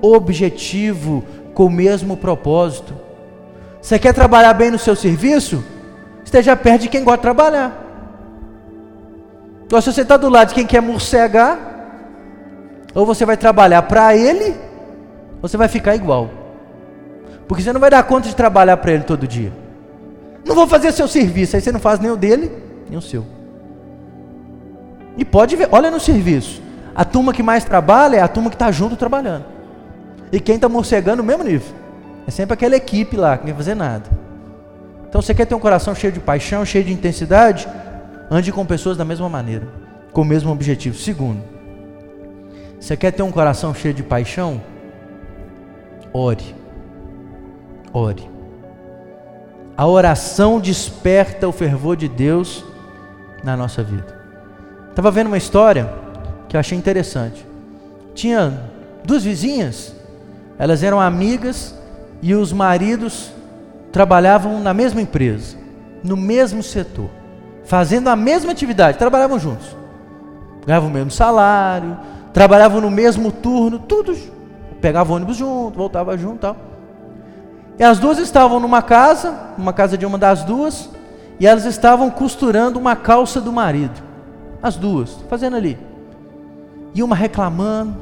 objetivo, 0.00 1.22
com 1.52 1.66
o 1.66 1.70
mesmo 1.70 2.16
propósito. 2.16 2.94
Você 3.82 3.98
quer 3.98 4.14
trabalhar 4.14 4.54
bem 4.54 4.70
no 4.70 4.78
seu 4.78 4.96
serviço? 4.96 5.62
Esteja 6.24 6.56
perto 6.56 6.80
de 6.80 6.88
quem 6.88 7.04
gosta 7.04 7.18
de 7.18 7.22
trabalhar. 7.22 7.84
Então, 9.66 9.78
se 9.78 9.92
você 9.92 10.00
está 10.00 10.16
do 10.16 10.30
lado 10.30 10.48
de 10.48 10.54
quem 10.54 10.64
quer 10.64 10.80
morcegar, 10.80 11.58
ou 12.94 13.04
você 13.04 13.26
vai 13.26 13.36
trabalhar 13.36 13.82
para 13.82 14.16
ele, 14.16 14.56
ou 15.42 15.46
você 15.50 15.58
vai 15.58 15.68
ficar 15.68 15.94
igual. 15.94 16.30
Porque 17.46 17.62
você 17.62 17.74
não 17.74 17.80
vai 17.80 17.90
dar 17.90 18.02
conta 18.04 18.26
de 18.26 18.34
trabalhar 18.34 18.78
para 18.78 18.90
ele 18.90 19.04
todo 19.04 19.28
dia. 19.28 19.52
Não 20.46 20.54
vou 20.54 20.66
fazer 20.66 20.92
seu 20.92 21.06
serviço, 21.06 21.56
aí 21.56 21.60
você 21.60 21.70
não 21.70 21.78
faz 21.78 22.00
nem 22.00 22.10
o 22.10 22.16
dele, 22.16 22.50
nem 22.88 22.98
o 22.98 23.02
seu. 23.02 23.36
E 25.18 25.24
pode 25.24 25.56
ver, 25.56 25.68
olha 25.72 25.90
no 25.90 25.98
serviço. 25.98 26.62
A 26.94 27.04
turma 27.04 27.32
que 27.32 27.42
mais 27.42 27.64
trabalha 27.64 28.16
é 28.16 28.20
a 28.20 28.28
turma 28.28 28.48
que 28.48 28.54
está 28.54 28.70
junto 28.70 28.96
trabalhando. 28.96 29.44
E 30.30 30.38
quem 30.38 30.54
está 30.54 30.68
morcegando, 30.68 31.24
mesmo 31.24 31.42
nível. 31.42 31.74
É 32.26 32.30
sempre 32.30 32.54
aquela 32.54 32.76
equipe 32.76 33.16
lá 33.16 33.36
que 33.36 33.44
não 33.44 33.52
quer 33.52 33.56
fazer 33.56 33.74
nada. 33.74 34.08
Então 35.08 35.20
você 35.20 35.34
quer 35.34 35.46
ter 35.46 35.54
um 35.54 35.60
coração 35.60 35.94
cheio 35.94 36.12
de 36.12 36.20
paixão, 36.20 36.64
cheio 36.64 36.84
de 36.84 36.92
intensidade? 36.92 37.66
Ande 38.30 38.52
com 38.52 38.64
pessoas 38.64 38.96
da 38.96 39.04
mesma 39.04 39.28
maneira, 39.28 39.66
com 40.12 40.20
o 40.20 40.24
mesmo 40.24 40.52
objetivo. 40.52 40.96
Segundo, 40.96 41.42
você 42.78 42.96
quer 42.96 43.10
ter 43.10 43.22
um 43.22 43.32
coração 43.32 43.74
cheio 43.74 43.94
de 43.94 44.02
paixão? 44.02 44.60
Ore. 46.12 46.54
Ore. 47.92 48.30
A 49.76 49.86
oração 49.86 50.60
desperta 50.60 51.48
o 51.48 51.52
fervor 51.52 51.96
de 51.96 52.08
Deus 52.08 52.64
na 53.42 53.56
nossa 53.56 53.82
vida. 53.82 54.17
Estava 54.98 55.12
vendo 55.12 55.28
uma 55.28 55.36
história 55.36 55.88
que 56.48 56.56
eu 56.56 56.58
achei 56.58 56.76
interessante. 56.76 57.46
Tinha 58.16 58.64
duas 59.04 59.22
vizinhas, 59.22 59.94
elas 60.58 60.82
eram 60.82 61.00
amigas 61.00 61.72
e 62.20 62.34
os 62.34 62.52
maridos 62.52 63.30
trabalhavam 63.92 64.58
na 64.58 64.74
mesma 64.74 65.00
empresa, 65.00 65.56
no 66.02 66.16
mesmo 66.16 66.64
setor, 66.64 67.08
fazendo 67.64 68.08
a 68.08 68.16
mesma 68.16 68.50
atividade, 68.50 68.98
trabalhavam 68.98 69.38
juntos. 69.38 69.68
Ganhavam 70.66 70.88
o 70.88 70.92
mesmo 70.92 71.12
salário, 71.12 71.96
trabalhavam 72.32 72.80
no 72.80 72.90
mesmo 72.90 73.30
turno, 73.30 73.78
tudo. 73.78 74.16
Pegavam 74.80 75.14
ônibus 75.14 75.36
junto, 75.36 75.76
voltava 75.76 76.18
junto 76.18 76.40
tal. 76.40 76.56
E 77.78 77.84
as 77.84 78.00
duas 78.00 78.18
estavam 78.18 78.58
numa 78.58 78.82
casa, 78.82 79.52
uma 79.56 79.72
casa 79.72 79.96
de 79.96 80.04
uma 80.04 80.18
das 80.18 80.42
duas, 80.42 80.90
e 81.38 81.46
elas 81.46 81.66
estavam 81.66 82.10
costurando 82.10 82.80
uma 82.80 82.96
calça 82.96 83.40
do 83.40 83.52
marido. 83.52 84.07
As 84.62 84.76
duas, 84.76 85.18
fazendo 85.28 85.56
ali. 85.56 85.78
E 86.94 87.02
uma 87.02 87.14
reclamando. 87.14 87.96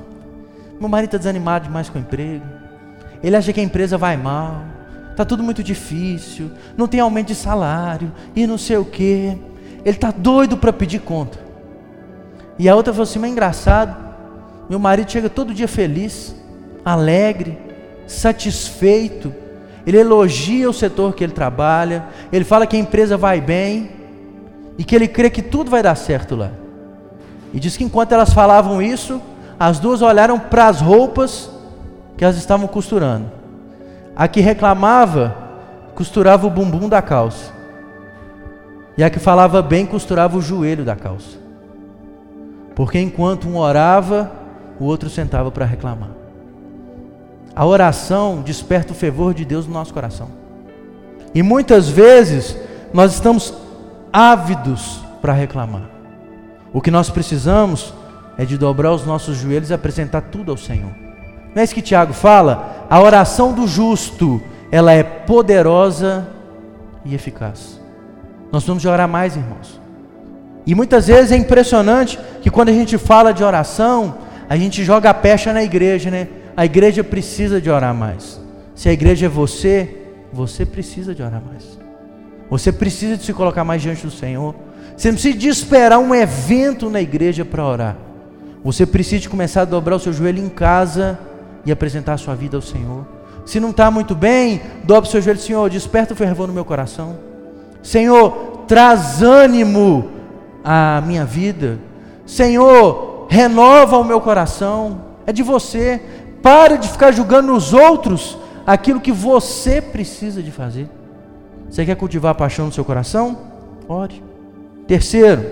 Meu 0.78 0.88
marido 0.88 1.08
está 1.08 1.18
desanimado 1.18 1.66
demais 1.66 1.88
com 1.88 1.98
o 1.98 2.00
emprego. 2.00 2.44
Ele 3.22 3.36
acha 3.36 3.52
que 3.52 3.60
a 3.60 3.62
empresa 3.62 3.98
vai 3.98 4.16
mal. 4.16 4.62
Está 5.10 5.24
tudo 5.24 5.42
muito 5.42 5.62
difícil. 5.62 6.50
Não 6.76 6.86
tem 6.86 7.00
aumento 7.00 7.28
de 7.28 7.34
salário. 7.34 8.12
E 8.34 8.46
não 8.46 8.58
sei 8.58 8.76
o 8.76 8.84
quê. 8.84 9.36
Ele 9.84 9.96
está 9.96 10.10
doido 10.10 10.56
para 10.56 10.72
pedir 10.72 11.00
conta. 11.00 11.38
E 12.58 12.68
a 12.68 12.74
outra 12.74 12.92
falou 12.92 13.04
assim: 13.04 13.18
Mas 13.18 13.30
é 13.30 13.32
engraçado. 13.32 14.06
Meu 14.68 14.78
marido 14.78 15.10
chega 15.10 15.28
todo 15.30 15.54
dia 15.54 15.68
feliz, 15.68 16.34
alegre, 16.84 17.56
satisfeito. 18.06 19.32
Ele 19.86 19.98
elogia 19.98 20.68
o 20.68 20.72
setor 20.72 21.14
que 21.14 21.22
ele 21.22 21.32
trabalha. 21.32 22.06
Ele 22.32 22.44
fala 22.44 22.66
que 22.66 22.76
a 22.76 22.78
empresa 22.78 23.16
vai 23.16 23.40
bem. 23.40 23.90
E 24.78 24.84
que 24.84 24.94
ele 24.94 25.08
crê 25.08 25.30
que 25.30 25.42
tudo 25.42 25.70
vai 25.70 25.82
dar 25.82 25.94
certo 25.94 26.36
lá. 26.36 26.50
E 27.52 27.60
diz 27.60 27.76
que 27.76 27.84
enquanto 27.84 28.12
elas 28.12 28.32
falavam 28.32 28.82
isso, 28.82 29.20
as 29.58 29.78
duas 29.78 30.02
olharam 30.02 30.38
para 30.38 30.68
as 30.68 30.80
roupas 30.80 31.50
que 32.16 32.24
elas 32.24 32.36
estavam 32.36 32.66
costurando. 32.66 33.30
A 34.14 34.28
que 34.28 34.40
reclamava, 34.40 35.36
costurava 35.94 36.46
o 36.46 36.50
bumbum 36.50 36.88
da 36.88 37.00
calça. 37.00 37.52
E 38.96 39.04
a 39.04 39.10
que 39.10 39.18
falava 39.18 39.60
bem, 39.62 39.84
costurava 39.84 40.36
o 40.36 40.42
joelho 40.42 40.84
da 40.84 40.96
calça. 40.96 41.38
Porque 42.74 42.98
enquanto 42.98 43.48
um 43.48 43.56
orava, 43.56 44.30
o 44.78 44.84
outro 44.84 45.08
sentava 45.08 45.50
para 45.50 45.64
reclamar. 45.64 46.10
A 47.54 47.64
oração 47.64 48.42
desperta 48.42 48.92
o 48.92 48.96
fervor 48.96 49.32
de 49.32 49.44
Deus 49.44 49.66
no 49.66 49.72
nosso 49.72 49.94
coração. 49.94 50.28
E 51.34 51.42
muitas 51.42 51.88
vezes 51.88 52.56
nós 52.92 53.14
estamos 53.14 53.54
ávidos 54.16 55.04
para 55.20 55.34
reclamar. 55.34 55.82
O 56.72 56.80
que 56.80 56.90
nós 56.90 57.10
precisamos 57.10 57.92
é 58.38 58.46
de 58.46 58.56
dobrar 58.56 58.90
os 58.92 59.04
nossos 59.04 59.36
joelhos 59.36 59.68
e 59.68 59.74
apresentar 59.74 60.22
tudo 60.22 60.50
ao 60.50 60.56
Senhor. 60.56 60.90
Não 61.54 61.60
é 61.60 61.62
isso 61.62 61.74
que 61.74 61.82
Tiago 61.82 62.14
fala? 62.14 62.86
A 62.88 62.98
oração 62.98 63.52
do 63.52 63.66
justo, 63.66 64.42
ela 64.72 64.90
é 64.90 65.02
poderosa 65.02 66.26
e 67.04 67.14
eficaz. 67.14 67.78
Nós 68.50 68.64
vamos 68.64 68.86
orar 68.86 69.06
mais, 69.06 69.36
irmãos. 69.36 69.78
E 70.64 70.74
muitas 70.74 71.08
vezes 71.08 71.30
é 71.30 71.36
impressionante 71.36 72.18
que 72.40 72.48
quando 72.48 72.70
a 72.70 72.72
gente 72.72 72.96
fala 72.96 73.34
de 73.34 73.44
oração, 73.44 74.16
a 74.48 74.56
gente 74.56 74.82
joga 74.82 75.10
a 75.10 75.14
pecha 75.14 75.52
na 75.52 75.62
igreja, 75.62 76.10
né? 76.10 76.28
A 76.56 76.64
igreja 76.64 77.04
precisa 77.04 77.60
de 77.60 77.68
orar 77.68 77.94
mais. 77.94 78.40
Se 78.74 78.88
a 78.88 78.92
igreja 78.94 79.26
é 79.26 79.28
você, 79.28 79.94
você 80.32 80.64
precisa 80.64 81.14
de 81.14 81.22
orar 81.22 81.42
mais. 81.46 81.75
Você 82.50 82.70
precisa 82.70 83.16
de 83.16 83.24
se 83.24 83.32
colocar 83.32 83.64
mais 83.64 83.82
diante 83.82 84.06
do 84.06 84.10
Senhor. 84.10 84.54
Você 84.96 85.08
não 85.08 85.14
precisa 85.14 85.36
de 85.36 85.48
esperar 85.48 85.98
um 85.98 86.14
evento 86.14 86.88
na 86.88 87.00
igreja 87.00 87.44
para 87.44 87.64
orar. 87.64 87.96
Você 88.64 88.86
precisa 88.86 89.22
de 89.22 89.28
começar 89.28 89.62
a 89.62 89.64
dobrar 89.64 89.96
o 89.96 90.00
seu 90.00 90.12
joelho 90.12 90.42
em 90.42 90.48
casa 90.48 91.18
e 91.64 91.72
apresentar 91.72 92.14
a 92.14 92.18
sua 92.18 92.34
vida 92.34 92.56
ao 92.56 92.62
Senhor. 92.62 93.06
Se 93.44 93.60
não 93.60 93.70
está 93.70 93.90
muito 93.90 94.14
bem, 94.14 94.60
dobre 94.84 95.08
o 95.08 95.12
seu 95.12 95.22
joelho, 95.22 95.38
Senhor, 95.38 95.70
desperta 95.70 96.14
o 96.14 96.16
fervor 96.16 96.48
no 96.48 96.52
meu 96.52 96.64
coração. 96.64 97.16
Senhor, 97.82 98.64
traz 98.66 99.22
ânimo 99.22 100.10
à 100.64 101.00
minha 101.06 101.24
vida. 101.24 101.78
Senhor, 102.24 103.26
renova 103.28 103.98
o 103.98 104.04
meu 104.04 104.20
coração. 104.20 105.00
É 105.26 105.32
de 105.32 105.42
você. 105.42 106.02
Para 106.42 106.76
de 106.76 106.88
ficar 106.88 107.12
julgando 107.12 107.52
nos 107.52 107.72
outros 107.72 108.36
aquilo 108.66 109.00
que 109.00 109.12
você 109.12 109.80
precisa 109.80 110.42
de 110.42 110.50
fazer. 110.50 110.88
Você 111.70 111.84
quer 111.84 111.96
cultivar 111.96 112.32
a 112.32 112.34
paixão 112.34 112.66
no 112.66 112.72
seu 112.72 112.84
coração? 112.84 113.38
Ore. 113.88 114.22
Terceiro, 114.86 115.44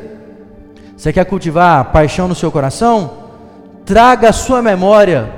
você 0.97 1.13
quer 1.13 1.25
cultivar 1.25 1.81
a 1.81 1.85
paixão 1.85 2.29
no 2.29 2.35
seu 2.35 2.51
coração? 2.51 3.25
Traga 3.85 4.29
à 4.29 4.33
sua 4.33 4.63
memória 4.63 5.31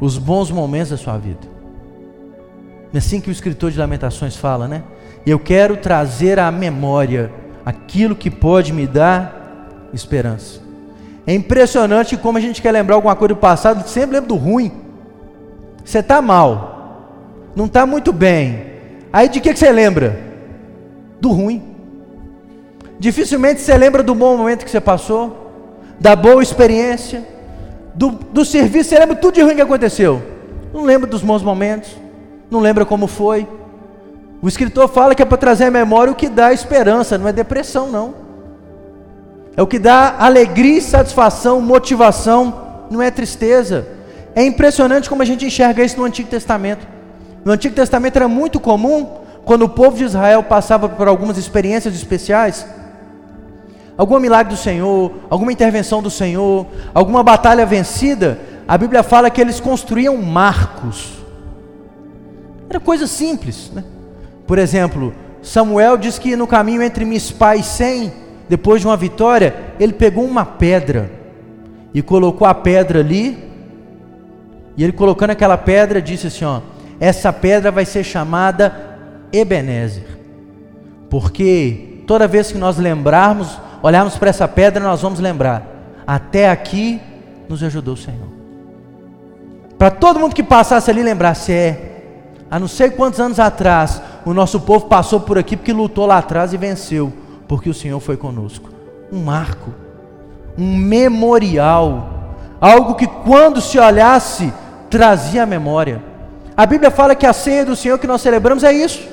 os 0.00 0.18
bons 0.18 0.50
momentos 0.50 0.90
da 0.90 0.96
sua 0.96 1.18
vida. 1.18 1.48
É 2.92 2.98
assim 2.98 3.20
que 3.20 3.28
o 3.28 3.32
escritor 3.32 3.70
de 3.70 3.78
Lamentações 3.78 4.36
fala, 4.36 4.68
né? 4.68 4.82
Eu 5.26 5.38
quero 5.38 5.76
trazer 5.76 6.38
à 6.38 6.50
memória 6.50 7.32
aquilo 7.64 8.14
que 8.14 8.30
pode 8.30 8.72
me 8.72 8.86
dar 8.86 9.90
esperança. 9.92 10.60
É 11.26 11.34
impressionante 11.34 12.16
como 12.16 12.38
a 12.38 12.40
gente 12.40 12.62
quer 12.62 12.72
lembrar 12.72 12.94
alguma 12.94 13.14
coisa 13.14 13.34
do 13.34 13.40
passado, 13.40 13.86
sempre 13.86 14.16
lembra 14.16 14.28
do 14.28 14.36
ruim. 14.36 14.72
Você 15.84 15.98
está 15.98 16.22
mal, 16.22 17.52
não 17.54 17.66
está 17.66 17.84
muito 17.84 18.12
bem. 18.12 18.77
Aí 19.12 19.28
de 19.28 19.40
que, 19.40 19.52
que 19.52 19.58
você 19.58 19.70
lembra? 19.70 20.18
Do 21.20 21.30
ruim. 21.30 21.62
Dificilmente 22.98 23.60
você 23.60 23.76
lembra 23.76 24.02
do 24.02 24.14
bom 24.14 24.36
momento 24.36 24.64
que 24.64 24.70
você 24.70 24.80
passou, 24.80 25.52
da 26.00 26.16
boa 26.16 26.42
experiência, 26.42 27.26
do, 27.94 28.10
do 28.10 28.44
serviço, 28.44 28.90
você 28.90 28.98
lembra 28.98 29.16
tudo 29.16 29.34
de 29.34 29.42
ruim 29.42 29.56
que 29.56 29.60
aconteceu. 29.60 30.22
Não 30.72 30.82
lembra 30.82 31.08
dos 31.08 31.22
bons 31.22 31.42
momentos, 31.42 31.96
não 32.50 32.60
lembra 32.60 32.84
como 32.84 33.06
foi. 33.06 33.46
O 34.40 34.46
escritor 34.46 34.88
fala 34.88 35.14
que 35.14 35.22
é 35.22 35.24
para 35.24 35.36
trazer 35.36 35.64
à 35.64 35.70
memória 35.70 36.12
o 36.12 36.16
que 36.16 36.28
dá 36.28 36.52
esperança, 36.52 37.18
não 37.18 37.26
é 37.26 37.32
depressão, 37.32 37.88
não. 37.88 38.14
É 39.56 39.62
o 39.62 39.66
que 39.66 39.78
dá 39.78 40.16
alegria, 40.18 40.80
satisfação, 40.80 41.60
motivação, 41.60 42.86
não 42.90 43.02
é 43.02 43.10
tristeza. 43.10 43.86
É 44.34 44.44
impressionante 44.44 45.08
como 45.08 45.22
a 45.22 45.24
gente 45.24 45.44
enxerga 45.44 45.82
isso 45.82 45.98
no 45.98 46.04
Antigo 46.04 46.28
Testamento. 46.28 46.86
No 47.48 47.54
Antigo 47.54 47.74
Testamento 47.74 48.16
era 48.16 48.28
muito 48.28 48.60
comum, 48.60 49.08
quando 49.42 49.62
o 49.62 49.70
povo 49.70 49.96
de 49.96 50.04
Israel 50.04 50.42
passava 50.42 50.86
por 50.86 51.08
algumas 51.08 51.38
experiências 51.38 51.94
especiais, 51.94 52.66
algum 53.96 54.20
milagre 54.20 54.54
do 54.54 54.60
Senhor, 54.60 55.12
alguma 55.30 55.50
intervenção 55.50 56.02
do 56.02 56.10
Senhor, 56.10 56.66
alguma 56.92 57.22
batalha 57.22 57.64
vencida, 57.64 58.38
a 58.68 58.76
Bíblia 58.76 59.02
fala 59.02 59.30
que 59.30 59.40
eles 59.40 59.60
construíam 59.60 60.18
marcos. 60.18 61.14
Era 62.68 62.78
coisa 62.78 63.06
simples, 63.06 63.72
né? 63.74 63.82
Por 64.46 64.58
exemplo, 64.58 65.14
Samuel 65.40 65.96
diz 65.96 66.18
que 66.18 66.36
no 66.36 66.46
caminho 66.46 66.82
entre 66.82 67.06
Mispá 67.06 67.56
e 67.56 67.62
Sem, 67.62 68.12
depois 68.46 68.82
de 68.82 68.86
uma 68.86 68.96
vitória, 68.98 69.54
ele 69.80 69.94
pegou 69.94 70.26
uma 70.26 70.44
pedra 70.44 71.10
e 71.94 72.02
colocou 72.02 72.46
a 72.46 72.52
pedra 72.52 73.00
ali. 73.00 73.42
E 74.76 74.84
ele 74.84 74.92
colocando 74.92 75.30
aquela 75.30 75.56
pedra 75.56 76.02
disse 76.02 76.26
assim, 76.26 76.44
ó: 76.44 76.60
essa 77.00 77.32
pedra 77.32 77.70
vai 77.70 77.84
ser 77.84 78.04
chamada 78.04 78.74
Ebenezer, 79.32 80.06
porque 81.08 82.02
toda 82.06 82.26
vez 82.26 82.50
que 82.50 82.58
nós 82.58 82.78
lembrarmos, 82.78 83.58
olharmos 83.82 84.16
para 84.16 84.30
essa 84.30 84.48
pedra, 84.48 84.82
nós 84.82 85.02
vamos 85.02 85.20
lembrar: 85.20 85.62
até 86.06 86.50
aqui 86.50 87.00
nos 87.48 87.62
ajudou 87.62 87.94
o 87.94 87.96
Senhor. 87.96 88.28
Para 89.78 89.90
todo 89.90 90.18
mundo 90.18 90.34
que 90.34 90.42
passasse 90.42 90.90
ali 90.90 91.02
lembrasse, 91.02 91.52
é, 91.52 92.02
há 92.50 92.58
não 92.58 92.66
sei 92.66 92.90
quantos 92.90 93.20
anos 93.20 93.38
atrás, 93.38 94.02
o 94.24 94.34
nosso 94.34 94.60
povo 94.60 94.86
passou 94.86 95.20
por 95.20 95.38
aqui 95.38 95.56
porque 95.56 95.72
lutou 95.72 96.04
lá 96.04 96.18
atrás 96.18 96.52
e 96.52 96.56
venceu, 96.56 97.12
porque 97.46 97.70
o 97.70 97.74
Senhor 97.74 98.00
foi 98.00 98.16
conosco. 98.16 98.68
Um 99.12 99.22
marco, 99.22 99.72
um 100.58 100.76
memorial, 100.76 102.34
algo 102.60 102.96
que 102.96 103.06
quando 103.06 103.60
se 103.60 103.78
olhasse, 103.78 104.52
trazia 104.90 105.44
a 105.44 105.46
memória. 105.46 106.07
A 106.58 106.66
Bíblia 106.66 106.90
fala 106.90 107.14
que 107.14 107.24
a 107.24 107.32
ceia 107.32 107.64
do 107.64 107.76
Senhor 107.76 108.00
que 108.00 108.06
nós 108.08 108.20
celebramos 108.20 108.64
é 108.64 108.72
isso. 108.72 109.06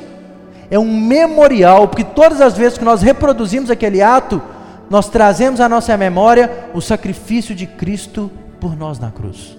É 0.67 0.79
um 0.79 0.99
memorial, 0.99 1.88
porque 1.88 2.03
todas 2.03 2.41
as 2.41 2.58
vezes 2.58 2.75
que 2.75 2.84
nós 2.84 3.03
reproduzimos 3.03 3.69
aquele 3.69 4.01
ato, 4.01 4.41
nós 4.89 5.10
trazemos 5.10 5.62
à 5.62 5.69
nossa 5.69 5.95
memória 5.95 6.69
o 6.73 6.81
sacrifício 6.81 7.53
de 7.53 7.67
Cristo 7.67 8.31
por 8.60 8.75
nós 8.75 8.97
na 8.97 9.12
cruz. 9.12 9.55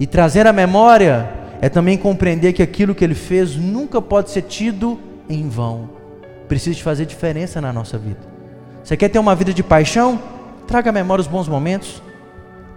E 0.00 0.06
trazer 0.06 0.48
a 0.48 0.52
memória 0.52 1.30
é 1.60 1.68
também 1.68 1.96
compreender 1.96 2.52
que 2.52 2.62
aquilo 2.62 2.92
que 2.92 3.04
ele 3.04 3.14
fez 3.14 3.54
nunca 3.54 4.02
pode 4.02 4.32
ser 4.32 4.42
tido 4.42 4.98
em 5.30 5.48
vão. 5.48 5.88
Precisa 6.48 6.82
fazer 6.82 7.06
diferença 7.06 7.60
na 7.60 7.72
nossa 7.72 7.96
vida. 7.96 8.18
Você 8.82 8.96
quer 8.96 9.10
ter 9.10 9.20
uma 9.20 9.36
vida 9.36 9.54
de 9.54 9.62
paixão? 9.62 10.20
Traga 10.66 10.90
à 10.90 10.92
memória 10.92 11.22
os 11.22 11.28
bons 11.28 11.46
momentos. 11.46 12.02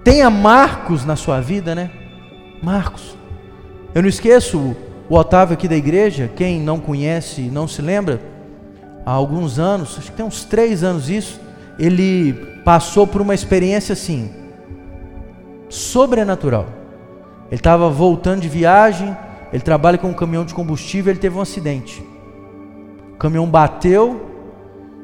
Tenha 0.03 0.29
marcos 0.29 1.03
na 1.03 1.15
sua 1.15 1.41
vida, 1.41 1.73
né? 1.73 1.89
Marcos. 2.61 3.20
Eu 3.93 4.01
não 4.01 4.07
esqueço 4.07 4.75
o 5.09 5.15
Otávio 5.15 5.53
aqui 5.53 5.67
da 5.67 5.75
igreja, 5.75 6.31
quem 6.33 6.61
não 6.61 6.79
conhece, 6.79 7.41
não 7.41 7.67
se 7.67 7.81
lembra, 7.81 8.21
há 9.05 9.11
alguns 9.11 9.59
anos, 9.59 9.97
acho 9.97 10.11
que 10.11 10.15
tem 10.15 10.25
uns 10.25 10.45
três 10.45 10.81
anos 10.81 11.09
isso, 11.09 11.41
ele 11.77 12.33
passou 12.63 13.05
por 13.05 13.21
uma 13.21 13.33
experiência 13.33 13.91
assim, 13.91 14.31
sobrenatural. 15.67 16.67
Ele 17.47 17.59
estava 17.59 17.89
voltando 17.89 18.39
de 18.39 18.47
viagem, 18.47 19.15
ele 19.51 19.61
trabalha 19.61 19.97
com 19.97 20.07
um 20.07 20.13
caminhão 20.13 20.45
de 20.45 20.53
combustível, 20.53 21.11
ele 21.11 21.19
teve 21.19 21.37
um 21.37 21.41
acidente. 21.41 22.01
O 23.13 23.17
caminhão 23.17 23.45
bateu, 23.45 24.29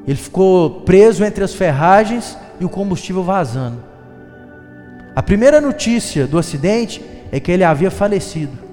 ele 0.06 0.16
ficou 0.16 0.80
preso 0.80 1.22
entre 1.22 1.44
as 1.44 1.52
ferragens 1.52 2.38
e 2.58 2.64
o 2.64 2.70
combustível 2.70 3.22
vazando. 3.22 3.84
A 5.14 5.22
primeira 5.22 5.60
notícia 5.60 6.26
do 6.26 6.38
acidente 6.38 7.04
é 7.30 7.38
que 7.38 7.52
ele 7.52 7.64
havia 7.64 7.90
falecido. 7.90 8.67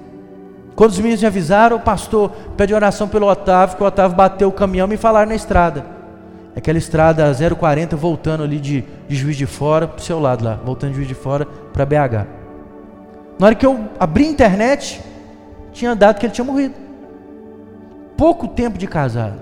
Quando 0.76 0.90
os 0.90 0.98
meninos 0.98 1.22
me 1.22 1.26
avisaram, 1.26 1.76
o 1.76 1.80
pastor 1.80 2.30
pede 2.54 2.74
oração 2.74 3.08
pelo 3.08 3.26
Otávio, 3.26 3.78
que 3.78 3.82
o 3.82 3.86
Otávio 3.86 4.14
bateu 4.14 4.48
o 4.48 4.52
caminhão 4.52 4.86
e 4.86 4.90
me 4.90 4.96
falaram 4.98 5.30
na 5.30 5.34
estrada. 5.34 5.86
Aquela 6.54 6.76
estrada 6.76 7.34
040 7.34 7.96
voltando 7.96 8.44
ali 8.44 8.60
de, 8.60 8.84
de 9.08 9.16
Juiz 9.16 9.38
de 9.38 9.46
Fora, 9.46 9.88
para 9.88 9.98
o 9.98 10.02
seu 10.02 10.20
lado 10.20 10.44
lá, 10.44 10.60
voltando 10.62 10.90
de 10.90 10.96
Juiz 10.96 11.08
de 11.08 11.14
Fora 11.14 11.46
para 11.72 11.86
BH. 11.86 12.26
Na 13.38 13.46
hora 13.46 13.54
que 13.54 13.64
eu 13.64 13.88
abri 13.98 14.26
a 14.26 14.30
internet, 14.30 15.02
tinha 15.72 15.94
dado 15.94 16.18
que 16.18 16.26
ele 16.26 16.32
tinha 16.32 16.44
morrido. 16.44 16.74
Pouco 18.14 18.46
tempo 18.46 18.76
de 18.76 18.86
casado. 18.86 19.40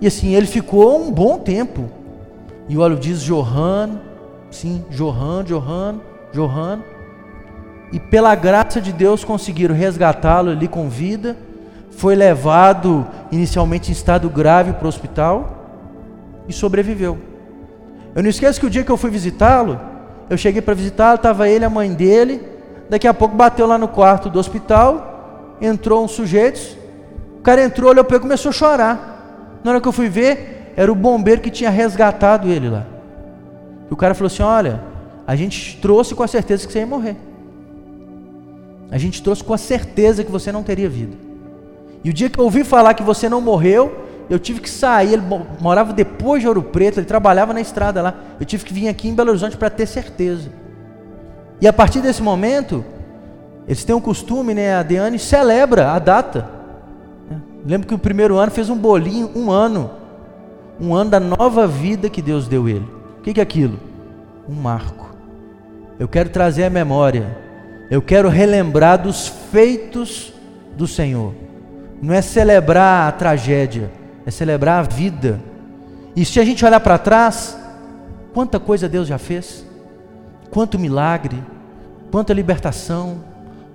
E 0.00 0.06
assim, 0.06 0.34
ele 0.34 0.46
ficou 0.46 1.00
um 1.00 1.12
bom 1.12 1.38
tempo. 1.38 1.88
E 2.68 2.76
o 2.76 2.80
óleo 2.80 2.96
diz 2.96 3.22
Johan, 3.22 4.00
sim, 4.50 4.84
Johan, 4.90 5.44
Johan, 5.44 6.00
Johan. 6.32 6.80
E 7.94 7.98
pela 7.98 8.34
graça 8.34 8.78
de 8.78 8.92
Deus 8.92 9.24
conseguiram 9.24 9.74
resgatá-lo 9.74 10.50
ali 10.50 10.68
com 10.68 10.90
vida. 10.90 11.34
Foi 11.92 12.14
levado 12.14 13.06
inicialmente 13.32 13.90
em 13.90 13.92
estado 13.92 14.28
grave 14.28 14.74
para 14.74 14.84
o 14.84 14.88
hospital 14.88 15.64
e 16.46 16.52
sobreviveu. 16.52 17.16
Eu 18.14 18.22
não 18.22 18.28
esqueço 18.28 18.60
que 18.60 18.66
o 18.66 18.70
dia 18.70 18.84
que 18.84 18.90
eu 18.90 18.98
fui 18.98 19.10
visitá-lo, 19.10 19.80
eu 20.28 20.36
cheguei 20.36 20.60
para 20.60 20.74
visitá-lo, 20.74 21.16
estava 21.16 21.48
ele, 21.48 21.64
a 21.64 21.70
mãe 21.70 21.92
dele, 21.94 22.54
Daqui 22.88 23.08
a 23.08 23.14
pouco 23.14 23.34
bateu 23.34 23.66
lá 23.66 23.78
no 23.78 23.88
quarto 23.88 24.28
do 24.28 24.38
hospital, 24.38 25.56
entrou 25.60 26.04
uns 26.04 26.12
sujeitos, 26.12 26.76
o 27.38 27.40
cara 27.40 27.62
entrou, 27.62 27.90
olhou 27.90 28.04
para 28.04 28.16
ele 28.16 28.22
começou 28.22 28.50
a 28.50 28.52
chorar. 28.52 29.58
Na 29.62 29.72
hora 29.72 29.80
que 29.80 29.88
eu 29.88 29.92
fui 29.92 30.08
ver, 30.08 30.72
era 30.76 30.92
o 30.92 30.94
bombeiro 30.94 31.40
que 31.40 31.50
tinha 31.50 31.70
resgatado 31.70 32.48
ele 32.48 32.68
lá. 32.68 32.84
E 33.90 33.92
o 33.92 33.96
cara 33.96 34.14
falou 34.14 34.26
assim: 34.26 34.42
Olha, 34.42 34.82
a 35.26 35.34
gente 35.34 35.78
trouxe 35.80 36.14
com 36.14 36.22
a 36.22 36.28
certeza 36.28 36.66
que 36.66 36.72
você 36.72 36.80
ia 36.80 36.86
morrer. 36.86 37.16
A 38.94 38.98
gente 38.98 39.20
trouxe 39.20 39.42
com 39.42 39.52
a 39.52 39.58
certeza 39.58 40.22
que 40.22 40.30
você 40.30 40.52
não 40.52 40.62
teria 40.62 40.88
vida. 40.88 41.16
E 42.04 42.10
o 42.10 42.12
dia 42.12 42.30
que 42.30 42.38
eu 42.38 42.44
ouvi 42.44 42.62
falar 42.62 42.94
que 42.94 43.02
você 43.02 43.28
não 43.28 43.40
morreu, 43.40 43.92
eu 44.30 44.38
tive 44.38 44.60
que 44.60 44.70
sair. 44.70 45.14
Ele 45.14 45.22
morava 45.60 45.92
depois 45.92 46.40
de 46.40 46.46
Ouro 46.46 46.62
Preto, 46.62 47.00
ele 47.00 47.06
trabalhava 47.06 47.52
na 47.52 47.60
estrada 47.60 48.00
lá. 48.00 48.14
Eu 48.38 48.46
tive 48.46 48.64
que 48.64 48.72
vir 48.72 48.86
aqui 48.86 49.08
em 49.08 49.14
Belo 49.14 49.30
Horizonte 49.30 49.56
para 49.56 49.68
ter 49.68 49.86
certeza. 49.86 50.48
E 51.60 51.66
a 51.66 51.72
partir 51.72 52.02
desse 52.02 52.22
momento, 52.22 52.84
eles 53.66 53.82
têm 53.82 53.96
um 53.96 54.00
costume, 54.00 54.54
né? 54.54 54.76
A 54.76 54.84
Deane 54.84 55.18
celebra 55.18 55.90
a 55.90 55.98
data. 55.98 56.48
Lembro 57.66 57.88
que 57.88 57.94
o 57.94 57.98
primeiro 57.98 58.36
ano 58.36 58.52
fez 58.52 58.70
um 58.70 58.78
bolinho, 58.78 59.28
um 59.34 59.50
ano. 59.50 59.90
Um 60.80 60.94
ano 60.94 61.10
da 61.10 61.18
nova 61.18 61.66
vida 61.66 62.08
que 62.08 62.22
Deus 62.22 62.46
deu 62.46 62.68
ele. 62.68 62.88
O 63.18 63.22
que 63.22 63.40
é 63.40 63.42
aquilo? 63.42 63.76
Um 64.48 64.54
marco. 64.54 65.16
Eu 65.98 66.06
quero 66.06 66.28
trazer 66.28 66.62
a 66.62 66.70
memória. 66.70 67.42
Eu 67.94 68.02
quero 68.02 68.28
relembrar 68.28 69.00
dos 69.00 69.28
feitos 69.28 70.32
do 70.76 70.84
Senhor. 70.84 71.32
Não 72.02 72.12
é 72.12 72.20
celebrar 72.20 73.06
a 73.06 73.12
tragédia, 73.12 73.88
é 74.26 74.32
celebrar 74.32 74.80
a 74.80 74.82
vida. 74.82 75.40
E 76.16 76.24
se 76.24 76.40
a 76.40 76.44
gente 76.44 76.64
olhar 76.64 76.80
para 76.80 76.98
trás, 76.98 77.56
quanta 78.32 78.58
coisa 78.58 78.88
Deus 78.88 79.06
já 79.06 79.16
fez 79.16 79.64
quanto 80.50 80.76
milagre, 80.76 81.40
quanta 82.10 82.34
libertação, 82.34 83.18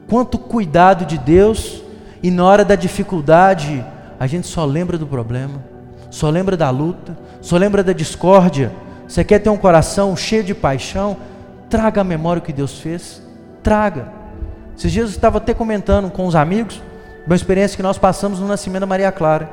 quanto 0.09 0.37
cuidado 0.37 1.05
de 1.05 1.17
Deus, 1.17 1.81
e 2.21 2.29
na 2.29 2.43
hora 2.43 2.65
da 2.65 2.75
dificuldade, 2.75 3.85
a 4.19 4.27
gente 4.27 4.47
só 4.47 4.65
lembra 4.65 4.97
do 4.97 5.07
problema, 5.07 5.63
só 6.11 6.29
lembra 6.29 6.57
da 6.57 6.69
luta, 6.69 7.17
só 7.39 7.55
lembra 7.55 7.81
da 7.81 7.93
discórdia. 7.93 8.69
Você 9.07 9.23
quer 9.23 9.39
ter 9.39 9.49
um 9.49 9.55
coração 9.55 10.13
cheio 10.17 10.43
de 10.43 10.53
paixão? 10.53 11.15
Traga 11.69 12.01
a 12.01 12.03
memória 12.03 12.41
o 12.41 12.43
que 12.43 12.51
Deus 12.51 12.81
fez, 12.81 13.28
traga. 13.63 14.11
Esses 14.77 14.91
dias 14.91 15.09
eu 15.09 15.15
estava 15.15 15.37
até 15.37 15.53
comentando 15.53 16.09
com 16.09 16.25
os 16.25 16.35
amigos 16.35 16.81
uma 17.25 17.35
experiência 17.35 17.75
que 17.75 17.83
nós 17.83 17.97
passamos 17.97 18.39
no 18.39 18.47
nascimento 18.47 18.81
da 18.81 18.87
Maria 18.87 19.11
Clara. 19.11 19.49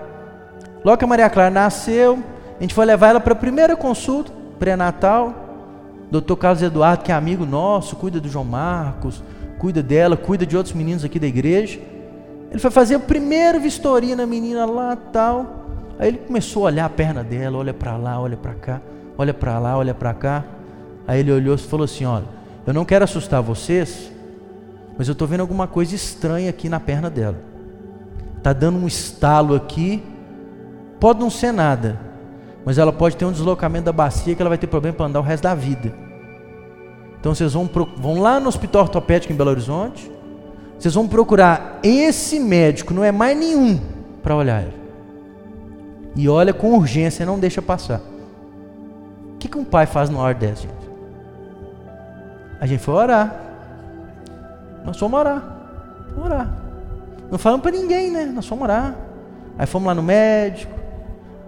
Logo 0.84 0.96
que 0.96 1.04
a 1.04 1.08
Maria 1.08 1.28
Clara 1.28 1.50
nasceu, 1.50 2.18
a 2.58 2.62
gente 2.62 2.72
foi 2.72 2.86
levar 2.86 3.08
ela 3.08 3.20
para 3.20 3.32
a 3.32 3.36
primeira 3.36 3.76
consulta 3.76 4.32
pré-natal. 4.58 5.34
Doutor 6.10 6.36
Carlos 6.36 6.62
Eduardo, 6.62 7.02
que 7.02 7.10
é 7.10 7.14
amigo 7.14 7.44
nosso, 7.44 7.96
cuida 7.96 8.20
do 8.20 8.28
João 8.28 8.44
Marcos, 8.44 9.22
cuida 9.58 9.82
dela, 9.82 10.16
cuida 10.16 10.46
de 10.46 10.56
outros 10.56 10.74
meninos 10.74 11.04
aqui 11.04 11.18
da 11.18 11.26
igreja. 11.26 11.80
Ele 12.50 12.58
foi 12.58 12.70
fazer 12.70 12.94
a 12.94 13.00
primeira 13.00 13.58
vistoria 13.58 14.14
na 14.14 14.24
menina 14.24 14.64
lá 14.64 14.96
tal. 14.96 15.66
Aí 15.98 16.08
ele 16.08 16.18
começou 16.18 16.62
a 16.62 16.66
olhar 16.66 16.84
a 16.84 16.90
perna 16.90 17.24
dela, 17.24 17.58
olha 17.58 17.74
para 17.74 17.96
lá, 17.96 18.20
olha 18.20 18.36
para 18.36 18.54
cá, 18.54 18.80
olha 19.18 19.34
para 19.34 19.58
lá, 19.58 19.76
olha 19.76 19.92
para 19.92 20.14
cá. 20.14 20.44
Aí 21.06 21.20
ele 21.20 21.32
olhou 21.32 21.54
e 21.54 21.58
falou 21.58 21.84
assim: 21.84 22.04
Olha, 22.04 22.24
eu 22.66 22.74
não 22.74 22.84
quero 22.84 23.04
assustar 23.04 23.40
vocês, 23.40 24.10
mas 24.98 25.06
eu 25.06 25.12
estou 25.12 25.28
vendo 25.28 25.40
alguma 25.40 25.68
coisa 25.68 25.94
estranha 25.94 26.50
aqui 26.50 26.68
na 26.68 26.80
perna 26.80 27.08
dela. 27.08 27.36
Tá 28.42 28.52
dando 28.52 28.78
um 28.78 28.86
estalo 28.86 29.54
aqui. 29.54 30.02
Pode 30.98 31.20
não 31.20 31.30
ser 31.30 31.52
nada, 31.52 32.00
mas 32.64 32.78
ela 32.78 32.92
pode 32.92 33.16
ter 33.16 33.24
um 33.24 33.32
deslocamento 33.32 33.84
da 33.84 33.92
bacia 33.92 34.34
que 34.34 34.42
ela 34.42 34.48
vai 34.48 34.58
ter 34.58 34.66
problema 34.66 34.96
para 34.96 35.06
andar 35.06 35.20
o 35.20 35.22
resto 35.22 35.44
da 35.44 35.54
vida. 35.54 35.94
Então 37.20 37.34
vocês 37.34 37.52
vão, 37.52 37.68
vão 37.96 38.20
lá 38.20 38.40
no 38.40 38.48
hospital 38.48 38.82
ortopédico 38.82 39.32
em 39.32 39.36
Belo 39.36 39.50
Horizonte, 39.50 40.10
vocês 40.78 40.94
vão 40.94 41.06
procurar 41.06 41.78
esse 41.82 42.40
médico, 42.40 42.94
não 42.94 43.04
é 43.04 43.12
mais 43.12 43.36
nenhum, 43.38 43.78
para 44.22 44.34
olhar 44.34 44.62
ela. 44.62 44.74
E 46.14 46.28
olha 46.28 46.54
com 46.54 46.74
urgência, 46.74 47.26
não 47.26 47.38
deixa 47.38 47.60
passar. 47.60 48.00
O 49.34 49.38
que, 49.38 49.48
que 49.48 49.58
um 49.58 49.64
pai 49.64 49.86
faz 49.86 50.08
numa 50.08 50.22
hora 50.22 50.34
dessa, 50.34 50.62
gente? 50.62 50.85
A 52.60 52.66
gente 52.66 52.82
foi 52.82 52.94
orar. 52.94 53.34
Nós 54.84 54.98
fomos 54.98 55.18
orar. 55.18 55.42
Fomos 56.10 56.24
orar. 56.24 56.48
Não 57.30 57.38
falamos 57.38 57.62
para 57.62 57.72
ninguém, 57.72 58.10
né? 58.10 58.26
Nós 58.26 58.46
fomos 58.46 58.64
orar. 58.64 58.94
Aí 59.58 59.66
fomos 59.66 59.86
lá 59.86 59.94
no 59.94 60.02
médico. 60.02 60.72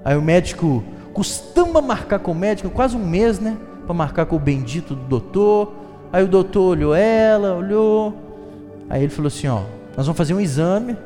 Aí 0.04 0.16
o 0.16 0.22
médico 0.22 0.84
costuma 1.12 1.80
marcar 1.80 2.18
com 2.18 2.32
o 2.32 2.34
médico 2.34 2.70
quase 2.70 2.96
um 2.96 3.04
mês, 3.04 3.38
né? 3.38 3.56
Para 3.86 3.94
marcar 3.94 4.26
com 4.26 4.36
o 4.36 4.38
bendito 4.38 4.94
do 4.94 5.04
doutor. 5.04 5.72
Aí 6.12 6.22
o 6.22 6.28
doutor 6.28 6.70
olhou 6.70 6.94
ela, 6.94 7.54
olhou. 7.54 8.14
Aí 8.88 9.02
ele 9.02 9.12
falou 9.12 9.28
assim: 9.28 9.48
Ó, 9.48 9.62
nós 9.96 10.06
vamos 10.06 10.16
fazer 10.16 10.34
um 10.34 10.40
exame. 10.40 10.96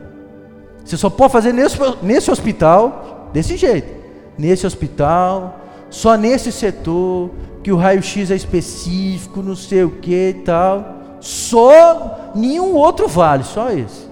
Você 0.85 0.97
só 0.97 1.09
pode 1.09 1.33
fazer 1.33 1.53
nesse, 1.53 1.79
nesse 2.03 2.31
hospital, 2.31 3.31
desse 3.33 3.57
jeito. 3.57 4.03
Nesse 4.37 4.67
hospital, 4.67 5.61
só 5.93 6.17
nesse 6.17 6.51
setor, 6.51 7.31
que 7.63 7.71
o 7.71 7.77
raio-x 7.77 8.31
é 8.31 8.35
específico, 8.35 9.43
não 9.43 9.55
sei 9.55 9.85
o 9.85 9.91
que 9.91 10.31
e 10.31 10.35
tal. 10.43 11.19
Só 11.21 12.33
nenhum 12.35 12.75
outro 12.75 13.07
vale, 13.07 13.45
só 13.45 13.71
esse. 13.71 14.09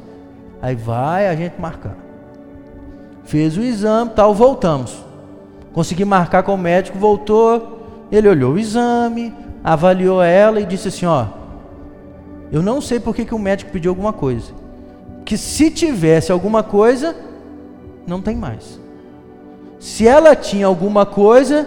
Aí 0.60 0.76
vai 0.76 1.26
a 1.26 1.34
gente 1.34 1.58
marcar. 1.58 1.96
Fez 3.24 3.56
o 3.56 3.62
exame, 3.62 4.10
tal, 4.14 4.34
voltamos. 4.34 4.94
Consegui 5.72 6.04
marcar 6.04 6.42
com 6.42 6.52
o 6.52 6.58
médico, 6.58 6.98
voltou, 6.98 7.80
ele 8.12 8.28
olhou 8.28 8.52
o 8.52 8.58
exame, 8.58 9.32
avaliou 9.64 10.22
ela 10.22 10.60
e 10.60 10.66
disse 10.66 10.88
assim: 10.88 11.06
Ó, 11.06 11.24
eu 12.52 12.62
não 12.62 12.82
sei 12.82 13.00
por 13.00 13.14
que, 13.14 13.24
que 13.24 13.34
o 13.34 13.38
médico 13.38 13.70
pediu 13.70 13.90
alguma 13.90 14.12
coisa. 14.12 14.52
Que 15.24 15.38
se 15.38 15.70
tivesse 15.70 16.30
alguma 16.30 16.62
coisa, 16.62 17.16
não 18.06 18.20
tem 18.20 18.36
mais. 18.36 18.79
Se 19.80 20.06
ela 20.06 20.36
tinha 20.36 20.66
alguma 20.66 21.06
coisa, 21.06 21.66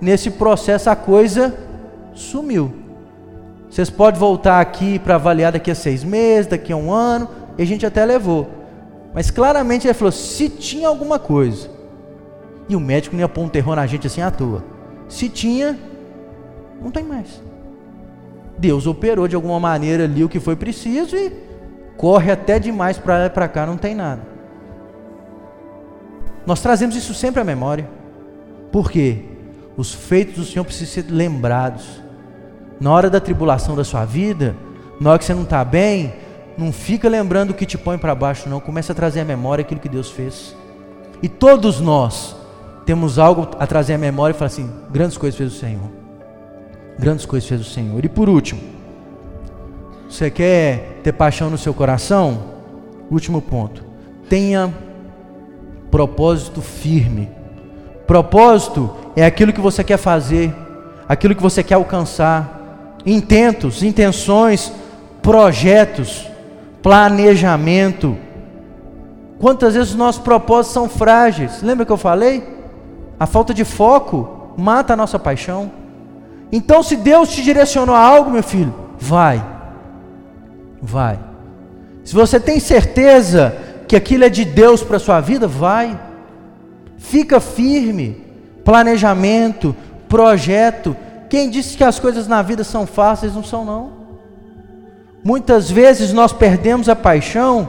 nesse 0.00 0.30
processo 0.30 0.88
a 0.88 0.96
coisa 0.96 1.54
sumiu. 2.14 2.72
Vocês 3.68 3.90
podem 3.90 4.18
voltar 4.18 4.60
aqui 4.60 4.98
para 4.98 5.16
avaliar 5.16 5.52
daqui 5.52 5.70
a 5.70 5.74
seis 5.74 6.02
meses, 6.02 6.46
daqui 6.46 6.72
a 6.72 6.76
um 6.76 6.90
ano, 6.90 7.28
e 7.58 7.62
a 7.62 7.66
gente 7.66 7.84
até 7.84 8.02
levou. 8.04 8.48
Mas 9.12 9.30
claramente 9.30 9.86
ele 9.86 9.92
falou: 9.92 10.10
se 10.10 10.48
tinha 10.48 10.88
alguma 10.88 11.18
coisa. 11.18 11.68
E 12.66 12.74
o 12.74 12.80
médico 12.80 13.14
não 13.14 13.28
pôr 13.28 13.42
um 13.42 13.48
terror 13.48 13.76
na 13.76 13.86
gente 13.86 14.06
assim 14.06 14.22
à 14.22 14.30
toa. 14.30 14.64
Se 15.06 15.28
tinha, 15.28 15.78
não 16.80 16.90
tem 16.90 17.04
mais. 17.04 17.42
Deus 18.56 18.86
operou 18.86 19.28
de 19.28 19.36
alguma 19.36 19.60
maneira 19.60 20.04
ali 20.04 20.24
o 20.24 20.28
que 20.28 20.40
foi 20.40 20.56
preciso 20.56 21.14
e 21.14 21.30
corre 21.96 22.30
até 22.30 22.58
demais 22.58 22.96
para 22.96 23.18
lá 23.18 23.26
e 23.26 23.30
para 23.30 23.48
cá, 23.48 23.66
não 23.66 23.76
tem 23.76 23.94
nada. 23.94 24.29
Nós 26.46 26.60
trazemos 26.60 26.96
isso 26.96 27.14
sempre 27.14 27.40
à 27.40 27.44
memória. 27.44 27.88
Por 28.72 28.90
quê? 28.90 29.24
Os 29.76 29.92
feitos 29.92 30.34
do 30.36 30.44
Senhor 30.44 30.64
precisam 30.64 31.02
ser 31.02 31.10
lembrados. 31.10 32.02
Na 32.80 32.90
hora 32.90 33.10
da 33.10 33.20
tribulação 33.20 33.76
da 33.76 33.84
sua 33.84 34.04
vida, 34.04 34.56
na 35.00 35.10
hora 35.10 35.18
que 35.18 35.24
você 35.24 35.34
não 35.34 35.42
está 35.42 35.64
bem, 35.64 36.14
não 36.56 36.72
fica 36.72 37.08
lembrando 37.08 37.50
o 37.50 37.54
que 37.54 37.66
te 37.66 37.78
põe 37.78 37.98
para 37.98 38.14
baixo, 38.14 38.48
não. 38.48 38.60
Começa 38.60 38.92
a 38.92 38.94
trazer 38.94 39.20
à 39.20 39.24
memória 39.24 39.62
aquilo 39.62 39.80
que 39.80 39.88
Deus 39.88 40.10
fez. 40.10 40.54
E 41.22 41.28
todos 41.28 41.80
nós 41.80 42.36
temos 42.84 43.18
algo 43.18 43.48
a 43.58 43.66
trazer 43.66 43.94
à 43.94 43.98
memória 43.98 44.34
e 44.34 44.36
falar 44.36 44.46
assim: 44.46 44.70
grandes 44.90 45.16
coisas 45.16 45.36
fez 45.36 45.52
o 45.52 45.56
Senhor. 45.56 45.90
Grandes 46.98 47.24
coisas 47.24 47.48
fez 47.48 47.60
o 47.60 47.64
Senhor. 47.64 48.04
E 48.04 48.08
por 48.08 48.28
último, 48.28 48.60
você 50.08 50.30
quer 50.30 51.00
ter 51.02 51.12
paixão 51.12 51.48
no 51.48 51.56
seu 51.56 51.72
coração? 51.72 52.42
Último 53.10 53.40
ponto. 53.40 53.84
Tenha 54.28 54.72
propósito 55.90 56.60
firme. 56.60 57.28
Propósito 58.06 58.90
é 59.16 59.24
aquilo 59.24 59.52
que 59.52 59.60
você 59.60 59.84
quer 59.84 59.96
fazer, 59.96 60.54
aquilo 61.08 61.34
que 61.34 61.42
você 61.42 61.62
quer 61.62 61.74
alcançar. 61.74 62.96
Intentos, 63.04 63.82
intenções, 63.82 64.72
projetos, 65.22 66.28
planejamento. 66.82 68.16
Quantas 69.38 69.74
vezes 69.74 69.90
os 69.90 69.96
nossos 69.96 70.20
propósitos 70.20 70.74
são 70.74 70.88
frágeis? 70.88 71.62
Lembra 71.62 71.86
que 71.86 71.92
eu 71.92 71.96
falei? 71.96 72.46
A 73.18 73.26
falta 73.26 73.54
de 73.54 73.64
foco 73.64 74.54
mata 74.56 74.92
a 74.92 74.96
nossa 74.96 75.18
paixão. 75.18 75.70
Então, 76.52 76.82
se 76.82 76.96
Deus 76.96 77.30
te 77.30 77.42
direcionou 77.42 77.94
a 77.94 78.00
algo, 78.00 78.30
meu 78.30 78.42
filho, 78.42 78.74
vai. 78.98 79.44
Vai. 80.82 81.18
Se 82.04 82.14
você 82.14 82.40
tem 82.40 82.58
certeza 82.58 83.56
que 83.90 83.96
aquilo 83.96 84.22
é 84.22 84.28
de 84.28 84.44
Deus 84.44 84.84
para 84.84 84.98
a 84.98 85.00
sua 85.00 85.20
vida, 85.20 85.48
vai. 85.48 85.98
Fica 86.96 87.40
firme. 87.40 88.24
Planejamento, 88.64 89.74
projeto. 90.08 90.96
Quem 91.28 91.50
disse 91.50 91.76
que 91.76 91.82
as 91.82 91.98
coisas 91.98 92.28
na 92.28 92.40
vida 92.40 92.62
são 92.62 92.86
fáceis, 92.86 93.34
não 93.34 93.42
são 93.42 93.64
não. 93.64 93.90
Muitas 95.24 95.68
vezes 95.68 96.12
nós 96.12 96.32
perdemos 96.32 96.88
a 96.88 96.94
paixão 96.94 97.68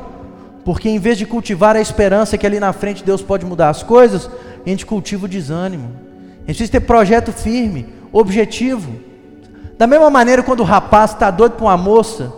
porque 0.63 0.87
em 0.87 0.99
vez 0.99 1.17
de 1.17 1.25
cultivar 1.25 1.75
a 1.75 1.81
esperança 1.81 2.37
que 2.37 2.45
ali 2.45 2.59
na 2.59 2.71
frente 2.71 3.03
Deus 3.03 3.23
pode 3.23 3.43
mudar 3.43 3.69
as 3.69 3.81
coisas, 3.81 4.29
a 4.63 4.69
gente 4.69 4.85
cultiva 4.85 5.25
o 5.25 5.27
desânimo. 5.27 5.89
A 6.45 6.51
gente 6.51 6.57
precisa 6.57 6.71
ter 6.73 6.81
projeto 6.81 7.31
firme, 7.31 7.87
objetivo. 8.11 8.93
Da 9.75 9.87
mesma 9.87 10.11
maneira, 10.11 10.43
quando 10.43 10.59
o 10.59 10.65
rapaz 10.65 11.13
está 11.13 11.31
doido 11.31 11.53
para 11.53 11.65
uma 11.65 11.77
moça, 11.77 12.31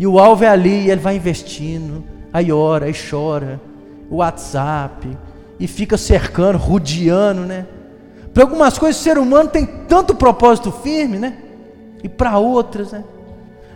e 0.00 0.04
o 0.04 0.18
alvo 0.18 0.42
é 0.42 0.48
ali, 0.48 0.86
e 0.86 0.90
ele 0.90 1.00
vai 1.00 1.14
investindo, 1.14 2.12
aí 2.34 2.50
ora, 2.50 2.86
aí 2.86 2.92
chora, 2.92 3.60
o 4.10 4.16
WhatsApp, 4.16 5.16
e 5.60 5.68
fica 5.68 5.96
cercando, 5.96 6.58
rodeando, 6.58 7.42
né? 7.42 7.64
Para 8.34 8.42
algumas 8.42 8.76
coisas 8.76 9.00
o 9.00 9.04
ser 9.04 9.18
humano 9.18 9.48
tem 9.48 9.64
tanto 9.64 10.16
propósito 10.16 10.72
firme, 10.72 11.16
né? 11.16 11.38
E 12.02 12.08
para 12.08 12.36
outras, 12.36 12.90
né? 12.90 13.04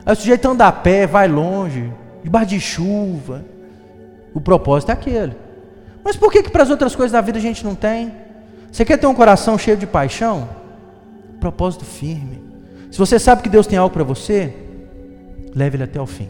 Aí 0.04 0.12
o 0.12 0.16
sujeito 0.16 0.48
anda 0.48 0.66
a 0.66 0.72
pé, 0.72 1.06
vai 1.06 1.28
longe, 1.28 1.92
debaixo 2.24 2.48
de 2.48 2.58
chuva. 2.60 3.44
O 4.34 4.40
propósito 4.40 4.90
é 4.90 4.92
aquele. 4.92 5.36
Mas 6.02 6.16
por 6.16 6.32
que, 6.32 6.42
que 6.42 6.50
para 6.50 6.64
as 6.64 6.70
outras 6.70 6.96
coisas 6.96 7.12
da 7.12 7.20
vida 7.20 7.38
a 7.38 7.42
gente 7.42 7.64
não 7.64 7.76
tem? 7.76 8.12
Você 8.72 8.84
quer 8.84 8.96
ter 8.96 9.06
um 9.06 9.14
coração 9.14 9.56
cheio 9.56 9.76
de 9.76 9.86
paixão? 9.86 10.48
Propósito 11.38 11.84
firme. 11.84 12.42
Se 12.90 12.98
você 12.98 13.20
sabe 13.20 13.42
que 13.42 13.48
Deus 13.48 13.68
tem 13.68 13.78
algo 13.78 13.92
para 13.94 14.02
você, 14.02 14.52
leve 15.54 15.76
ele 15.76 15.84
até 15.84 16.00
o 16.00 16.06
fim. 16.06 16.28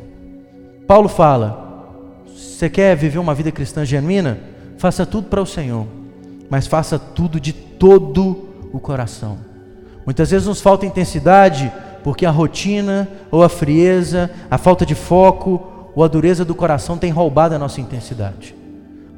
Paulo 0.86 1.08
fala: 1.08 1.67
você 2.38 2.70
quer 2.70 2.96
viver 2.96 3.18
uma 3.18 3.34
vida 3.34 3.50
cristã 3.50 3.84
genuína? 3.84 4.38
Faça 4.76 5.04
tudo 5.04 5.26
para 5.26 5.42
o 5.42 5.46
Senhor, 5.46 5.88
mas 6.48 6.68
faça 6.68 6.96
tudo 6.96 7.40
de 7.40 7.52
todo 7.52 8.48
o 8.72 8.78
coração. 8.78 9.38
Muitas 10.06 10.30
vezes 10.30 10.46
nos 10.46 10.60
falta 10.60 10.86
intensidade 10.86 11.72
porque 12.04 12.24
a 12.24 12.30
rotina, 12.30 13.08
ou 13.28 13.42
a 13.42 13.48
frieza, 13.48 14.30
a 14.48 14.56
falta 14.56 14.86
de 14.86 14.94
foco, 14.94 15.90
ou 15.96 16.04
a 16.04 16.08
dureza 16.08 16.44
do 16.44 16.54
coração 16.54 16.96
tem 16.96 17.10
roubado 17.10 17.56
a 17.56 17.58
nossa 17.58 17.80
intensidade. 17.80 18.54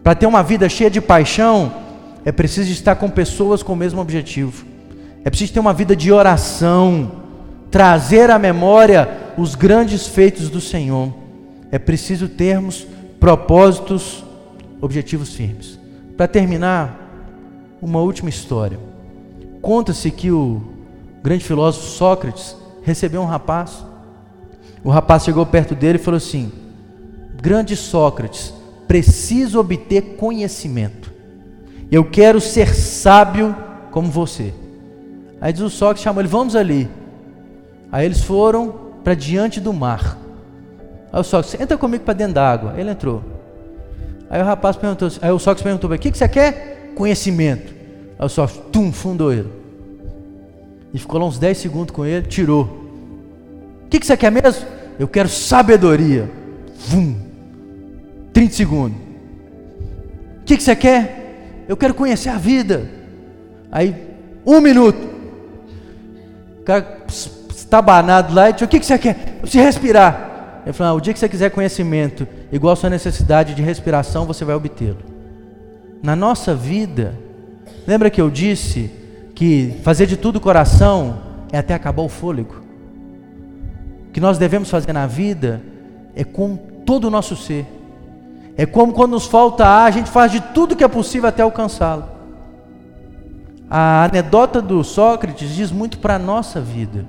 Para 0.02 0.14
ter 0.14 0.26
uma 0.26 0.42
vida 0.42 0.66
cheia 0.66 0.90
de 0.90 1.00
paixão, 1.00 1.72
é 2.24 2.32
preciso 2.32 2.72
estar 2.72 2.96
com 2.96 3.10
pessoas 3.10 3.62
com 3.62 3.74
o 3.74 3.76
mesmo 3.76 4.00
objetivo. 4.00 4.64
É 5.22 5.28
preciso 5.28 5.52
ter 5.52 5.60
uma 5.60 5.74
vida 5.74 5.94
de 5.94 6.10
oração, 6.10 7.12
trazer 7.70 8.30
à 8.30 8.38
memória 8.38 9.08
os 9.36 9.54
grandes 9.54 10.06
feitos 10.06 10.48
do 10.48 10.60
Senhor. 10.60 11.12
É 11.70 11.78
preciso 11.78 12.26
termos 12.26 12.86
propósitos, 13.20 14.24
objetivos 14.80 15.34
firmes. 15.34 15.78
Para 16.16 16.26
terminar, 16.26 16.98
uma 17.80 18.00
última 18.00 18.30
história. 18.30 18.78
Conta-se 19.60 20.10
que 20.10 20.30
o 20.30 20.62
grande 21.22 21.44
filósofo 21.44 21.86
Sócrates 21.86 22.56
recebeu 22.82 23.20
um 23.20 23.26
rapaz. 23.26 23.84
O 24.82 24.90
rapaz 24.90 25.24
chegou 25.24 25.44
perto 25.44 25.74
dele 25.74 25.98
e 25.98 26.02
falou 26.02 26.16
assim: 26.16 26.50
Grande 27.40 27.76
Sócrates, 27.76 28.54
preciso 28.88 29.60
obter 29.60 30.16
conhecimento. 30.16 31.12
Eu 31.90 32.04
quero 32.04 32.40
ser 32.40 32.74
sábio 32.74 33.54
como 33.90 34.10
você. 34.10 34.54
Aí 35.40 35.52
diz 35.52 35.62
o 35.62 35.70
Sócrates 35.70 36.02
chamou 36.02 36.20
ele, 36.20 36.28
vamos 36.28 36.56
ali. 36.56 36.88
Aí 37.92 38.06
eles 38.06 38.22
foram 38.22 38.74
para 39.02 39.14
diante 39.14 39.60
do 39.60 39.72
mar. 39.72 40.16
Aí 41.12 41.20
o 41.20 41.24
Sócrates, 41.24 41.60
entra 41.60 41.76
comigo 41.76 42.04
para 42.04 42.14
dentro 42.14 42.34
da 42.34 42.50
água. 42.50 42.74
Ele 42.76 42.90
entrou. 42.90 43.22
Aí 44.28 44.40
o 44.40 44.44
rapaz 44.44 44.76
perguntou, 44.76 45.08
aí 45.20 45.30
o 45.30 45.38
Sócrates 45.38 45.62
perguntou, 45.62 45.90
o 45.90 45.98
que, 45.98 46.10
que 46.10 46.18
você 46.18 46.28
quer? 46.28 46.92
Conhecimento. 46.94 47.74
Aí 48.18 48.26
o 48.26 48.28
Sócrates, 48.28 48.70
tum, 48.70 48.92
fundou 48.92 49.32
ele. 49.32 49.48
E 50.94 50.98
ficou 50.98 51.20
lá 51.20 51.26
uns 51.26 51.38
10 51.38 51.58
segundos 51.58 51.94
com 51.94 52.04
ele, 52.04 52.26
tirou. 52.26 52.64
O 53.84 53.88
que, 53.88 53.98
que 53.98 54.06
você 54.06 54.16
quer 54.16 54.30
mesmo? 54.30 54.66
Eu 54.98 55.08
quero 55.08 55.28
sabedoria. 55.28 56.30
Vum. 56.88 57.16
30 58.32 58.54
segundos. 58.54 58.98
O 60.40 60.44
que, 60.44 60.56
que 60.56 60.62
você 60.62 60.76
quer? 60.76 61.64
Eu 61.68 61.76
quero 61.76 61.94
conhecer 61.94 62.28
a 62.28 62.38
vida. 62.38 62.88
Aí, 63.70 63.94
um 64.44 64.60
minuto. 64.60 65.08
O 66.60 66.62
cara 66.62 66.98
estabanado 67.48 68.34
lá 68.34 68.50
e 68.50 68.52
disse: 68.52 68.64
O 68.64 68.68
que, 68.68 68.80
que 68.80 68.86
você 68.86 68.98
quer? 68.98 69.16
Eu 69.36 69.40
preciso 69.42 69.64
respirar. 69.64 70.29
Ele 70.64 70.72
falou: 70.72 70.92
ah, 70.92 70.96
O 70.96 71.00
dia 71.00 71.12
que 71.12 71.18
você 71.18 71.28
quiser 71.28 71.50
conhecimento, 71.50 72.26
igual 72.52 72.72
a 72.72 72.76
sua 72.76 72.90
necessidade 72.90 73.54
de 73.54 73.62
respiração, 73.62 74.26
você 74.26 74.44
vai 74.44 74.54
obtê-lo. 74.54 74.98
Na 76.02 76.16
nossa 76.16 76.54
vida, 76.54 77.14
lembra 77.86 78.10
que 78.10 78.20
eu 78.20 78.30
disse 78.30 78.90
que 79.34 79.76
fazer 79.82 80.06
de 80.06 80.16
tudo 80.16 80.40
coração 80.40 81.18
é 81.52 81.58
até 81.58 81.74
acabar 81.74 82.02
o 82.02 82.08
fôlego? 82.08 82.62
O 84.08 84.12
que 84.12 84.20
nós 84.20 84.38
devemos 84.38 84.70
fazer 84.70 84.92
na 84.92 85.06
vida 85.06 85.62
é 86.14 86.24
com 86.24 86.56
todo 86.56 87.04
o 87.04 87.10
nosso 87.10 87.36
ser. 87.36 87.66
É 88.56 88.66
como 88.66 88.92
quando 88.92 89.12
nos 89.12 89.26
falta 89.26 89.64
ar, 89.64 89.86
a 89.86 89.90
gente 89.90 90.10
faz 90.10 90.32
de 90.32 90.40
tudo 90.40 90.74
que 90.74 90.84
é 90.84 90.88
possível 90.88 91.28
até 91.28 91.42
alcançá-lo. 91.42 92.04
A 93.70 94.04
anedota 94.04 94.60
do 94.60 94.82
Sócrates 94.82 95.54
diz 95.54 95.70
muito 95.70 95.98
para 95.98 96.16
a 96.16 96.18
nossa 96.18 96.60
vida. 96.60 97.06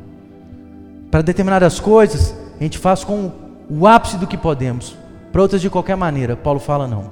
Para 1.09 1.21
determinadas 1.21 1.79
coisas, 1.79 2.35
a 2.59 2.63
gente 2.63 2.77
faz 2.77 3.03
com 3.03 3.31
o 3.73 3.87
ápice 3.87 4.17
do 4.17 4.27
que 4.27 4.35
podemos. 4.35 4.97
Para 5.31 5.41
outras, 5.41 5.61
de 5.61 5.69
qualquer 5.69 5.95
maneira. 5.95 6.35
Paulo 6.35 6.59
fala: 6.59 6.87
não. 6.87 7.09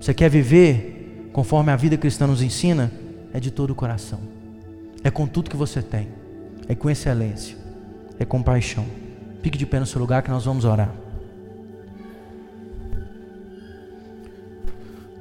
Você 0.00 0.14
quer 0.14 0.30
viver 0.30 1.28
conforme 1.30 1.70
a 1.70 1.76
vida 1.76 1.98
cristã 1.98 2.26
nos 2.26 2.40
ensina? 2.40 2.90
É 3.34 3.38
de 3.38 3.50
todo 3.50 3.70
o 3.70 3.74
coração. 3.74 4.20
É 5.04 5.10
com 5.10 5.26
tudo 5.26 5.50
que 5.50 5.56
você 5.56 5.82
tem. 5.82 6.08
É 6.68 6.74
com 6.74 6.88
excelência. 6.88 7.56
É 8.18 8.24
com 8.24 8.42
paixão. 8.42 8.86
Fique 9.42 9.58
de 9.58 9.66
pé 9.66 9.78
no 9.78 9.84
seu 9.84 10.00
lugar 10.00 10.22
que 10.22 10.30
nós 10.30 10.46
vamos 10.46 10.64
orar. 10.64 10.90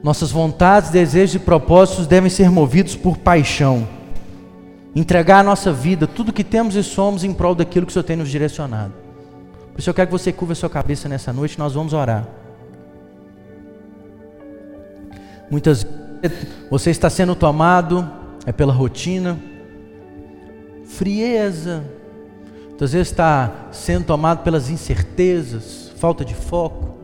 Nossas 0.01 0.31
vontades, 0.31 0.89
desejos 0.89 1.35
e 1.35 1.39
propósitos 1.39 2.07
devem 2.07 2.29
ser 2.29 2.49
movidos 2.49 2.95
por 2.95 3.17
paixão. 3.17 3.87
Entregar 4.95 5.39
a 5.39 5.43
nossa 5.43 5.73
vida, 5.73 6.07
tudo 6.07 6.33
que 6.33 6.43
temos 6.43 6.75
e 6.75 6.83
somos 6.83 7.23
em 7.23 7.33
prol 7.33 7.53
daquilo 7.53 7.85
que 7.85 7.91
o 7.91 7.93
Senhor 7.93 8.03
tem 8.03 8.15
nos 8.15 8.29
direcionado. 8.29 9.00
Por 9.73 9.79
isso 9.79 9.89
eu 9.89 9.93
quero 9.93 10.07
que 10.07 10.11
você 10.11 10.31
curva 10.31 10.53
a 10.53 10.55
sua 10.55 10.69
cabeça 10.69 11.07
nessa 11.07 11.31
noite, 11.31 11.57
nós 11.57 11.73
vamos 11.73 11.93
orar. 11.93 12.27
Muitas 15.49 15.83
vezes 16.21 16.47
você 16.69 16.91
está 16.91 17.09
sendo 17.09 17.35
tomado 17.35 18.09
é 18.45 18.51
pela 18.51 18.73
rotina, 18.73 19.37
frieza, 20.85 21.83
muitas 22.69 22.93
vezes 22.93 23.09
está 23.09 23.51
sendo 23.71 24.05
tomado 24.05 24.43
pelas 24.43 24.69
incertezas, 24.69 25.91
falta 25.97 26.25
de 26.25 26.33
foco, 26.33 26.97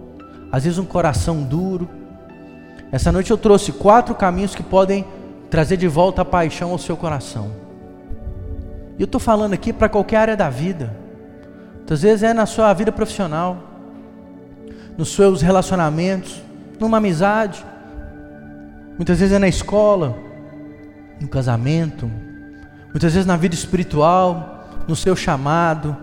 às 0.51 0.63
vezes 0.63 0.79
um 0.79 0.85
coração 0.85 1.43
duro. 1.43 1.87
Essa 2.91 3.11
noite 3.11 3.31
eu 3.31 3.37
trouxe 3.37 3.71
quatro 3.71 4.15
caminhos 4.15 4.55
que 4.55 4.63
podem 4.63 5.05
trazer 5.49 5.77
de 5.77 5.87
volta 5.87 6.21
a 6.21 6.25
paixão 6.25 6.71
ao 6.71 6.77
seu 6.77 6.97
coração. 6.97 7.51
E 8.97 9.01
eu 9.01 9.05
estou 9.05 9.19
falando 9.19 9.53
aqui 9.53 9.71
para 9.71 9.87
qualquer 9.89 10.17
área 10.17 10.37
da 10.37 10.49
vida. 10.49 11.06
Muitas 11.87 12.01
vezes 12.01 12.23
é 12.23 12.33
na 12.33 12.45
sua 12.45 12.73
vida 12.73 12.91
profissional, 12.91 13.63
nos 14.97 15.13
seus 15.13 15.41
relacionamentos, 15.41 16.41
numa 16.77 16.97
amizade. 16.97 17.65
Muitas 18.97 19.21
vezes 19.21 19.33
é 19.33 19.39
na 19.39 19.47
escola, 19.47 20.13
no 21.21 21.29
casamento, 21.29 22.11
muitas 22.89 23.13
vezes 23.13 23.25
na 23.25 23.37
vida 23.37 23.55
espiritual, 23.55 24.67
no 24.85 24.97
seu 24.97 25.15
chamado. 25.15 25.95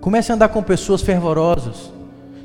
Comece 0.00 0.32
a 0.32 0.34
andar 0.34 0.48
com 0.48 0.64
pessoas 0.64 1.00
fervorosas. 1.00 1.92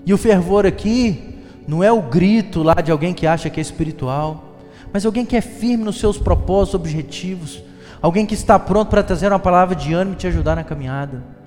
E 0.06 0.14
o 0.14 0.18
fervor 0.18 0.64
aqui 0.64 1.40
não 1.68 1.84
é 1.84 1.92
o 1.92 2.04
grito 2.04 2.62
lá 2.62 2.76
de 2.76 2.92
alguém 2.92 3.16
que 3.16 3.26
acha 3.26 3.50
que 3.50 3.60
é 3.60 3.64
espiritual, 3.64 4.60
mas 4.94 5.08
alguém 5.08 5.26
que 5.26 5.36
é 5.36 5.42
firme 5.42 5.84
nos 5.84 6.00
seus 6.00 6.20
propósitos, 6.20 6.76
objetivos, 6.76 7.64
alguém 8.00 8.28
que 8.28 8.36
está 8.36 8.60
pronto 8.60 8.90
para 8.90 9.02
trazer 9.02 9.30
uma 9.30 9.40
palavra 9.40 9.76
de 9.76 9.92
ânimo 9.92 10.14
e 10.14 10.20
te 10.20 10.28
ajudar 10.28 10.56
na 10.56 10.64
caminhada. 10.64 11.42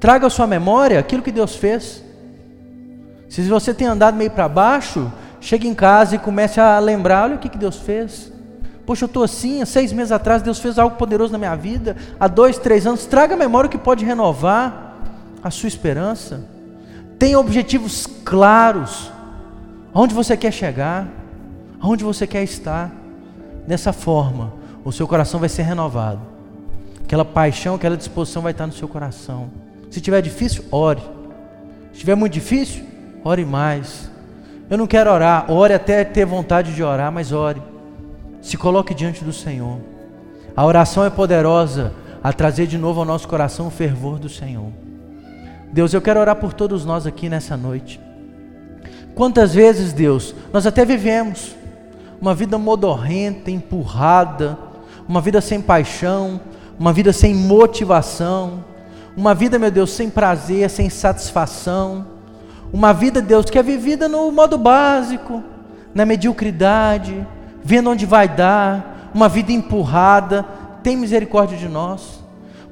Traga 0.00 0.26
à 0.26 0.30
sua 0.30 0.46
memória 0.46 0.98
aquilo 0.98 1.22
que 1.22 1.30
Deus 1.30 1.54
fez. 1.54 2.02
Se 3.28 3.42
você 3.42 3.74
tem 3.74 3.86
andado 3.86 4.16
meio 4.16 4.30
para 4.30 4.48
baixo, 4.48 5.12
chegue 5.40 5.68
em 5.68 5.74
casa 5.74 6.16
e 6.16 6.18
comece 6.18 6.58
a 6.58 6.78
lembrar: 6.78 7.24
olha 7.24 7.36
o 7.36 7.38
que, 7.38 7.50
que 7.50 7.58
Deus 7.58 7.76
fez. 7.76 8.32
Poxa, 8.86 9.04
eu 9.04 9.06
estou 9.06 9.22
assim, 9.22 9.62
há 9.62 9.66
seis 9.66 9.92
meses 9.92 10.10
atrás 10.10 10.42
Deus 10.42 10.58
fez 10.58 10.78
algo 10.78 10.96
poderoso 10.96 11.30
na 11.30 11.38
minha 11.38 11.54
vida, 11.54 11.96
há 12.18 12.26
dois, 12.26 12.58
três 12.58 12.86
anos. 12.86 13.06
Traga 13.06 13.34
a 13.34 13.38
memória 13.38 13.68
que 13.70 13.78
pode 13.78 14.04
renovar 14.04 14.96
a 15.44 15.50
sua 15.50 15.68
esperança. 15.68 16.44
Tenha 17.18 17.38
objetivos 17.38 18.06
claros. 18.24 19.12
Aonde 19.92 20.14
você 20.14 20.36
quer 20.36 20.52
chegar? 20.52 21.06
Aonde 21.80 22.02
você 22.02 22.26
quer 22.26 22.42
estar? 22.42 22.90
Dessa 23.66 23.92
forma, 23.92 24.52
o 24.84 24.90
seu 24.90 25.06
coração 25.06 25.38
vai 25.38 25.48
ser 25.48 25.62
renovado. 25.62 26.20
Aquela 27.04 27.24
paixão, 27.24 27.74
aquela 27.74 27.96
disposição 27.96 28.42
vai 28.42 28.52
estar 28.52 28.66
no 28.66 28.72
seu 28.72 28.88
coração. 28.88 29.50
Se 29.90 30.00
tiver 30.00 30.22
difícil, 30.22 30.64
ore. 30.70 31.02
Se 31.92 31.98
tiver 32.00 32.14
muito 32.14 32.32
difícil, 32.32 32.84
ore 33.24 33.44
mais. 33.44 34.08
Eu 34.70 34.78
não 34.78 34.86
quero 34.86 35.10
orar, 35.10 35.50
ore 35.50 35.74
até 35.74 36.04
ter 36.04 36.24
vontade 36.24 36.72
de 36.72 36.82
orar, 36.82 37.10
mas 37.10 37.32
ore. 37.32 37.60
Se 38.40 38.56
coloque 38.56 38.94
diante 38.94 39.24
do 39.24 39.32
Senhor. 39.32 39.78
A 40.56 40.64
oração 40.64 41.04
é 41.04 41.10
poderosa 41.10 41.92
a 42.22 42.32
trazer 42.32 42.66
de 42.66 42.78
novo 42.78 43.00
ao 43.00 43.06
nosso 43.06 43.26
coração 43.26 43.66
o 43.66 43.70
fervor 43.70 44.18
do 44.18 44.28
Senhor. 44.28 44.70
Deus, 45.72 45.92
eu 45.92 46.00
quero 46.00 46.20
orar 46.20 46.36
por 46.36 46.52
todos 46.52 46.84
nós 46.84 47.06
aqui 47.06 47.28
nessa 47.28 47.56
noite. 47.56 48.00
Quantas 49.14 49.52
vezes, 49.52 49.92
Deus, 49.92 50.34
nós 50.52 50.66
até 50.66 50.84
vivemos 50.84 51.54
uma 52.20 52.34
vida 52.34 52.58
modorrenta, 52.58 53.50
empurrada, 53.50 54.56
uma 55.08 55.20
vida 55.20 55.40
sem 55.40 55.60
paixão, 55.60 56.40
uma 56.78 56.92
vida 56.92 57.12
sem 57.12 57.34
motivação, 57.34 58.64
uma 59.16 59.34
vida, 59.34 59.58
meu 59.58 59.70
Deus, 59.70 59.90
sem 59.92 60.08
prazer, 60.08 60.68
sem 60.70 60.88
satisfação, 60.88 62.06
uma 62.72 62.92
vida, 62.92 63.20
Deus, 63.20 63.46
que 63.46 63.58
é 63.58 63.62
vivida 63.62 64.08
no 64.08 64.30
modo 64.30 64.56
básico, 64.56 65.42
na 65.94 66.06
mediocridade, 66.06 67.26
vendo 67.64 67.90
onde 67.90 68.06
vai 68.06 68.28
dar, 68.28 69.10
uma 69.12 69.28
vida 69.28 69.52
empurrada. 69.52 70.44
Tem 70.82 70.96
misericórdia 70.96 71.58
de 71.58 71.68
nós. 71.68 72.20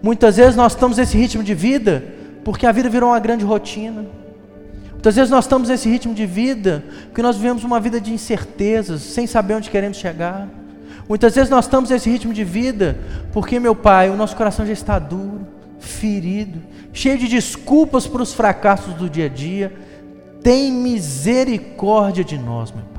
Muitas 0.01 0.37
vezes 0.37 0.55
nós 0.55 0.73
estamos 0.73 0.97
nesse 0.97 1.17
ritmo 1.17 1.43
de 1.43 1.55
vida 1.55 2.05
porque 2.45 2.67
a 2.67 2.73
vida 2.73 2.89
virou 2.89 3.11
uma 3.11 3.19
grande 3.19 3.45
rotina. 3.45 4.07
Muitas 4.93 5.17
vezes 5.17 5.31
nós 5.31 5.45
estamos 5.45 5.69
nesse 5.69 5.89
ritmo 5.89 6.15
de 6.15 6.25
vida 6.25 6.85
porque 7.07 7.21
nós 7.21 7.37
vivemos 7.37 7.65
uma 7.65 7.81
vida 7.81 8.01
de 8.01 8.13
incertezas, 8.13 9.03
sem 9.03 9.27
saber 9.27 9.55
onde 9.55 9.69
queremos 9.69 9.97
chegar. 9.97 10.49
Muitas 11.09 11.35
vezes 11.35 11.51
nós 11.51 11.65
estamos 11.65 11.91
nesse 11.91 12.09
ritmo 12.09 12.33
de 12.33 12.45
vida 12.45 12.99
porque, 13.33 13.59
meu 13.59 13.75
Pai, 13.75 14.11
o 14.11 14.17
nosso 14.17 14.37
coração 14.37 14.65
já 14.65 14.73
está 14.73 14.99
duro, 14.99 15.47
ferido, 15.79 16.61
cheio 16.93 17.19
de 17.19 17.29
desculpas 17.29 18.07
para 18.07 18.23
os 18.23 18.35
fracassos 18.35 18.95
do 18.95 19.09
dia 19.09 19.27
a 19.27 19.29
dia. 19.29 19.73
Tem 20.43 20.73
misericórdia 20.73 22.25
de 22.25 22.39
nós, 22.39 22.71
meu 22.71 22.85
Pai 22.85 22.99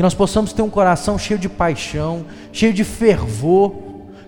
que 0.00 0.02
nós 0.02 0.14
possamos 0.14 0.54
ter 0.54 0.62
um 0.62 0.70
coração 0.70 1.18
cheio 1.18 1.38
de 1.38 1.46
paixão, 1.46 2.24
cheio 2.54 2.72
de 2.72 2.84
fervor, 2.84 3.74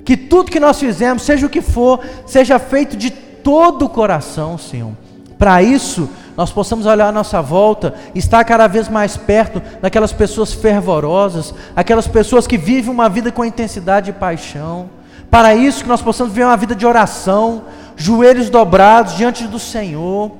que 0.04 0.18
tudo 0.18 0.50
que 0.50 0.60
nós 0.60 0.78
fizemos, 0.78 1.22
seja 1.22 1.46
o 1.46 1.48
que 1.48 1.62
for, 1.62 1.98
seja 2.26 2.58
feito 2.58 2.94
de 2.94 3.10
todo 3.10 3.86
o 3.86 3.88
coração, 3.88 4.58
Senhor. 4.58 4.92
Para 5.38 5.62
isso, 5.62 6.10
nós 6.36 6.52
possamos 6.52 6.84
olhar 6.84 7.08
à 7.08 7.12
nossa 7.12 7.40
volta, 7.40 7.94
estar 8.14 8.44
cada 8.44 8.66
vez 8.66 8.86
mais 8.90 9.16
perto 9.16 9.62
daquelas 9.80 10.12
pessoas 10.12 10.52
fervorosas, 10.52 11.54
aquelas 11.74 12.06
pessoas 12.06 12.46
que 12.46 12.58
vivem 12.58 12.90
uma 12.90 13.08
vida 13.08 13.32
com 13.32 13.42
intensidade 13.42 14.10
e 14.10 14.12
paixão. 14.12 14.90
Para 15.32 15.54
isso, 15.54 15.82
que 15.82 15.88
nós 15.88 16.02
possamos 16.02 16.34
viver 16.34 16.44
uma 16.44 16.58
vida 16.58 16.74
de 16.74 16.84
oração, 16.84 17.64
joelhos 17.96 18.50
dobrados 18.50 19.16
diante 19.16 19.44
do 19.48 19.58
Senhor 19.58 20.30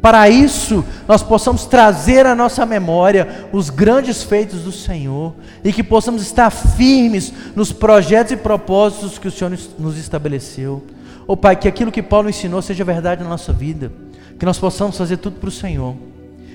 para 0.00 0.30
isso, 0.30 0.84
nós 1.08 1.24
possamos 1.24 1.66
trazer 1.66 2.24
à 2.24 2.32
nossa 2.32 2.64
memória 2.64 3.48
os 3.52 3.68
grandes 3.68 4.22
feitos 4.22 4.62
do 4.62 4.70
Senhor 4.70 5.34
e 5.64 5.72
que 5.72 5.82
possamos 5.82 6.22
estar 6.22 6.50
firmes 6.50 7.32
nos 7.56 7.72
projetos 7.72 8.32
e 8.32 8.36
propósitos 8.36 9.18
que 9.18 9.26
o 9.26 9.30
Senhor 9.30 9.58
nos 9.76 9.98
estabeleceu. 9.98 10.84
Ô 11.26 11.32
oh, 11.32 11.36
Pai, 11.36 11.56
que 11.56 11.66
aquilo 11.66 11.90
que 11.90 12.00
Paulo 12.00 12.30
ensinou 12.30 12.62
seja 12.62 12.84
verdade 12.84 13.24
na 13.24 13.28
nossa 13.28 13.52
vida, 13.52 13.90
que 14.38 14.46
nós 14.46 14.56
possamos 14.56 14.96
fazer 14.96 15.16
tudo 15.16 15.40
para 15.40 15.48
o 15.48 15.52
Senhor, 15.52 15.96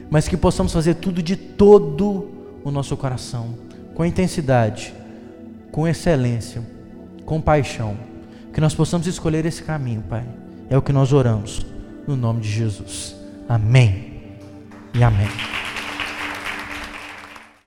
mas 0.10 0.26
que 0.26 0.38
possamos 0.38 0.72
fazer 0.72 0.96
tudo 0.96 1.22
de 1.22 1.36
todo 1.36 2.30
o 2.64 2.72
nosso 2.72 2.96
coração, 2.96 3.56
com 3.94 4.06
intensidade, 4.06 4.94
com 5.70 5.86
excelência, 5.86 6.64
com 7.26 7.42
paixão. 7.42 7.98
Que 8.54 8.62
nós 8.62 8.76
possamos 8.76 9.08
escolher 9.08 9.46
esse 9.46 9.64
caminho, 9.64 10.04
Pai. 10.04 10.24
É 10.70 10.78
o 10.78 10.82
que 10.82 10.94
nós 10.94 11.12
oramos, 11.12 11.66
no 12.08 12.16
nome 12.16 12.42
de 12.42 12.50
Jesus. 12.50 13.16
Amém 13.50 14.38
e 14.94 15.04
amém. 15.04 15.28